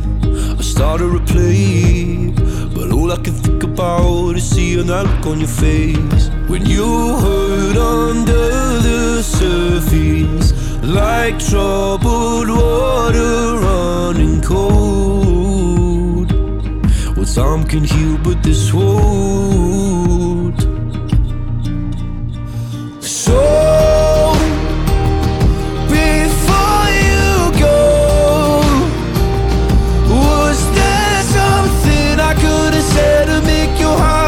I 0.60 0.62
started 0.62 1.12
to 1.12 1.34
play. 1.34 2.32
But 2.76 2.92
all 2.92 3.12
I 3.12 3.18
can 3.18 3.34
think 3.34 3.64
about 3.64 4.36
is 4.36 4.50
seeing 4.50 4.88
that 4.88 5.06
look 5.06 5.26
on 5.28 5.40
your 5.40 5.48
face 5.48 6.33
when 6.48 6.66
you 6.66 7.18
hurt 7.18 7.78
under 7.78 8.80
the 8.82 9.24
surface, 9.24 10.54
like 10.84 11.40
troubled 11.40 12.50
water 12.50 13.58
running 13.60 14.42
cold. 14.42 16.32
Well, 17.16 17.26
time 17.26 17.64
can 17.66 17.84
heal, 17.84 18.18
but 18.24 18.44
this 18.44 18.74
won't. 18.74 20.62
So, 23.02 23.40
before 25.88 26.88
you 27.10 27.52
go, 27.60 27.78
was 30.10 30.60
there 30.76 31.24
something 31.38 32.20
I 32.20 32.34
could 32.36 32.74
have 32.74 32.84
said 32.84 33.26
to 33.28 33.42
make 33.42 33.80
your 33.80 33.98
heart 33.98 34.23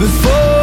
before 0.00 0.59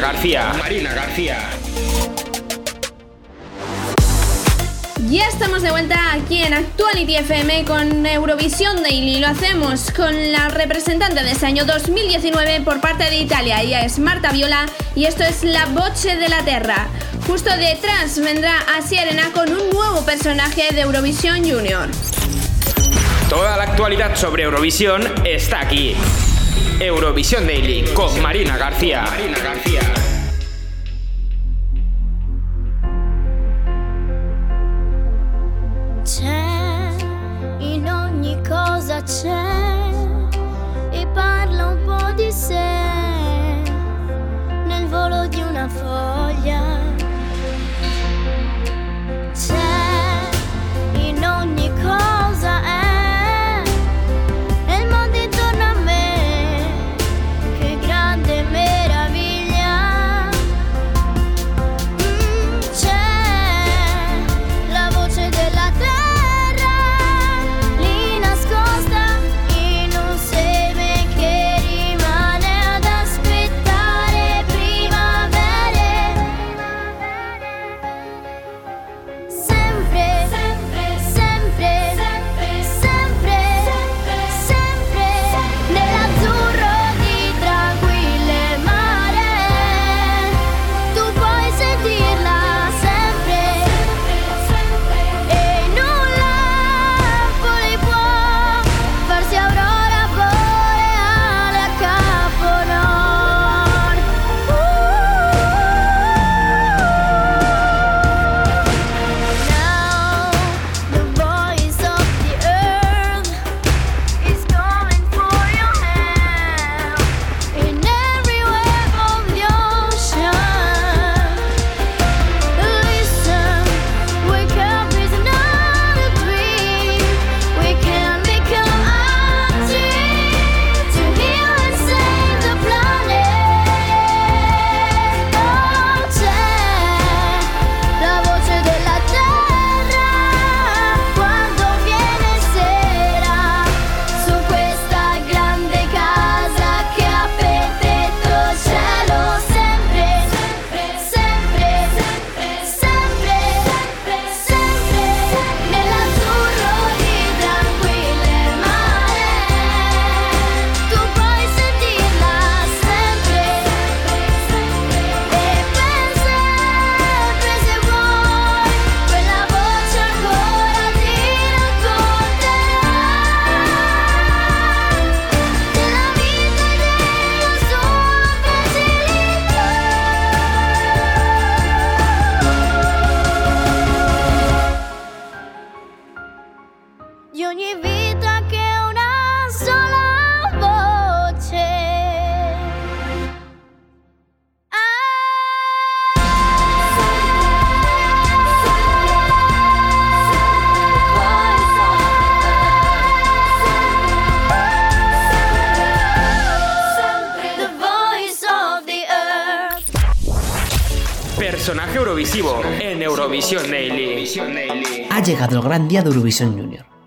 Marina 0.00 0.12
García. 0.12 0.52
Marina 0.58 0.94
García. 0.94 1.38
Ya 5.10 5.26
estamos 5.26 5.60
de 5.60 5.70
vuelta 5.70 6.12
aquí 6.14 6.42
en 6.42 6.54
Actuality 6.54 7.16
FM 7.16 7.64
con 7.66 8.06
Eurovisión 8.06 8.82
Daily. 8.82 9.18
Lo 9.18 9.26
hacemos 9.26 9.90
con 9.90 10.32
la 10.32 10.48
representante 10.48 11.22
de 11.22 11.32
este 11.32 11.44
año 11.44 11.66
2019 11.66 12.62
por 12.62 12.80
parte 12.80 13.04
de 13.04 13.18
Italia. 13.18 13.60
Ella 13.60 13.82
es 13.82 13.98
Marta 13.98 14.32
Viola 14.32 14.64
y 14.94 15.04
esto 15.04 15.22
es 15.22 15.44
La 15.44 15.66
Voce 15.66 16.16
de 16.16 16.28
la 16.30 16.42
Terra. 16.44 16.86
Justo 17.26 17.50
detrás 17.58 18.18
vendrá 18.18 18.54
Asia 18.78 19.02
Arena 19.02 19.30
con 19.34 19.52
un 19.52 19.68
nuevo 19.68 20.02
personaje 20.06 20.72
de 20.72 20.80
Eurovisión 20.80 21.44
Junior. 21.44 21.88
Toda 23.28 23.58
la 23.58 23.64
actualidad 23.64 24.16
sobre 24.16 24.44
Eurovisión 24.44 25.02
está 25.26 25.60
aquí. 25.60 25.94
Eurovisión 26.80 27.46
Daily 27.46 27.84
con 27.92 28.22
Marina 28.22 28.56
García. 28.56 29.02
Marina 29.02 29.38
García. 29.38 30.09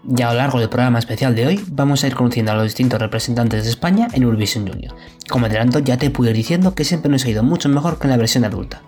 Y 0.05 0.21
a 0.21 0.31
lo 0.31 0.37
largo 0.37 0.59
del 0.59 0.69
programa 0.69 0.99
especial 0.99 1.33
de 1.33 1.47
hoy 1.47 1.63
vamos 1.71 2.03
a 2.03 2.07
ir 2.07 2.15
conociendo 2.15 2.51
a 2.51 2.55
los 2.55 2.65
distintos 2.65 2.99
representantes 2.99 3.63
de 3.63 3.69
España 3.69 4.09
en 4.11 4.23
Eurovisión 4.23 4.67
Junior. 4.67 4.93
Como 5.29 5.45
adelanto 5.45 5.79
ya 5.79 5.97
te 5.97 6.09
pude 6.09 6.31
ir 6.31 6.35
diciendo 6.35 6.75
que 6.75 6.83
siempre 6.83 7.09
nos 7.09 7.23
ha 7.23 7.29
ido 7.29 7.43
mucho 7.43 7.69
mejor 7.69 7.99
que 7.99 8.07
en 8.07 8.11
la 8.11 8.17
versión 8.17 8.43
adulta. 8.43 8.81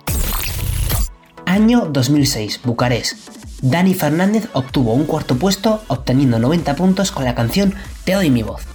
Año 1.45 1.87
2006, 1.89 2.61
Bucarest. 2.65 3.29
Dani 3.61 3.93
Fernández 3.93 4.49
obtuvo 4.53 4.93
un 4.93 5.05
cuarto 5.05 5.37
puesto 5.37 5.81
obteniendo 5.87 6.37
90 6.37 6.75
puntos 6.75 7.11
con 7.11 7.23
la 7.23 7.33
canción 7.33 7.73
Te 8.03 8.13
doy 8.13 8.29
mi 8.29 8.43
voz. 8.43 8.74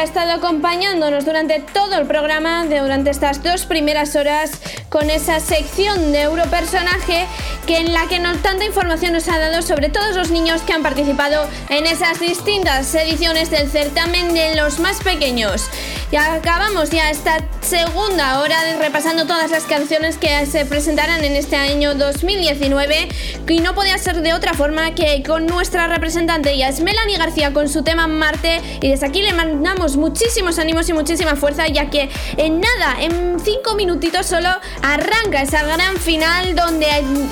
Ha 0.00 0.04
estado 0.04 0.32
acompañándonos 0.32 1.26
durante 1.26 1.60
todo 1.60 1.96
el 1.96 2.06
programa, 2.06 2.64
durante 2.64 3.10
estas 3.10 3.42
dos 3.42 3.66
primeras 3.66 4.16
horas, 4.16 4.52
con 4.88 5.10
esa 5.10 5.40
sección 5.40 6.12
de 6.12 6.22
Europersonaje 6.22 7.26
que 7.66 7.76
en 7.76 7.92
la 7.92 8.06
que 8.08 8.18
nos, 8.18 8.40
tanta 8.40 8.64
información 8.64 9.12
nos 9.12 9.28
ha 9.28 9.38
dado 9.38 9.60
sobre 9.60 9.90
todos 9.90 10.16
los 10.16 10.30
niños 10.30 10.62
que 10.62 10.72
han 10.72 10.82
participado 10.82 11.46
en 11.68 11.86
esas 11.86 12.18
distintas 12.18 12.94
ediciones 12.94 13.50
del 13.50 13.70
certamen 13.70 14.32
de 14.32 14.54
los 14.54 14.78
más 14.78 15.02
pequeños. 15.02 15.68
Y 16.12 16.16
acabamos 16.16 16.90
ya 16.90 17.08
esta 17.08 17.38
segunda 17.60 18.40
hora 18.40 18.56
repasando 18.80 19.26
todas 19.26 19.52
las 19.52 19.62
canciones 19.62 20.18
que 20.18 20.44
se 20.44 20.66
presentarán 20.66 21.22
en 21.22 21.36
este 21.36 21.54
año 21.54 21.94
2019 21.94 23.08
y 23.48 23.60
no 23.60 23.76
podía 23.76 23.96
ser 23.96 24.20
de 24.22 24.34
otra 24.34 24.54
forma 24.54 24.92
que 24.96 25.22
con 25.22 25.46
nuestra 25.46 25.86
representante 25.86 26.56
ya 26.56 26.68
es 26.68 26.80
Melanie 26.80 27.16
García 27.16 27.52
con 27.52 27.68
su 27.68 27.84
tema 27.84 28.08
Marte 28.08 28.60
y 28.80 28.88
desde 28.88 29.06
aquí 29.06 29.22
le 29.22 29.32
mandamos 29.34 29.96
muchísimos 29.96 30.58
ánimos 30.58 30.88
y 30.88 30.94
muchísima 30.94 31.36
fuerza 31.36 31.68
ya 31.68 31.90
que 31.90 32.08
en 32.36 32.60
nada, 32.60 33.00
en 33.00 33.38
cinco 33.38 33.76
minutitos 33.76 34.26
solo 34.26 34.48
arranca 34.82 35.42
esa 35.42 35.62
gran 35.62 35.96
final 35.96 36.56
donde 36.56 36.88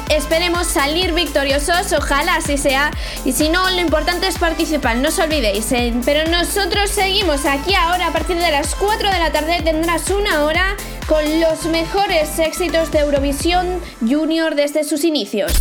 esperemos 0.09 0.69
salir 0.69 1.15
victoriosos, 1.15 1.93
ojalá 1.93 2.37
así 2.37 2.57
sea 2.57 2.93
y 3.25 3.33
si 3.33 3.49
no 3.49 3.69
lo 3.71 3.81
importante 3.81 4.29
es 4.29 4.39
participar, 4.39 4.97
no 4.97 5.09
os 5.09 5.19
olvidéis, 5.19 5.73
¿eh? 5.73 5.95
pero 6.05 6.31
nosotros 6.31 6.91
seguimos 6.91 7.45
aquí 7.45 7.75
ahora 7.75 8.09
a 8.09 8.13
partir 8.13 8.37
de 8.37 8.51
las 8.53 8.68
4 8.75 9.11
de 9.11 9.19
la 9.19 9.33
tarde 9.33 9.61
tendrás 9.63 10.11
una 10.11 10.45
hora 10.45 10.77
con 11.07 11.41
los 11.41 11.67
mejores 11.67 12.39
éxitos 12.39 12.91
de 12.91 13.01
Eurovisión 13.01 13.81
Junior 14.01 14.55
desde 14.55 14.85
sus 14.85 15.05
inicios. 15.05 15.53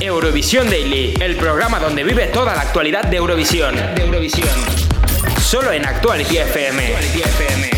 Eurovisión 0.00 0.70
Daily, 0.70 1.14
el 1.20 1.36
programa 1.36 1.80
donde 1.80 2.04
vive 2.04 2.26
toda 2.26 2.54
la 2.54 2.62
actualidad 2.62 3.04
de 3.04 3.16
Eurovisión. 3.16 3.74
De 3.94 4.04
Eurovisión. 4.04 4.48
Solo 5.40 5.72
en 5.72 5.86
Actuality 5.86 6.38
FM. 6.38 6.92
Es 6.92 7.08
cuando 7.12 7.77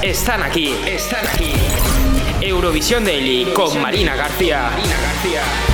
Están 0.00 0.44
aquí, 0.44 0.76
están 0.86 1.26
aquí. 1.26 1.52
Eurovisión 2.40 3.04
Daily 3.04 3.52
con 3.52 3.82
Marina 3.82 4.14
García. 4.14 4.70
Marina 4.70 4.96
García. 5.00 5.69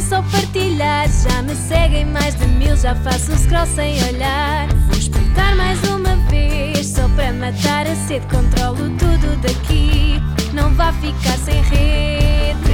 só 0.00 0.22
partilhar. 0.22 1.08
Já 1.08 1.42
me 1.42 1.54
seguem 1.54 2.04
mais 2.06 2.34
de 2.34 2.46
mil, 2.46 2.76
já 2.76 2.94
faço 2.96 3.32
um 3.32 3.36
scroll 3.36 3.66
sem 3.66 4.02
olhar. 4.04 4.68
Vou 4.88 4.98
espreitar 4.98 5.56
mais 5.56 5.82
uma 5.88 6.16
vez, 6.28 6.86
só 6.86 7.08
para 7.10 7.32
matar 7.32 7.86
a 7.86 7.94
sede. 7.94 8.26
Controlo 8.26 8.90
tudo 8.98 9.36
daqui, 9.42 10.20
não 10.52 10.72
vá 10.74 10.92
ficar 10.94 11.38
sem 11.38 11.62
rede. 11.62 12.66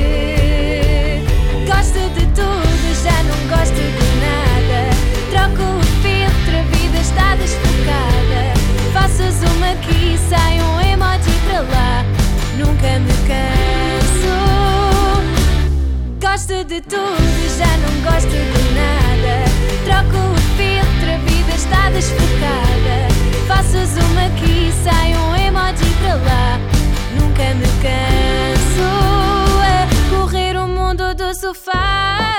Gosto 1.66 2.10
de 2.14 2.26
tudo, 2.34 2.94
já 3.02 3.22
não 3.24 3.56
gosto 3.56 3.74
de 3.74 4.06
nada. 4.20 4.90
Troco 5.30 5.62
o 5.62 5.82
filtro, 6.02 6.58
a 6.58 6.62
vida 6.76 6.98
está 6.98 7.36
desfocada. 7.36 8.52
Faças 8.92 9.42
uma 9.52 9.70
aqui, 9.70 10.18
sai 10.28 10.60
um 10.60 10.80
emoji 10.80 11.38
para 11.46 11.60
lá. 11.60 12.04
Nunca 12.58 12.98
me 12.98 13.12
canso 13.28 14.91
gosto 16.32 16.64
de 16.64 16.80
tudo, 16.80 17.58
já 17.58 17.76
não 17.76 17.92
gosto 18.10 18.30
de 18.30 18.62
nada. 18.74 19.44
Troco 19.84 20.16
o 20.16 20.36
filtro, 20.56 21.10
a 21.12 21.18
vida 21.28 21.52
está 21.54 21.90
desfocada. 21.90 22.96
Faças 23.46 23.90
uma 23.98 24.24
aqui, 24.28 24.72
sai 24.82 25.14
um 25.14 25.36
emoji 25.36 25.94
para 26.00 26.14
lá. 26.14 26.58
Nunca 27.20 27.52
me 27.54 27.66
canso 27.82 28.88
a 29.60 29.86
correr 30.08 30.56
o 30.56 30.66
mundo 30.66 31.14
do 31.14 31.34
sofá. 31.34 32.30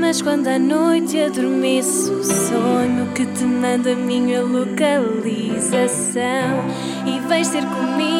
Mas 0.00 0.20
quando 0.20 0.48
à 0.48 0.58
noite 0.58 1.22
adormeço, 1.22 2.14
o 2.14 2.24
sonho 2.24 3.06
que 3.14 3.24
te 3.26 3.44
manda 3.44 3.92
a 3.92 3.94
minha 3.94 4.42
localização 4.42 6.20
e 7.06 7.20
vens 7.28 7.50
ter 7.50 7.64
comigo 7.64 8.19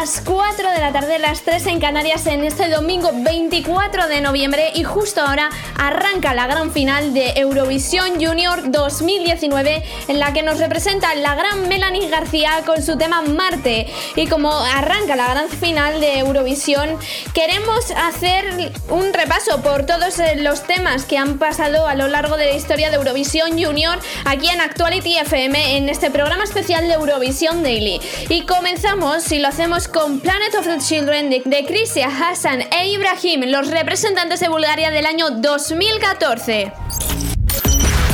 las 0.00 0.20
4 0.24 0.70
de 0.70 0.78
la 0.78 0.92
tarde, 0.92 1.18
las 1.18 1.42
3 1.42 1.66
en 1.66 1.80
Canarias 1.80 2.24
en 2.26 2.44
este 2.44 2.68
domingo 2.68 3.10
24 3.12 4.06
de 4.06 4.20
noviembre 4.20 4.70
y 4.76 4.84
justo 4.84 5.20
ahora 5.20 5.50
arranca 5.76 6.34
la 6.34 6.46
gran 6.46 6.70
final 6.70 7.14
de 7.14 7.32
Eurovisión 7.34 8.10
Junior 8.24 8.70
2019 8.70 9.82
en 10.06 10.20
la 10.20 10.32
que 10.32 10.44
nos 10.44 10.60
representa 10.60 11.12
la 11.16 11.34
gran 11.34 11.66
Melanie 11.66 12.08
García 12.08 12.62
con 12.64 12.80
su 12.80 12.96
tema 12.96 13.22
Marte. 13.22 13.88
Y 14.14 14.28
como 14.28 14.52
arranca 14.52 15.16
la 15.16 15.30
gran 15.30 15.48
final 15.48 16.00
de 16.00 16.20
Eurovisión, 16.20 16.96
queremos 17.34 17.90
hacer 17.90 18.72
un 18.90 19.12
repaso 19.12 19.62
por 19.62 19.84
todos 19.84 20.20
eh, 20.20 20.36
los 20.36 20.62
temas 20.62 21.06
que 21.06 21.18
han 21.18 21.38
pasado 21.38 21.88
a 21.88 21.96
lo 21.96 22.06
largo 22.06 22.36
de 22.36 22.46
la 22.46 22.54
historia 22.54 22.90
de 22.90 22.96
Eurovisión 22.98 23.60
Junior 23.60 23.98
aquí 24.24 24.48
en 24.48 24.60
Actuality 24.60 25.18
FM 25.18 25.76
en 25.76 25.88
este 25.88 26.12
programa 26.12 26.44
especial 26.44 26.86
de 26.86 26.94
Eurovisión 26.94 27.64
Daily. 27.64 28.00
Y 28.28 28.42
comenzamos, 28.42 29.32
y 29.32 29.40
lo 29.40 29.48
hacemos 29.48 29.87
con 29.92 30.20
Planet 30.20 30.54
of 30.58 30.66
the 30.66 30.78
Children 30.78 31.30
de, 31.30 31.42
de 31.44 32.04
Hassan 32.04 32.62
e 32.70 32.88
Ibrahim, 32.88 33.50
los 33.50 33.70
representantes 33.70 34.40
de 34.40 34.48
Bulgaria 34.48 34.90
del 34.90 35.06
año 35.06 35.30
2014. 35.30 36.72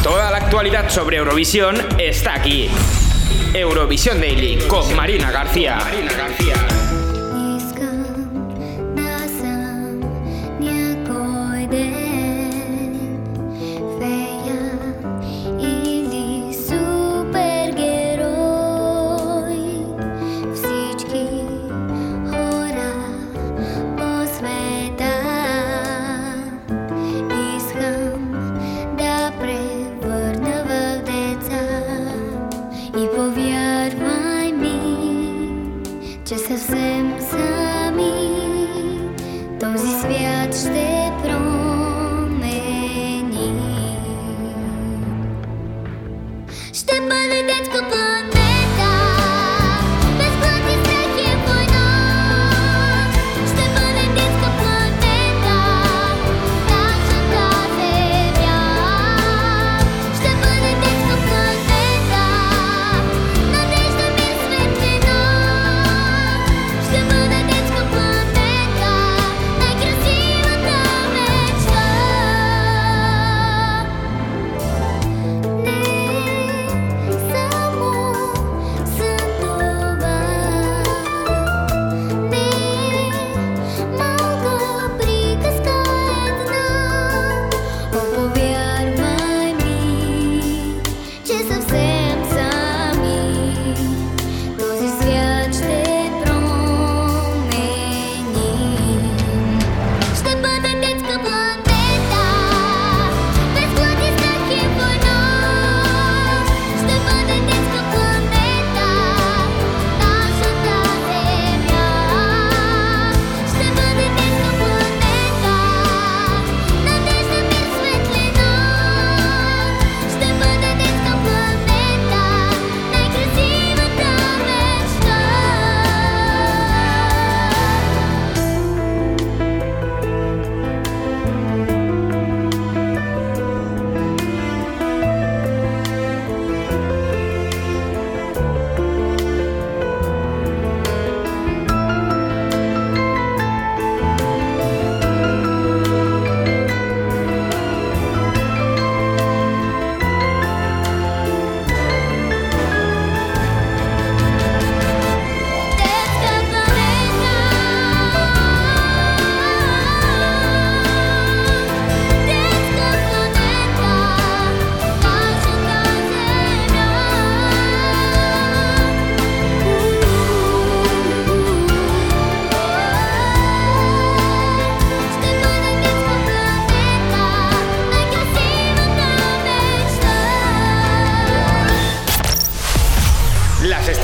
Toda 0.02 0.30
la 0.30 0.38
actualidad 0.38 0.88
sobre 0.90 1.18
Eurovisión 1.18 1.76
está 1.98 2.34
aquí. 2.34 2.68
Eurovisión 3.54 4.20
Daily 4.20 4.58
con 4.68 4.94
Marina 4.94 5.30
García. 5.30 5.76
Marina 5.76 6.12
García. 6.12 6.54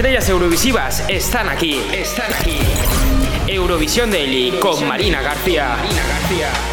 Estrellas 0.00 0.30
eurovisivas 0.30 1.04
están 1.08 1.50
aquí, 1.50 1.78
están 1.92 2.32
aquí. 2.32 2.58
Eurovisión 3.46 4.10
Daily 4.10 4.52
con 4.58 4.88
Marina 4.88 5.20
García. 5.20 5.76
Marina 5.76 6.02
García. 6.08 6.69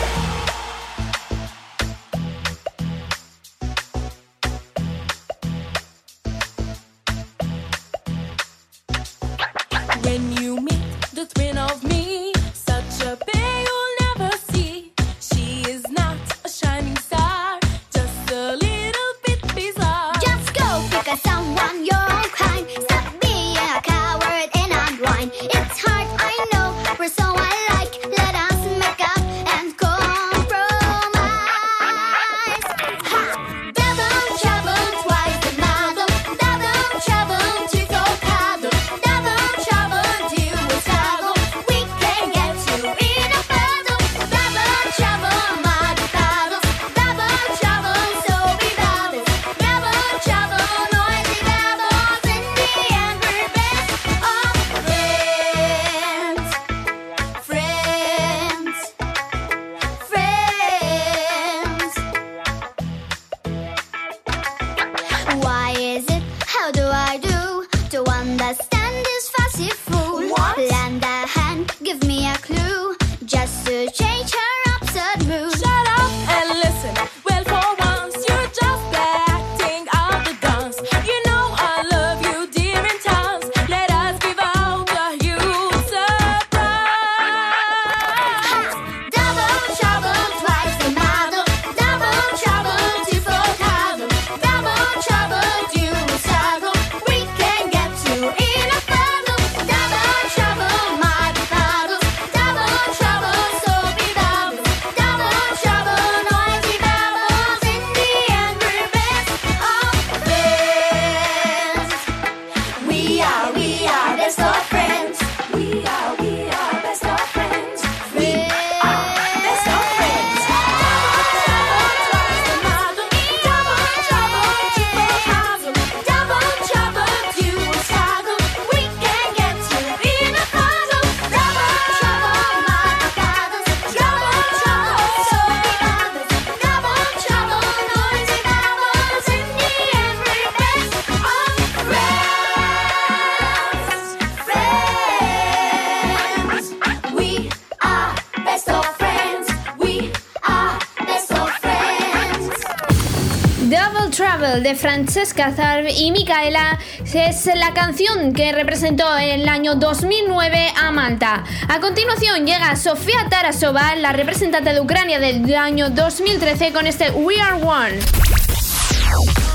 de 154.68 154.76
Francesca 154.76 155.54
Zarb 155.56 155.88
y 155.88 156.12
Micaela 156.12 156.78
es 157.14 157.46
la 157.46 157.74
canción 157.74 158.34
que 158.34 158.52
representó 158.52 159.18
en 159.18 159.40
el 159.40 159.48
año 159.48 159.76
2009 159.76 160.74
a 160.76 160.92
Malta. 160.92 161.46
A 161.70 161.80
continuación 161.80 162.46
llega 162.46 162.76
Sofía 162.76 163.28
Tarasova, 163.30 163.96
la 163.96 164.12
representante 164.12 164.74
de 164.74 164.82
Ucrania 164.82 165.22
del 165.22 165.56
año 165.56 165.90
2013 165.90 166.74
con 166.74 166.86
este 166.86 167.12
We 167.12 167.40
Are 167.40 167.64
One. 167.64 168.00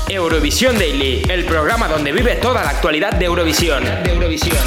Eurovisión 0.09 0.79
Daily, 0.79 1.21
el 1.29 1.45
programa 1.45 1.87
donde 1.87 2.11
vive 2.11 2.37
toda 2.37 2.63
la 2.63 2.71
actualidad 2.71 3.11
de 3.11 3.25
Eurovisión. 3.25 3.83
De 4.03 4.13
Eurovisión. 4.13 4.57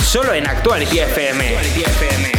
Solo 0.00 0.32
en 0.32 0.46
Actuality 0.46 1.00
FM. 1.00 1.44
Actuality 1.44 1.80
FM. 1.82 2.35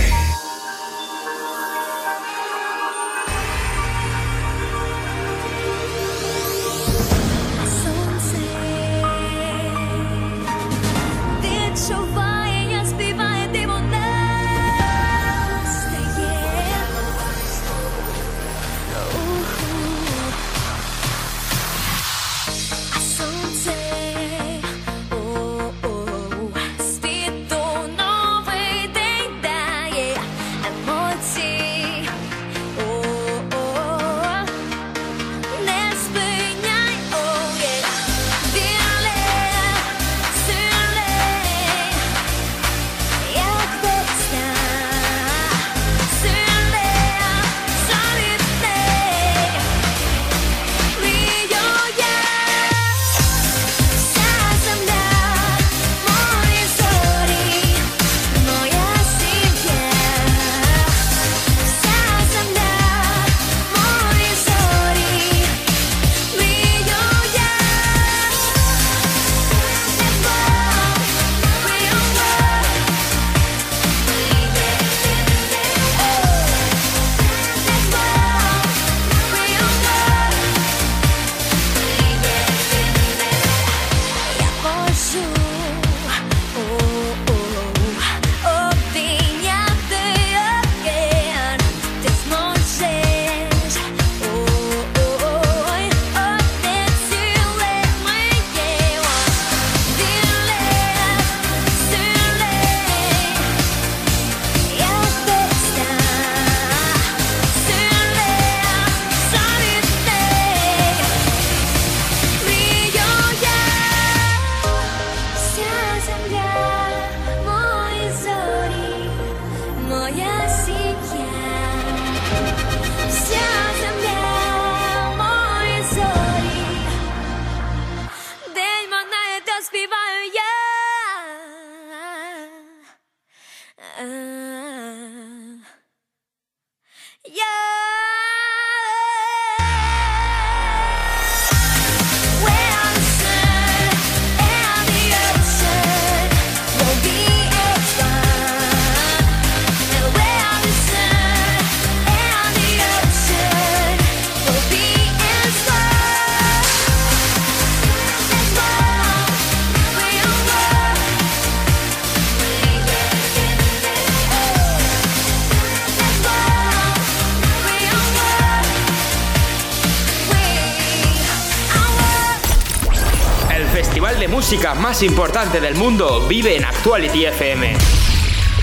más 174.88 175.03
importante 175.03 175.59
del 175.59 175.76
mundo 175.76 176.26
vive 176.30 176.55
en 176.55 176.64
Actuality 176.64 177.26
FM. 177.26 177.73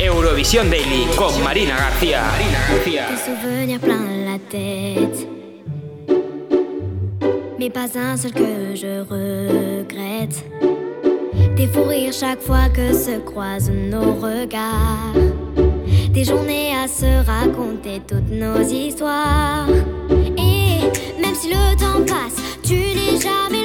Eurovisión 0.00 0.70
Daily 0.70 1.06
con 1.16 1.44
Marina 1.44 1.76
García. 1.76 2.22
Marina 2.22 2.66
García. 2.66 3.08
souvenirs 3.26 3.82
la 3.82 4.38
tête. 4.48 5.28
Mais 7.58 7.68
pas 7.68 7.94
un 7.94 8.16
seul 8.16 8.32
que 8.32 8.74
je 8.74 9.02
regrette. 9.02 10.42
Des 11.56 11.66
fous 11.66 11.84
rires 11.84 12.14
chaque 12.14 12.40
fois 12.40 12.70
que 12.70 12.94
se 12.94 13.18
croisent 13.18 13.70
nos 13.90 14.14
regards. 14.14 15.12
Des 16.08 16.24
journées 16.24 16.72
à 16.74 16.88
se 16.88 17.22
raconter 17.26 18.00
toutes 18.08 18.30
nos 18.30 18.62
histoires. 18.62 19.68
Et 20.38 20.88
même 21.20 21.34
si 21.34 21.50
le 21.50 21.76
temps 21.76 22.02
passe, 22.06 22.40
tu 22.62 22.76
n'es 22.76 23.20
jamais 23.20 23.63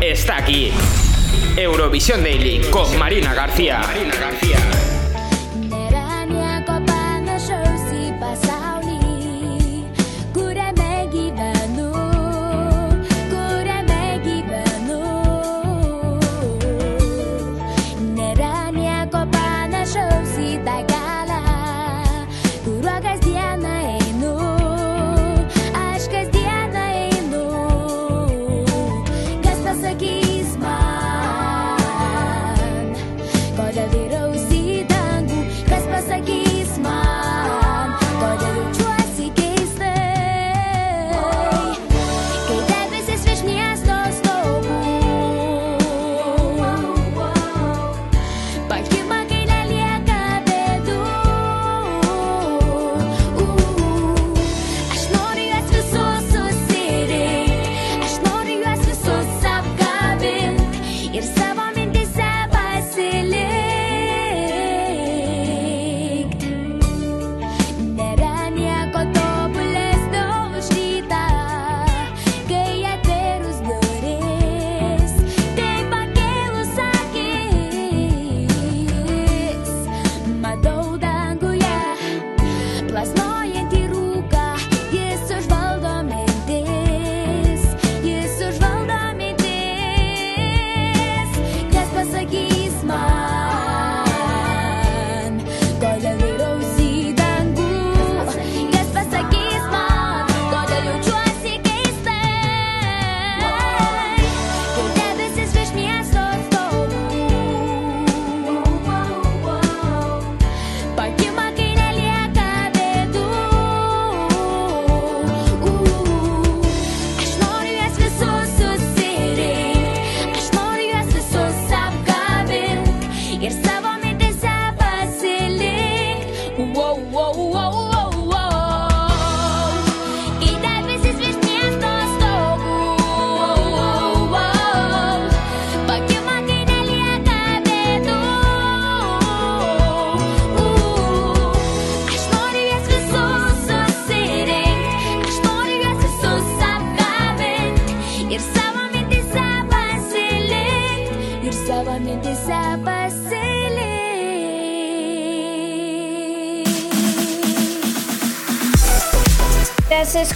Está 0.00 0.38
aquí. 0.38 0.72
Eurovisión 1.56 2.24
Daily 2.24 2.58
con. 2.72 2.98
Marina 2.98 3.34
García. 3.34 3.82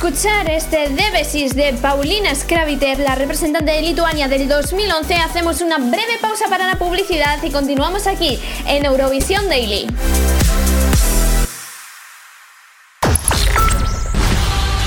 Escuchar 0.08 0.48
este 0.48 0.88
Debesis 0.88 1.54
de 1.54 1.74
Paulina 1.74 2.34
Skraviter, 2.34 2.98
la 2.98 3.14
representante 3.14 3.72
de 3.72 3.82
Lituania 3.82 4.26
del 4.26 4.48
2011, 4.48 5.14
hacemos 5.16 5.60
una 5.60 5.76
breve 5.76 6.16
pausa 6.18 6.46
para 6.48 6.66
la 6.66 6.78
publicidad 6.78 7.42
y 7.42 7.50
continuamos 7.50 8.06
aquí 8.06 8.38
en 8.66 8.86
Eurovisión 8.86 9.46
Daily. 9.50 9.86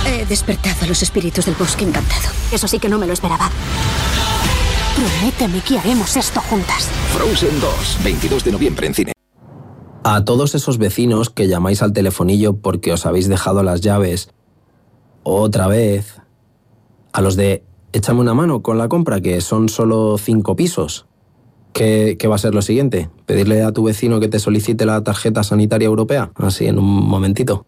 He 0.07 0.25
despertado 0.25 0.85
a 0.85 0.87
los 0.87 1.03
espíritus 1.03 1.45
del 1.45 1.53
bosque 1.53 1.83
encantado. 1.83 2.29
Eso 2.51 2.67
sí 2.67 2.79
que 2.79 2.89
no 2.89 2.97
me 2.97 3.05
lo 3.05 3.13
esperaba. 3.13 3.51
Prométeme 4.95 5.61
que 5.61 5.77
haremos 5.77 6.17
esto 6.17 6.41
juntas. 6.41 6.89
Frozen 7.13 7.59
2, 7.59 8.03
22 8.03 8.43
de 8.43 8.51
noviembre 8.53 8.87
en 8.87 8.93
cine. 8.95 9.11
A 10.03 10.25
todos 10.25 10.55
esos 10.55 10.79
vecinos 10.79 11.29
que 11.29 11.47
llamáis 11.47 11.83
al 11.83 11.93
telefonillo 11.93 12.57
porque 12.57 12.91
os 12.91 13.05
habéis 13.05 13.27
dejado 13.27 13.61
las 13.61 13.81
llaves 13.81 14.29
otra 15.23 15.67
vez. 15.67 16.21
A 17.13 17.21
los 17.21 17.35
de 17.35 17.63
échame 17.93 18.21
una 18.21 18.33
mano 18.33 18.61
con 18.61 18.77
la 18.77 18.87
compra, 18.87 19.21
que 19.21 19.41
son 19.41 19.69
solo 19.69 20.17
cinco 20.17 20.55
pisos. 20.55 21.05
¿Qué, 21.73 22.17
qué 22.19 22.27
va 22.27 22.35
a 22.35 22.39
ser 22.39 22.53
lo 22.53 22.61
siguiente? 22.61 23.09
¿Pedirle 23.25 23.63
a 23.63 23.71
tu 23.71 23.83
vecino 23.83 24.19
que 24.19 24.27
te 24.27 24.39
solicite 24.39 24.85
la 24.85 25.03
tarjeta 25.03 25.43
sanitaria 25.43 25.85
europea? 25.85 26.31
Así 26.35 26.67
en 26.67 26.79
un 26.79 26.85
momentito. 26.85 27.65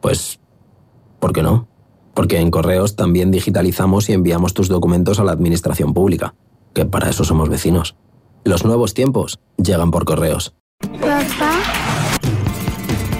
Pues, 0.00 0.40
¿por 1.20 1.32
qué 1.32 1.42
no? 1.42 1.68
Porque 2.14 2.40
en 2.40 2.50
correos 2.50 2.96
también 2.96 3.30
digitalizamos 3.30 4.08
y 4.08 4.12
enviamos 4.12 4.54
tus 4.54 4.68
documentos 4.68 5.18
a 5.18 5.24
la 5.24 5.32
administración 5.32 5.94
pública, 5.94 6.34
que 6.74 6.84
para 6.84 7.10
eso 7.10 7.24
somos 7.24 7.48
vecinos. 7.48 7.96
Los 8.44 8.64
nuevos 8.64 8.94
tiempos 8.94 9.38
llegan 9.56 9.90
por 9.90 10.04
correos. 10.04 10.54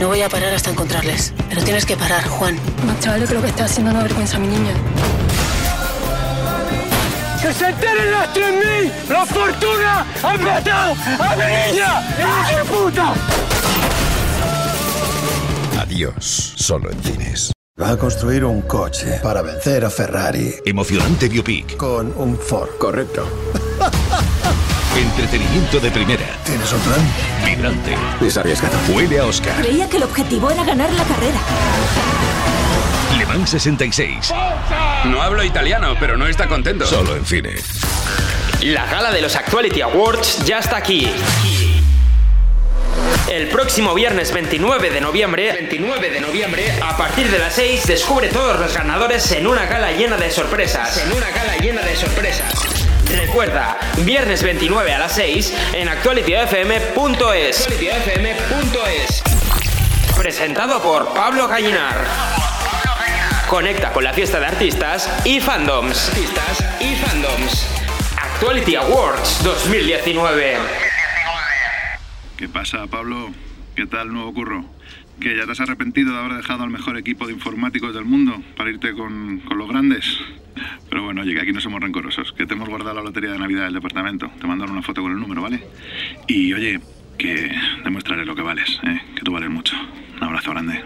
No 0.03 0.09
voy 0.09 0.21
a 0.21 0.29
parar 0.29 0.53
hasta 0.53 0.69
encontrarles. 0.69 1.33
Pero 1.49 1.63
tienes 1.63 1.87
que 1.87 1.97
parar, 1.97 2.27
Juan. 2.27 2.57
Más 2.85 3.07
vale 3.07 3.25
que 3.25 3.35
lo 3.35 3.41
que 3.41 3.47
está 3.47 3.67
haciendo 3.67 3.93
no 3.93 4.01
avergüenza 4.01 4.37
a 4.37 4.41
mi 4.41 4.49
niña. 4.49 4.73
¡Que 7.41 7.53
se 7.53 7.69
enteren 7.69 8.11
las 8.11 8.35
3.000! 8.35 8.91
¡La 9.09 9.25
fortuna! 9.25 10.05
¡Han 10.25 10.43
matado 10.43 10.97
a 11.21 11.37
mi 11.37 11.45
niña! 11.45 12.03
¡Hijo 12.19 12.59
de 12.59 12.65
puta! 12.65 13.15
Adiós, 15.81 16.53
solo 16.57 16.91
en 16.91 17.01
cines. 17.05 17.53
Va 17.81 17.91
a 17.91 17.97
construir 17.97 18.45
un 18.45 18.63
coche 18.63 19.21
para 19.23 19.41
vencer 19.41 19.85
a 19.85 19.91
Ferrari. 19.91 20.53
Emocionante 20.67 21.29
biopic. 21.29 21.77
Con 21.77 22.13
un 22.17 22.37
Ford. 22.37 22.71
Correcto. 22.77 23.25
Entretenimiento 24.97 25.81
de 25.81 25.91
primera. 25.91 26.25
¿Tienes 26.45 26.71
un 26.71 26.81
plan? 26.81 27.01
Vibrante. 27.47 27.97
Es 28.21 28.37
arriesgado. 28.37 28.77
Huele 28.91 29.21
a 29.21 29.25
Oscar. 29.25 29.55
Creía 29.63 29.89
que 29.89 29.97
el 29.97 30.03
objetivo 30.03 30.51
era 30.51 30.65
ganar 30.65 30.93
la 30.93 31.05
carrera. 31.05 31.39
Le 33.17 33.25
Mans 33.25 33.51
66. 33.51 34.35
No 35.07 35.23
hablo 35.23 35.43
italiano, 35.45 35.95
pero 35.99 36.19
no 36.19 36.27
está 36.27 36.47
contento. 36.47 36.87
Solo 36.87 37.17
en 37.17 37.25
cine. 37.25 37.55
La 38.61 38.85
gala 38.85 39.11
de 39.11 39.23
los 39.23 39.35
Actuality 39.35 39.81
Awards 39.81 40.45
ya 40.45 40.59
está 40.59 40.77
aquí. 40.77 41.11
El 43.31 43.49
próximo 43.49 43.95
viernes 43.95 44.31
29 44.31 44.91
de 44.91 45.01
noviembre, 45.01 45.53
29 45.53 46.11
de 46.11 46.21
noviembre, 46.21 46.71
a 46.83 46.95
partir 46.99 47.31
de 47.31 47.39
las 47.39 47.55
6 47.55 47.87
descubre 47.87 48.29
todos 48.29 48.61
los 48.61 48.75
ganadores 48.75 49.33
en 49.33 49.47
una 49.47 49.65
gala 49.65 49.93
llena 49.93 50.19
de 50.19 50.31
sorpresas. 50.31 50.99
En 50.99 51.13
una 51.13 51.31
gala 51.31 51.57
llena 51.57 51.81
de 51.81 51.97
sorpresas. 51.97 52.82
Recuerda, 53.11 53.79
viernes 53.99 54.43
29 54.43 54.93
a 54.93 54.99
las 54.99 55.13
6 55.13 55.55
en 55.75 55.89
actualityfm.es. 55.89 57.61
actualityfm.es. 57.61 59.23
Presentado 60.17 60.83
por 60.83 61.13
Pablo 61.13 61.49
Gallinar. 61.49 62.05
Conecta 63.49 63.93
con 63.93 64.05
la 64.05 64.13
fiesta 64.13 64.41
de 64.41 64.47
artistas 64.47 65.11
y 65.25 65.41
fandoms. 65.41 66.09
Artistas 66.09 66.65
y 66.81 66.95
fandoms. 66.97 67.67
Actuality 68.17 68.77
Awards 68.77 69.43
2019. 69.45 70.57
¿Qué 72.37 72.49
pasa, 72.49 72.87
Pablo? 72.87 73.31
¿Qué 73.77 73.87
tal, 73.87 74.13
nuevo 74.13 74.33
curro? 74.33 74.65
¿Que 75.23 75.37
ya 75.37 75.47
te 75.47 75.53
has 75.53 75.61
arrepentido 75.61 76.13
de 76.13 76.19
haber 76.19 76.37
dejado 76.39 76.65
al 76.65 76.71
mejor 76.71 76.99
equipo 76.99 77.29
de 77.29 77.33
informáticos 77.33 77.95
del 77.95 78.05
mundo 78.05 78.43
para 78.57 78.71
irte 78.71 78.93
con, 78.93 79.39
con 79.41 79.57
los 79.57 79.69
grandes? 79.69 80.19
Pero 80.91 81.05
bueno, 81.05 81.23
oye, 81.23 81.35
que 81.35 81.41
aquí 81.41 81.53
no 81.53 81.61
somos 81.61 81.81
rencorosos, 81.81 82.33
que 82.33 82.45
te 82.45 82.55
hemos 82.55 82.69
guardado 82.69 82.97
la 82.97 83.03
lotería 83.03 83.31
de 83.31 83.39
Navidad 83.39 83.65
del 83.67 83.75
departamento. 83.75 84.29
Te 84.41 84.49
mandaron 84.49 84.73
una 84.73 84.83
foto 84.83 85.01
con 85.01 85.13
el 85.13 85.21
número, 85.21 85.43
¿vale? 85.43 85.63
Y 86.27 86.53
oye, 86.53 86.81
que 87.19 87.53
demuéstrale 87.85 88.25
lo 88.25 88.35
que 88.35 88.43
vales, 88.43 88.81
¿eh? 88.83 89.01
que 89.15 89.23
tú 89.23 89.31
vales 89.31 89.49
mucho. 89.49 89.77
Un 90.17 90.25
abrazo 90.25 90.51
grande. 90.51 90.85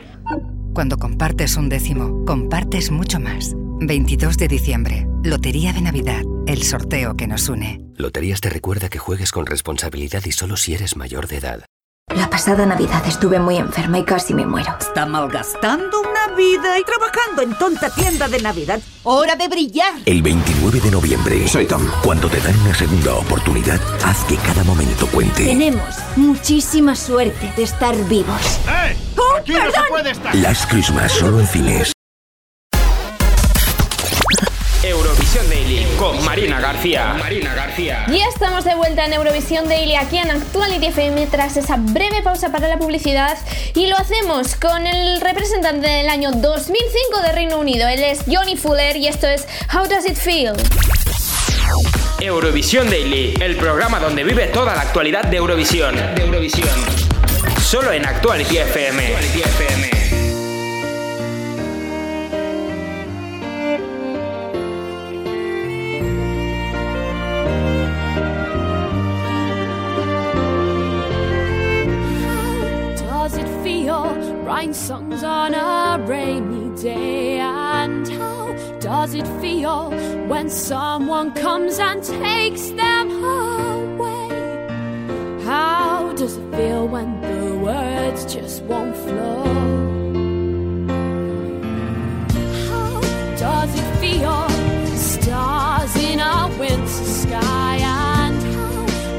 Cuando 0.74 0.98
compartes 0.98 1.56
un 1.56 1.70
décimo, 1.70 2.24
compartes 2.26 2.90
mucho 2.90 3.18
más. 3.18 3.54
22 3.80 4.36
de 4.36 4.48
diciembre, 4.48 5.06
Lotería 5.24 5.72
de 5.72 5.80
Navidad, 5.80 6.22
el 6.46 6.62
sorteo 6.62 7.16
que 7.16 7.26
nos 7.26 7.48
une. 7.48 7.80
Loterías 7.96 8.42
te 8.42 8.50
recuerda 8.50 8.90
que 8.90 8.98
juegues 8.98 9.32
con 9.32 9.46
responsabilidad 9.46 10.22
y 10.26 10.32
solo 10.32 10.56
si 10.56 10.74
eres 10.74 10.96
mayor 10.96 11.26
de 11.26 11.38
edad. 11.38 11.64
La 12.14 12.30
pasada 12.30 12.64
Navidad 12.66 13.02
estuve 13.08 13.40
muy 13.40 13.56
enferma 13.56 13.98
y 13.98 14.04
casi 14.04 14.32
me 14.32 14.46
muero. 14.46 14.76
Está 14.78 15.06
malgastando 15.06 16.00
una 16.00 16.36
vida 16.36 16.78
y 16.78 16.84
trabajando 16.84 17.42
en 17.42 17.58
tonta 17.58 17.90
tienda 17.90 18.28
de 18.28 18.40
Navidad. 18.40 18.80
¡Hora 19.02 19.34
de 19.34 19.48
brillar! 19.48 19.92
El 20.04 20.22
29 20.22 20.80
de 20.80 20.90
noviembre, 20.92 21.48
soy 21.48 21.66
Tom. 21.66 21.82
Cuando 22.04 22.28
te 22.28 22.40
dan 22.40 22.56
una 22.60 22.74
segunda 22.74 23.14
oportunidad, 23.14 23.80
haz 24.04 24.22
que 24.24 24.36
cada 24.36 24.62
momento 24.62 25.08
cuente. 25.08 25.46
Tenemos 25.46 25.96
muchísima 26.14 26.94
suerte 26.94 27.52
de 27.56 27.64
estar 27.64 27.96
vivos. 28.04 28.60
¡Eh! 28.68 28.96
¡Oh, 29.18 29.38
Aquí 29.38 29.52
no 29.52 29.70
se 29.72 29.80
puede 29.88 30.10
estar. 30.12 30.32
Last 30.36 30.70
Christmas 30.70 31.10
solo 31.10 31.40
en 31.40 31.46
cines. 31.48 31.95
Eurovisión 34.88 35.48
Daily 35.48 35.84
con 35.98 36.24
Marina 36.24 36.60
García. 36.60 37.14
Marina 37.14 37.54
García. 37.54 38.06
Ya 38.08 38.28
estamos 38.28 38.64
de 38.64 38.74
vuelta 38.76 39.04
en 39.04 39.14
Eurovisión 39.14 39.68
Daily 39.68 39.96
aquí 39.96 40.18
en 40.18 40.30
Actuality 40.30 40.86
FM 40.86 41.26
tras 41.26 41.56
esa 41.56 41.76
breve 41.76 42.22
pausa 42.22 42.52
para 42.52 42.68
la 42.68 42.78
publicidad 42.78 43.36
y 43.74 43.88
lo 43.88 43.96
hacemos 43.96 44.54
con 44.54 44.86
el 44.86 45.20
representante 45.20 45.88
del 45.88 46.08
año 46.08 46.30
2005 46.30 47.20
de 47.22 47.32
Reino 47.32 47.58
Unido. 47.58 47.88
Él 47.88 48.04
es 48.04 48.20
Johnny 48.28 48.56
Fuller 48.56 48.96
y 48.96 49.08
esto 49.08 49.26
es 49.26 49.48
How 49.74 49.88
Does 49.88 50.06
It 50.06 50.16
Feel? 50.16 50.52
Eurovisión 52.20 52.88
Daily, 52.88 53.34
el 53.40 53.56
programa 53.56 53.98
donde 53.98 54.22
vive 54.22 54.46
toda 54.46 54.74
la 54.74 54.82
actualidad 54.82 55.24
de 55.24 55.38
Eurovisión. 55.38 55.96
De 56.14 56.22
Eurovisión. 56.22 56.68
Solo 57.60 57.92
en 57.92 58.06
Actuality 58.06 58.58
FM. 58.58 59.02
Actuality 59.04 59.40
FM. 59.40 59.95
Writing 74.46 74.72
songs 74.72 75.24
on 75.24 75.54
a 75.54 75.98
rainy 76.06 76.70
day? 76.80 77.40
And 77.40 78.06
how 78.06 78.52
does 78.78 79.12
it 79.12 79.26
feel 79.40 79.90
when 80.28 80.48
someone 80.48 81.32
comes 81.34 81.80
and 81.80 82.00
takes 82.00 82.68
them 82.70 83.24
away? 83.24 84.28
How 85.44 86.12
does 86.12 86.36
it 86.36 86.48
feel 86.54 86.86
when 86.86 87.20
the 87.22 87.58
words 87.58 88.32
just 88.32 88.62
won't 88.62 88.96
flow? 88.96 89.42
How 92.68 93.00
does 93.36 93.74
it 93.74 93.90
feel? 93.98 94.48
Stars 94.96 95.96
in 95.96 96.20
a 96.20 96.46
winter 96.56 96.86
sky, 96.86 97.78
and 97.82 98.40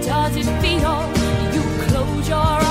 how 0.06 0.30
does 0.30 0.38
it 0.38 0.49
feel? 0.61 0.97
You 1.53 1.64
close 1.88 2.30
your 2.30 2.38
eyes 2.38 2.67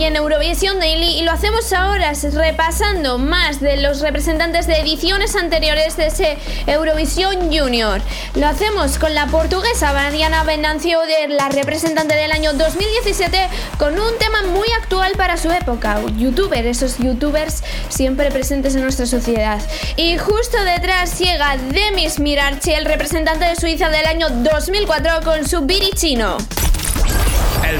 en 0.00 0.16
Eurovisión 0.16 0.80
Daily 0.80 1.18
y 1.18 1.22
lo 1.22 1.32
hacemos 1.32 1.70
ahora 1.74 2.12
repasando 2.32 3.18
más 3.18 3.60
de 3.60 3.76
los 3.76 4.00
representantes 4.00 4.66
de 4.66 4.80
ediciones 4.80 5.36
anteriores 5.36 5.98
de 5.98 6.06
ese 6.06 6.38
Eurovisión 6.66 7.52
Junior. 7.52 8.00
Lo 8.34 8.46
hacemos 8.46 8.98
con 8.98 9.14
la 9.14 9.26
portuguesa 9.26 9.92
Mariana 9.92 10.44
Venancio, 10.44 10.98
de 11.02 11.28
la 11.28 11.50
representante 11.50 12.14
del 12.14 12.32
año 12.32 12.54
2017, 12.54 13.48
con 13.76 13.92
un 13.92 14.18
tema 14.18 14.42
muy 14.44 14.66
actual 14.80 15.12
para 15.18 15.36
su 15.36 15.50
época, 15.50 16.00
youtuber, 16.16 16.66
esos 16.66 16.96
youtubers 16.96 17.62
siempre 17.90 18.30
presentes 18.30 18.74
en 18.74 18.82
nuestra 18.82 19.04
sociedad. 19.04 19.60
Y 19.96 20.16
justo 20.16 20.56
detrás 20.64 21.18
llega 21.18 21.58
Demis 21.70 22.18
Mirarchi, 22.18 22.72
el 22.72 22.86
representante 22.86 23.44
de 23.44 23.56
Suiza 23.56 23.90
del 23.90 24.06
año 24.06 24.28
2004, 24.30 25.20
con 25.22 25.46
su 25.46 25.66
Chino. 25.94 26.38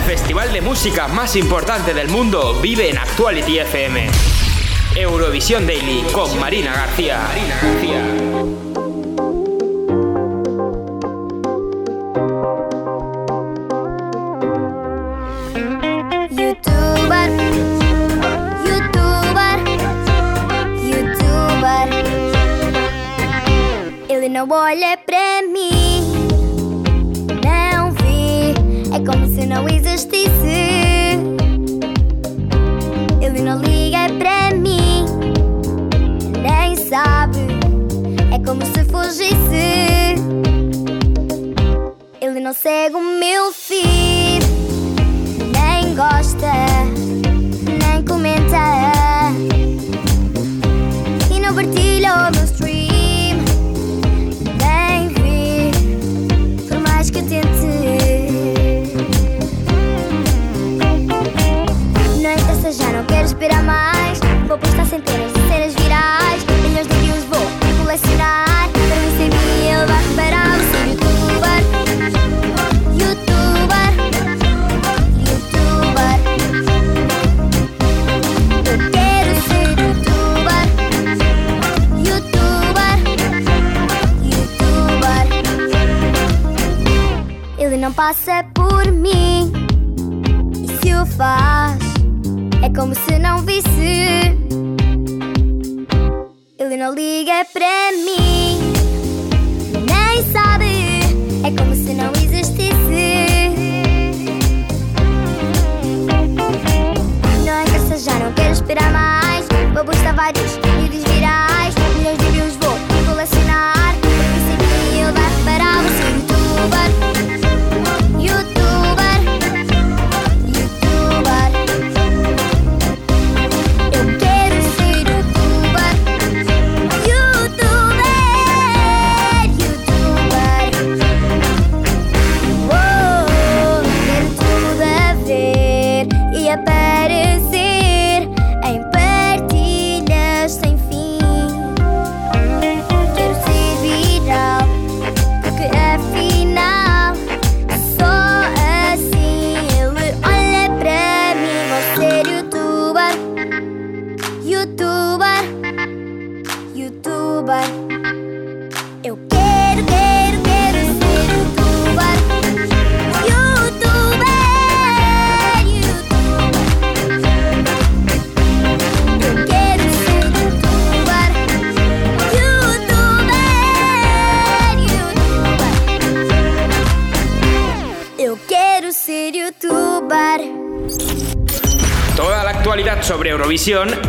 Festival 0.07 0.53
de 0.53 0.61
música 0.61 1.07
más 1.07 1.37
importante 1.37 1.95
del 1.95 2.09
mundo 2.09 2.61
vive 2.61 2.91
en 2.91 2.99
Actuality 2.99 3.59
FM. 3.61 4.11
Eurovisión 4.97 5.67
Daily 5.67 6.05
con 6.13 6.39
Marina 6.41 6.75
García. 6.75 7.21
Marina 7.29 7.59
García. 7.63 8.12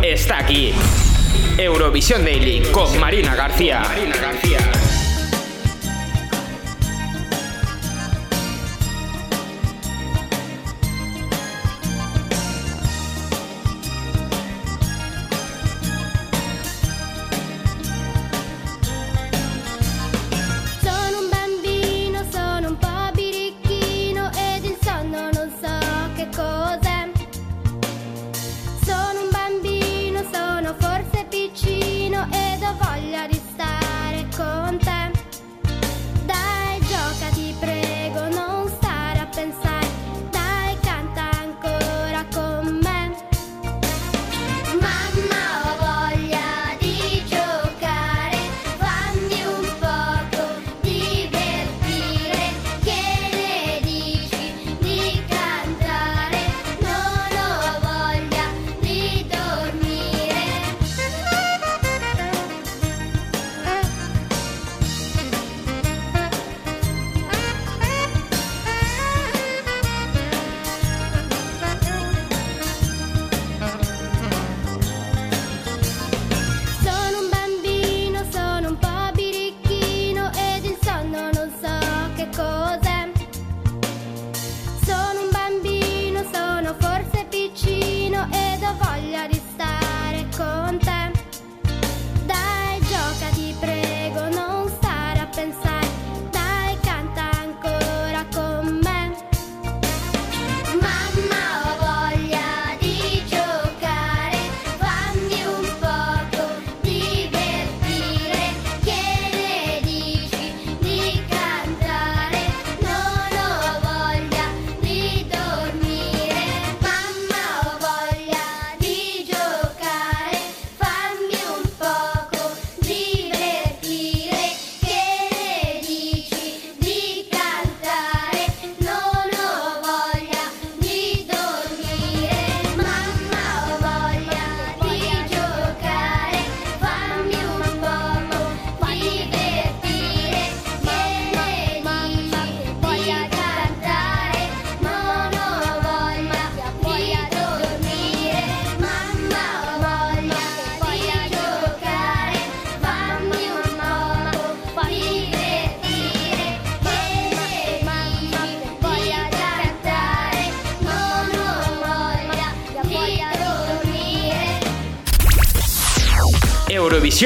Está 0.01 0.39
aquí. 0.39 0.73
Eurovisión 1.59 2.25
Daily 2.25 2.63
con 2.71 2.99
Marina 2.99 3.35
García. 3.35 3.83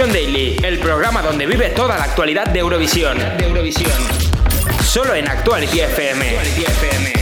Daily, 0.05 0.55
el 0.63 0.77
programa 0.77 1.23
donde 1.23 1.47
vive 1.47 1.69
toda 1.69 1.97
la 1.97 2.03
actualidad 2.03 2.45
de 2.45 2.59
Eurovisión. 2.59 3.17
De 3.17 3.45
Eurovisión. 3.45 3.91
Solo 4.83 5.15
en 5.15 5.27
Actuality 5.27 5.79
FM. 5.79 6.37
Actuality 6.37 6.61
FM. 6.61 7.16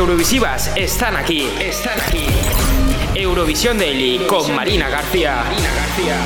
Eurovisivas 0.00 0.70
están 0.76 1.14
aquí, 1.14 1.46
están 1.60 2.00
aquí. 2.00 2.24
Eurovisión 3.14 3.76
Daily 3.76 4.24
con 4.26 4.54
Marina 4.54 4.88
García. 4.88 5.44
Marina 5.44 5.68
García. 5.76 6.16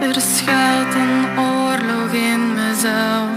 Versfjärden 0.00 1.36
oorlogen 1.36 2.54
mezelf. 2.54 3.36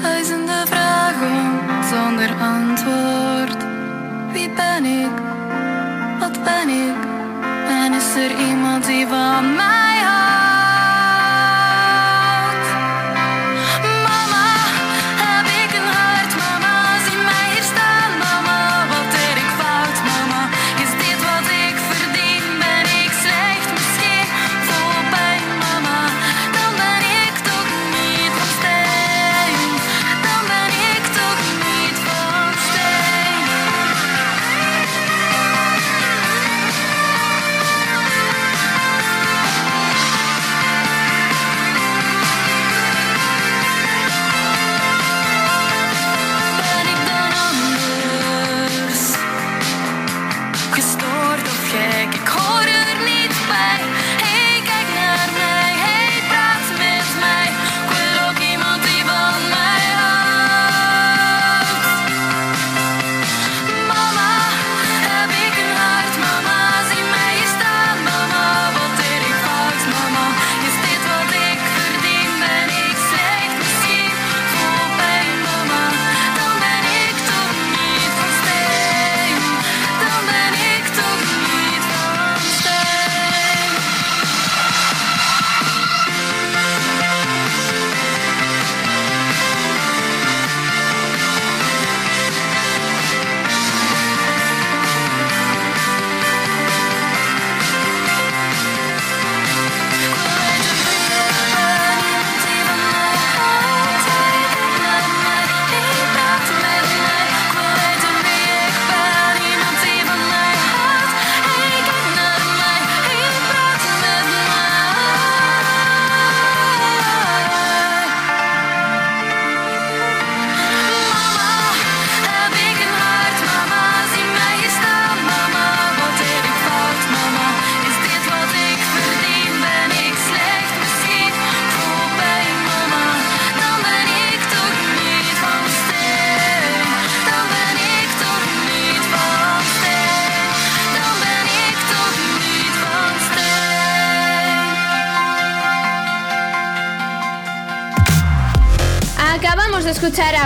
Duizenden 0.00 0.66
vragen 0.68 1.60
zonder 1.90 2.30
antwoord. 2.40 3.58
Wie 4.32 4.48
ben 4.48 4.86
ik? 4.86 5.12
Wat 6.18 6.44
ben 6.44 6.68
ik? 6.70 7.11
En 7.72 7.92
is 7.92 8.14
er 8.14 8.48
iemand 8.48 8.86
die 8.86 9.06
van 9.06 9.54
mij 9.54 10.01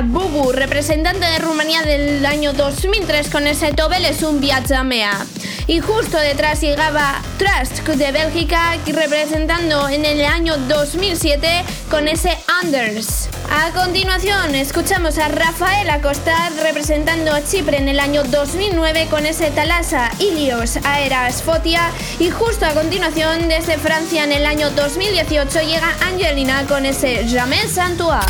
Bubu, 0.06 0.52
representante 0.52 1.26
de 1.26 1.38
Rumanía 1.38 1.82
del 1.82 2.24
año 2.24 2.52
2003 2.52 3.28
con 3.28 3.46
ese 3.46 3.72
Tobeles 3.72 4.22
un 4.22 4.40
Mea. 4.84 5.26
Y 5.66 5.80
justo 5.80 6.16
detrás 6.18 6.60
llegaba 6.60 7.20
Trust 7.38 7.86
de 7.88 8.12
Bélgica 8.12 8.76
representando 8.86 9.88
en 9.88 10.04
el 10.04 10.24
año 10.24 10.56
2007 10.68 11.64
con 11.90 12.06
ese 12.06 12.38
Anders. 12.62 13.28
A 13.50 13.72
continuación 13.72 14.54
escuchamos 14.54 15.18
a 15.18 15.28
Rafael 15.28 15.90
Acosta 15.90 16.50
representando 16.62 17.32
a 17.32 17.42
Chipre 17.44 17.78
en 17.78 17.88
el 17.88 17.98
año 17.98 18.22
2009 18.24 19.08
con 19.10 19.26
ese 19.26 19.50
Talasa 19.50 20.10
Ilios 20.20 20.78
Aeras 20.84 21.42
Fotia 21.42 21.90
y 22.20 22.30
justo 22.30 22.64
a 22.64 22.74
continuación 22.74 23.48
desde 23.48 23.76
Francia 23.78 24.24
en 24.24 24.32
el 24.32 24.46
año 24.46 24.70
2018 24.70 25.62
llega 25.62 25.96
Angelina 26.06 26.64
con 26.66 26.86
ese 26.86 27.26
Jamais 27.28 27.72
Santua. 27.72 28.24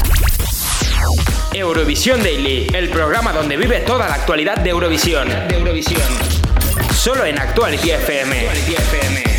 Eurovisión 1.57 2.23
Daily, 2.23 2.67
el 2.75 2.91
programa 2.91 3.33
donde 3.33 3.57
vive 3.57 3.81
toda 3.81 4.07
la 4.09 4.15
actualidad 4.15 4.59
de 4.59 4.71
Eurovisión. 4.71 5.27
De 5.49 5.57
Eurovisión. 5.57 6.03
Solo 6.95 7.25
en 7.25 7.39
Actuality 7.39 7.91
FM. 7.93 8.41
Actuality 8.41 8.75
FM. 8.75 9.36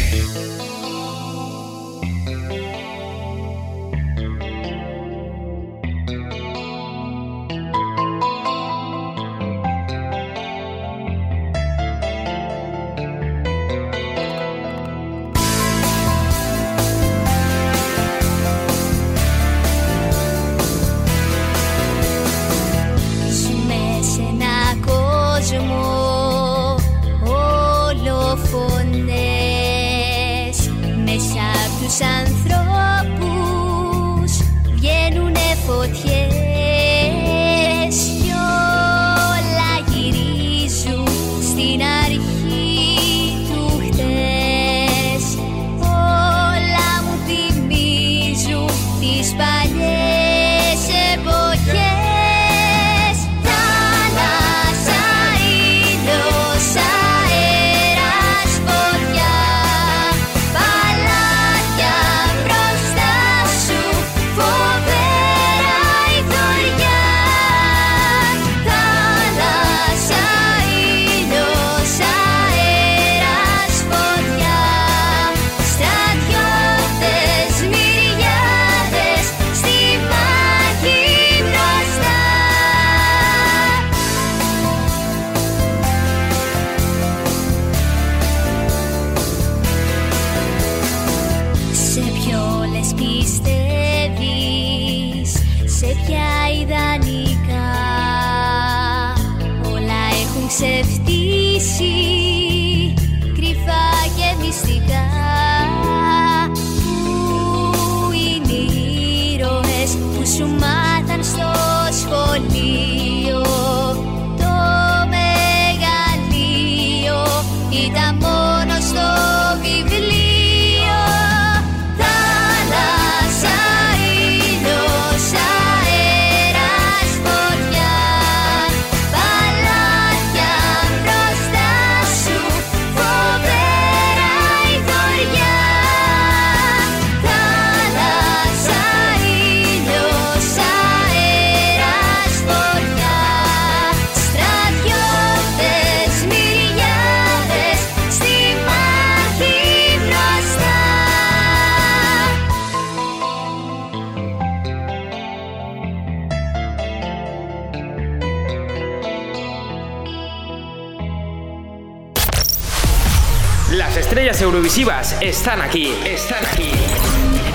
Eurovisivas 164.42 165.20
están 165.22 165.62
aquí, 165.62 165.92
están 166.06 166.46
aquí. 166.46 166.70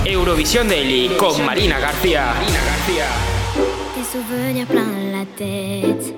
Eurovisión 0.04 0.68
Daily 0.68 1.10
con 1.16 1.44
Marina 1.44 1.78
García. 1.78 2.34
Marina 2.34 2.60
García. 2.64 3.06
Des 3.96 4.06
souvenirs 4.08 4.66
plein 4.66 5.12
la 5.12 5.24
tête. 5.36 6.14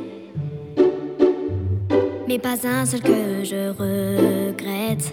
Mais 2.26 2.38
pas 2.38 2.64
un 2.64 2.86
seul 2.86 3.02
que 3.02 3.44
je 3.44 3.70
regrette. 3.78 5.12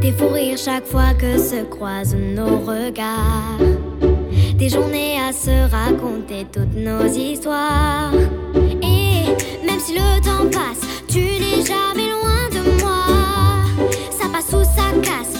Des 0.00 0.12
fous 0.12 0.32
rires 0.32 0.56
chaque 0.56 0.86
fois 0.86 1.12
que 1.12 1.38
se 1.38 1.62
croisent 1.64 2.16
nos 2.16 2.60
regards. 2.64 3.60
Des 4.56 4.70
journées 4.70 5.18
à 5.20 5.32
se 5.32 5.70
raconter 5.70 6.46
toutes 6.50 6.74
nos 6.74 7.06
histoires. 7.06 8.12
Et 8.82 9.26
même 9.66 9.80
si 9.80 9.94
le 9.94 10.20
temps 10.22 10.48
passe, 10.50 10.80
tu 11.08 11.18
n'es 11.18 11.62
jamais 11.62 12.09
casa. 14.98 15.39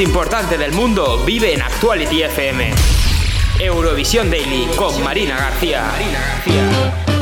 Importante 0.00 0.58
del 0.58 0.72
mundo 0.72 1.24
vive 1.24 1.54
en 1.54 1.62
Actuality 1.62 2.22
FM. 2.22 2.72
Eurovisión 3.58 4.30
Daily 4.30 4.68
con 4.76 5.02
Marina 5.02 5.36
García. 5.36 5.86
Marina 5.92 6.20
García. 6.20 7.17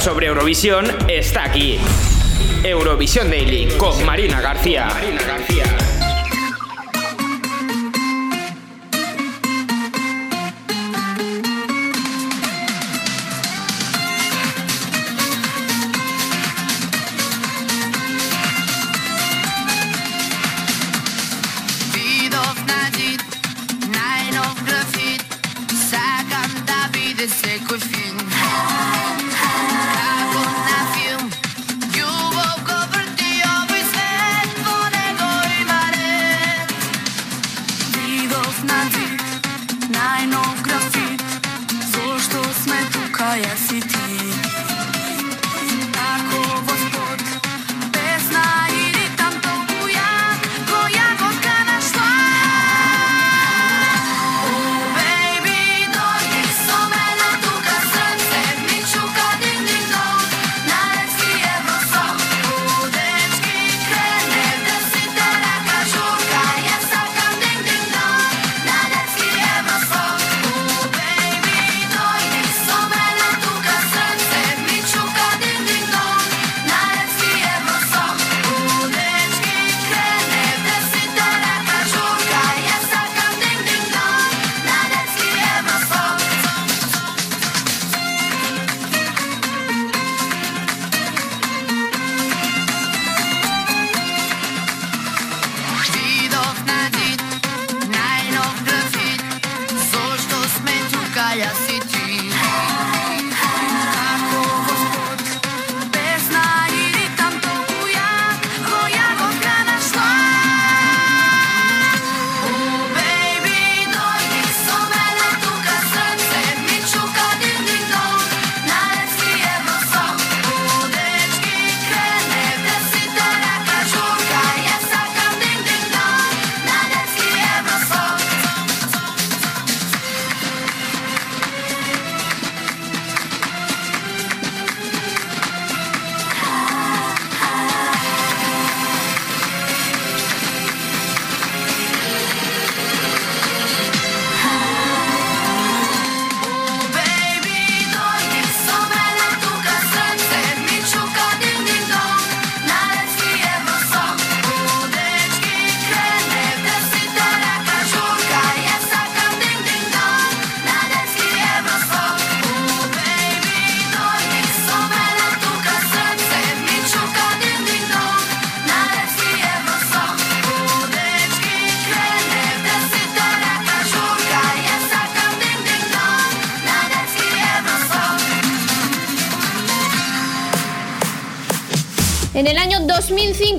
Sobre 0.00 0.28
Eurovisión 0.28 0.86
está 1.08 1.44
aquí. 1.44 1.78
Eurovisión 2.64 3.28
Daily 3.30 3.66
con 3.76 4.04
Marina 4.04 4.40
García. 4.40 4.86
Marina 4.86 5.22
García. 5.22 5.59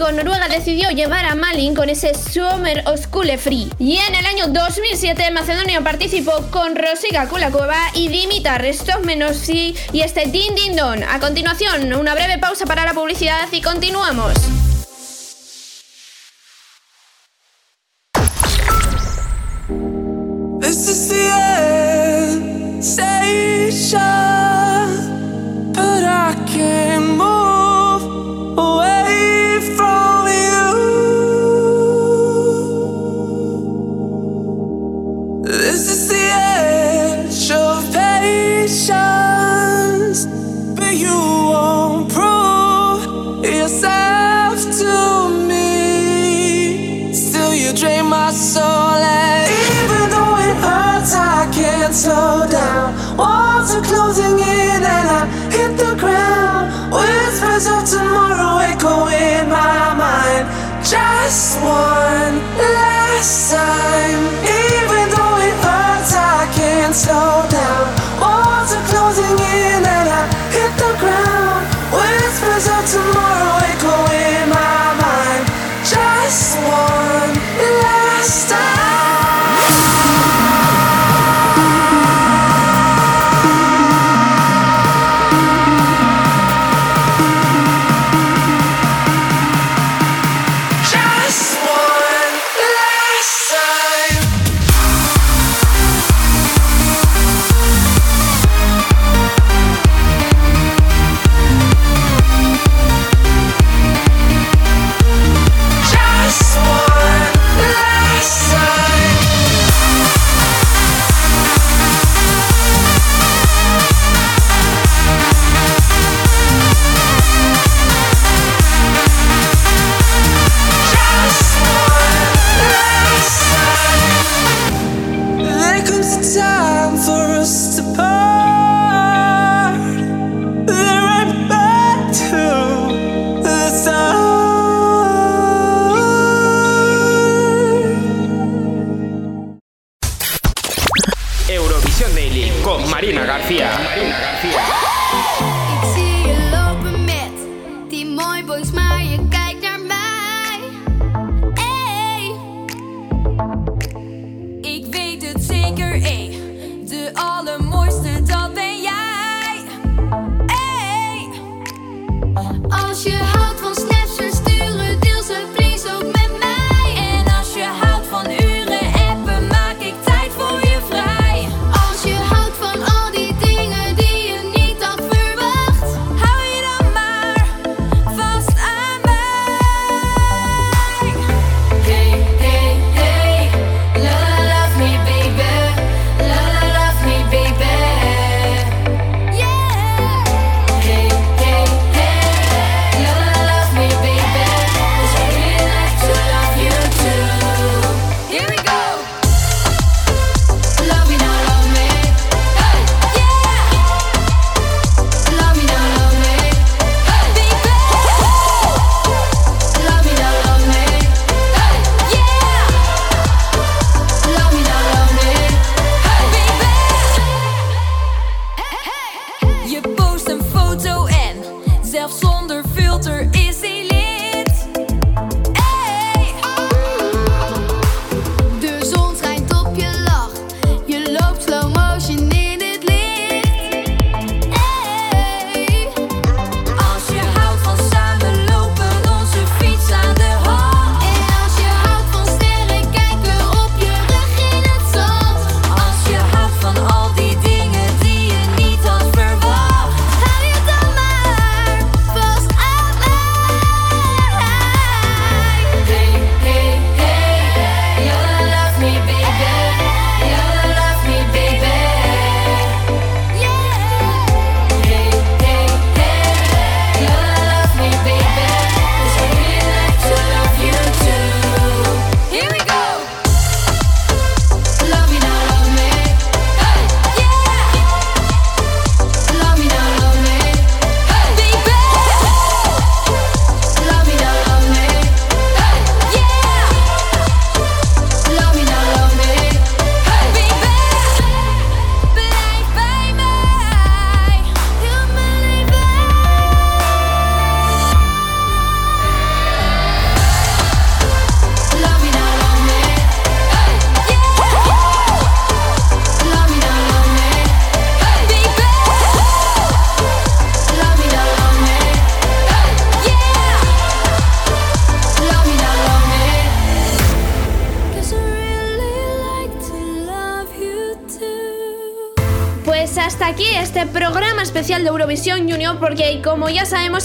Noruega 0.10 0.48
decidió 0.48 0.90
llevar 0.90 1.26
a 1.26 1.36
Malin 1.36 1.76
con 1.76 1.90
ese 1.90 2.14
Summer 2.16 2.84
School 2.98 3.38
Free. 3.38 3.70
Y 3.78 3.98
en 3.98 4.16
el 4.16 4.26
año 4.26 4.48
2007 4.48 5.30
Macedonia 5.30 5.82
participó 5.82 6.32
con 6.50 6.76
Rosiga 6.76 7.28
Kulakova 7.28 7.78
y 7.94 8.08
Dimita 8.08 8.58
Restovmenossi 8.58 9.76
y 9.94 10.02
este 10.02 10.26
Din 10.26 10.56
Din 10.56 10.76
Don. 10.76 11.04
A 11.04 11.20
continuación, 11.20 11.94
una 11.94 12.16
breve 12.16 12.40
pausa 12.40 12.66
para 12.66 12.84
la 12.84 12.94
publicidad 12.94 13.48
y 13.52 13.62
continuamos. 13.62 14.61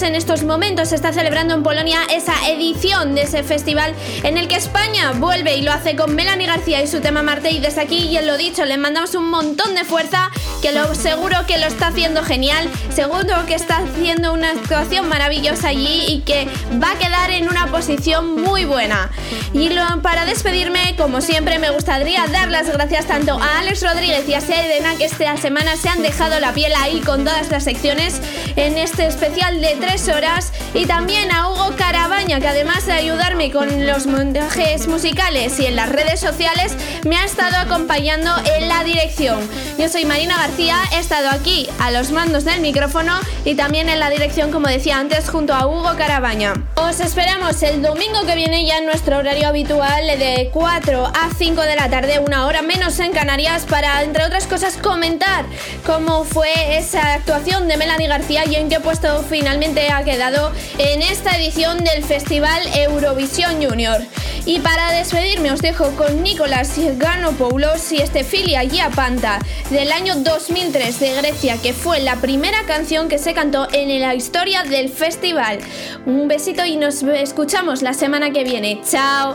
Ya 0.00 0.08
en 0.08 0.14
estos 0.14 0.42
momentos 0.42 0.88
se 0.90 0.94
está 0.96 1.12
celebrando 1.12 1.54
en 1.54 1.62
Polonia 1.62 2.00
esa 2.10 2.34
edición 2.48 3.14
de 3.14 3.22
ese 3.22 3.42
festival 3.42 3.94
en 4.24 4.36
el 4.36 4.48
que 4.48 4.56
España 4.56 5.12
vuelve 5.12 5.56
y 5.56 5.62
lo 5.62 5.72
hace 5.72 5.96
con 5.96 6.14
Melanie 6.14 6.46
García 6.46 6.82
y 6.82 6.86
su 6.86 7.00
tema 7.00 7.22
Marte 7.22 7.50
y 7.50 7.60
desde 7.60 7.80
aquí 7.82 7.98
y 8.08 8.16
en 8.16 8.26
lo 8.26 8.36
dicho 8.36 8.64
le 8.64 8.76
mandamos 8.76 9.14
un 9.14 9.30
montón 9.30 9.74
de 9.74 9.84
fuerza 9.84 10.30
que 10.60 10.72
lo 10.72 10.94
seguro 10.94 11.38
que 11.46 11.58
lo 11.58 11.66
está 11.66 11.88
haciendo 11.88 12.22
genial, 12.24 12.68
seguro 12.94 13.46
que 13.46 13.54
está 13.54 13.78
haciendo 13.78 14.32
una 14.32 14.50
actuación 14.50 15.08
maravillosa 15.08 15.68
allí 15.68 16.04
y 16.08 16.20
que 16.20 16.46
va 16.82 16.92
a 16.92 16.98
quedar 16.98 17.30
en 17.30 17.48
una 17.48 17.66
posición 17.68 18.40
muy 18.42 18.64
buena. 18.64 19.10
Y 19.52 19.68
lo- 19.70 20.02
para 20.02 20.24
despedirme, 20.24 20.94
como 20.96 21.20
siempre, 21.20 21.58
me 21.58 21.70
gustaría 21.70 22.26
dar 22.28 22.48
las 22.50 22.68
gracias 22.70 23.06
tanto 23.06 23.38
a 23.40 23.58
Alex 23.60 23.82
Rodríguez 23.82 24.28
y 24.28 24.34
a 24.34 24.40
Sedena 24.40 24.96
que 24.96 25.04
esta 25.04 25.36
semana 25.36 25.76
se 25.76 25.88
han 25.88 26.02
dejado 26.02 26.40
la 26.40 26.52
piel 26.52 26.72
ahí 26.76 27.00
con 27.00 27.24
todas 27.24 27.48
las 27.50 27.64
secciones 27.64 28.20
en 28.56 28.78
este 28.78 29.06
especial 29.06 29.60
de 29.60 29.76
tres 29.80 30.08
horas 30.08 30.52
y 30.74 30.86
también 30.86 31.30
a 31.30 31.48
Hugo 31.48 31.74
Carabaña 31.76 32.40
que 32.40 32.48
además 32.48 32.86
de 32.86 32.92
ayudarme 32.92 33.52
con 33.52 33.86
los 33.86 34.06
montajes 34.06 34.88
musicales 34.88 35.58
y 35.60 35.66
en 35.66 35.76
las 35.76 35.90
redes 35.90 36.20
sociales 36.20 36.76
me 37.04 37.16
ha 37.16 37.24
estado 37.24 37.56
acompañando 37.56 38.30
en 38.56 38.68
la 38.68 38.82
dirección. 38.84 39.38
Yo 39.78 39.88
soy 39.88 40.04
Marina 40.04 40.36
García, 40.36 40.76
he 40.92 40.98
estado 40.98 41.30
aquí 41.30 41.68
a 41.78 41.90
los 41.90 42.10
mandos 42.10 42.44
del 42.44 42.60
micrófono 42.60 43.12
y 43.44 43.54
también 43.54 43.88
en 43.88 44.00
la 44.00 44.10
dirección, 44.10 44.50
como 44.50 44.68
decía 44.68 44.98
antes, 44.98 45.28
junto 45.28 45.54
a 45.54 45.66
Hugo 45.66 45.96
Carabaña. 45.96 46.65
Os 46.78 47.00
esperamos 47.00 47.62
el 47.62 47.80
domingo 47.80 48.26
que 48.26 48.34
viene 48.34 48.66
ya 48.66 48.78
en 48.78 48.84
nuestro 48.84 49.16
horario 49.16 49.48
habitual 49.48 50.06
de 50.06 50.50
4 50.52 51.06
a 51.06 51.30
5 51.36 51.62
de 51.62 51.74
la 51.74 51.88
tarde, 51.88 52.18
una 52.18 52.46
hora 52.46 52.60
menos 52.60 53.00
en 53.00 53.12
Canarias, 53.12 53.64
para, 53.64 54.02
entre 54.02 54.24
otras 54.24 54.46
cosas, 54.46 54.76
comentar 54.76 55.46
cómo 55.86 56.24
fue 56.24 56.76
esa 56.76 57.14
actuación 57.14 57.66
de 57.66 57.78
Melanie 57.78 58.08
García 58.08 58.44
y 58.46 58.56
en 58.56 58.68
qué 58.68 58.78
puesto 58.78 59.24
finalmente 59.28 59.90
ha 59.90 60.04
quedado 60.04 60.52
en 60.76 61.00
esta 61.00 61.36
edición 61.38 61.82
del 61.82 62.04
Festival 62.04 62.60
Eurovisión 62.74 63.64
Junior. 63.64 64.02
Y 64.46 64.60
para 64.60 64.92
despedirme 64.92 65.50
os 65.50 65.60
dejo 65.60 65.90
con 65.96 66.22
Nicolás 66.22 66.78
Ganopoulos 66.78 67.90
y 67.90 67.96
Estefilia 67.96 68.62
Giapanta 68.62 69.40
del 69.70 69.90
año 69.90 70.14
2003 70.14 71.00
de 71.00 71.14
Grecia, 71.14 71.60
que 71.60 71.72
fue 71.72 71.98
la 71.98 72.14
primera 72.16 72.62
canción 72.64 73.08
que 73.08 73.18
se 73.18 73.34
cantó 73.34 73.66
en 73.72 74.00
la 74.00 74.14
historia 74.14 74.62
del 74.62 74.88
festival. 74.88 75.58
Un 76.06 76.28
besito 76.28 76.64
y 76.64 76.76
nos 76.76 77.02
escuchamos 77.02 77.82
la 77.82 77.92
semana 77.92 78.30
que 78.30 78.44
viene. 78.44 78.80
Chao. 78.88 79.34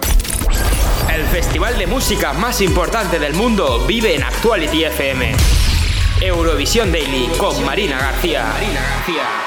El 1.14 1.24
festival 1.26 1.78
de 1.78 1.88
música 1.88 2.32
más 2.32 2.62
importante 2.62 3.20
del 3.20 3.34
mundo 3.34 3.86
vive 3.86 4.16
en 4.16 4.24
Actuality 4.24 4.86
FM. 4.86 5.36
Eurovisión 6.22 6.90
Daily 6.90 7.28
con 7.38 7.66
Marina 7.66 8.00
García. 8.00 8.46
Marina 8.46 8.82
García. 8.82 9.41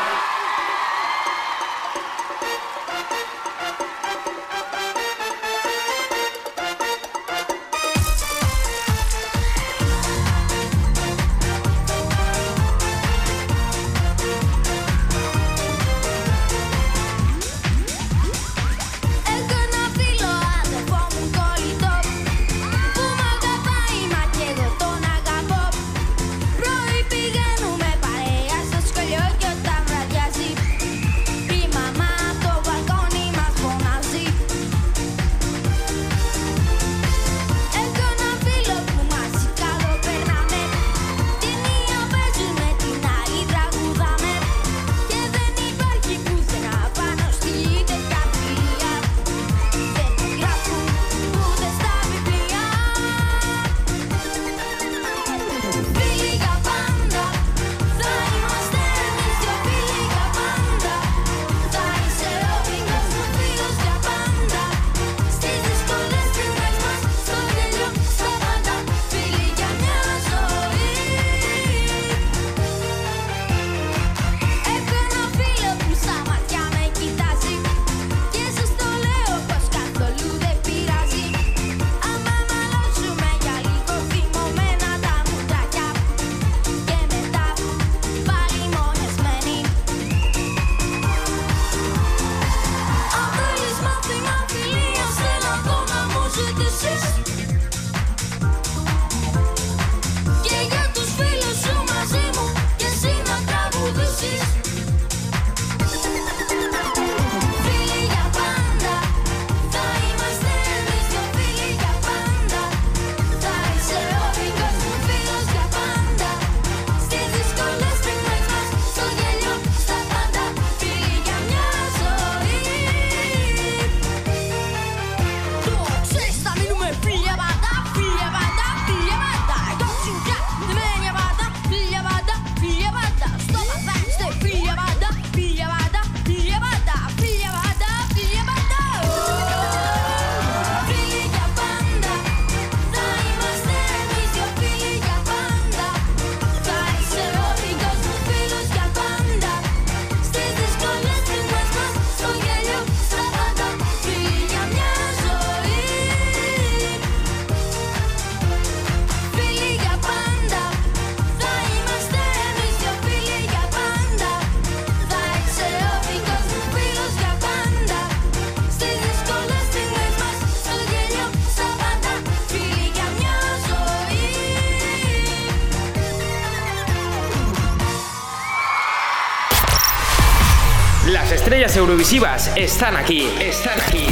Eurovisivas 182.05 182.53
están 182.55 182.97
aquí. 182.97 183.31
Están 183.41 183.81
aquí. 183.81 184.05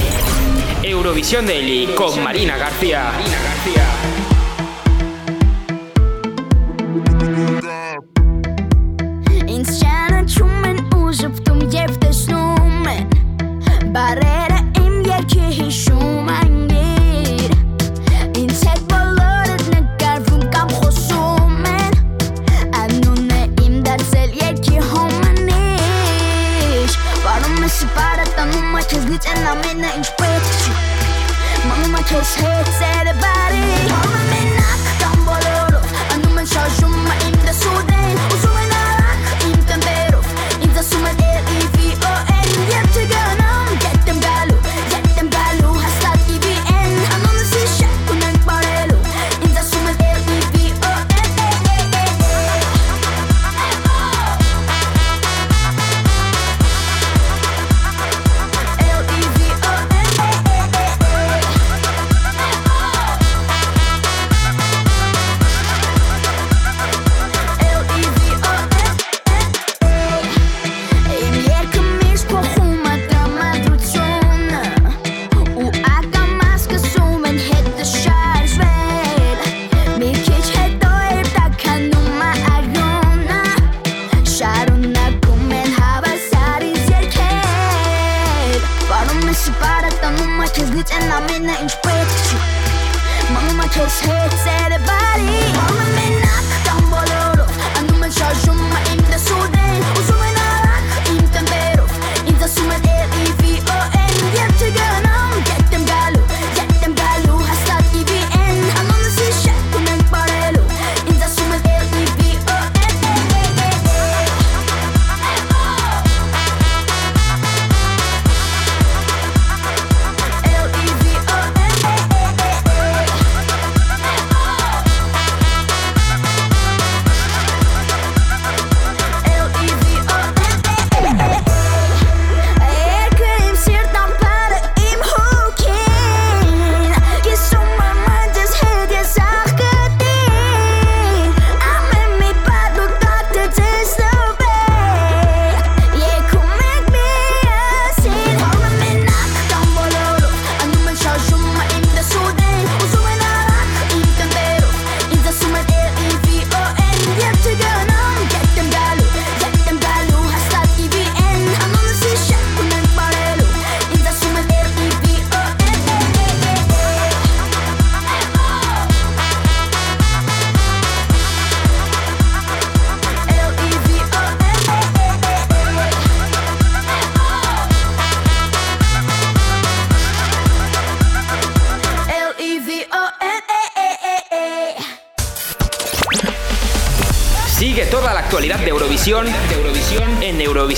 Eurovisión 0.83 1.47
Daily 1.47 1.89
con 1.95 2.23
Marina 2.23 2.57
García. 2.57 3.13
Marina 3.13 3.37
García. 3.43 3.52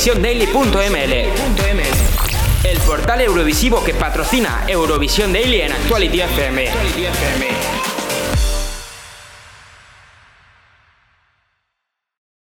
EurovisionDaily.ml, 0.06 1.12
el 2.64 2.78
portal 2.80 3.22
eurovisivo 3.22 3.82
que 3.82 3.94
patrocina 3.94 4.66
Eurovisión 4.68 5.32
Daily 5.32 5.62
en 5.62 5.72
Actuality 5.72 6.20
FM. 6.20 7.53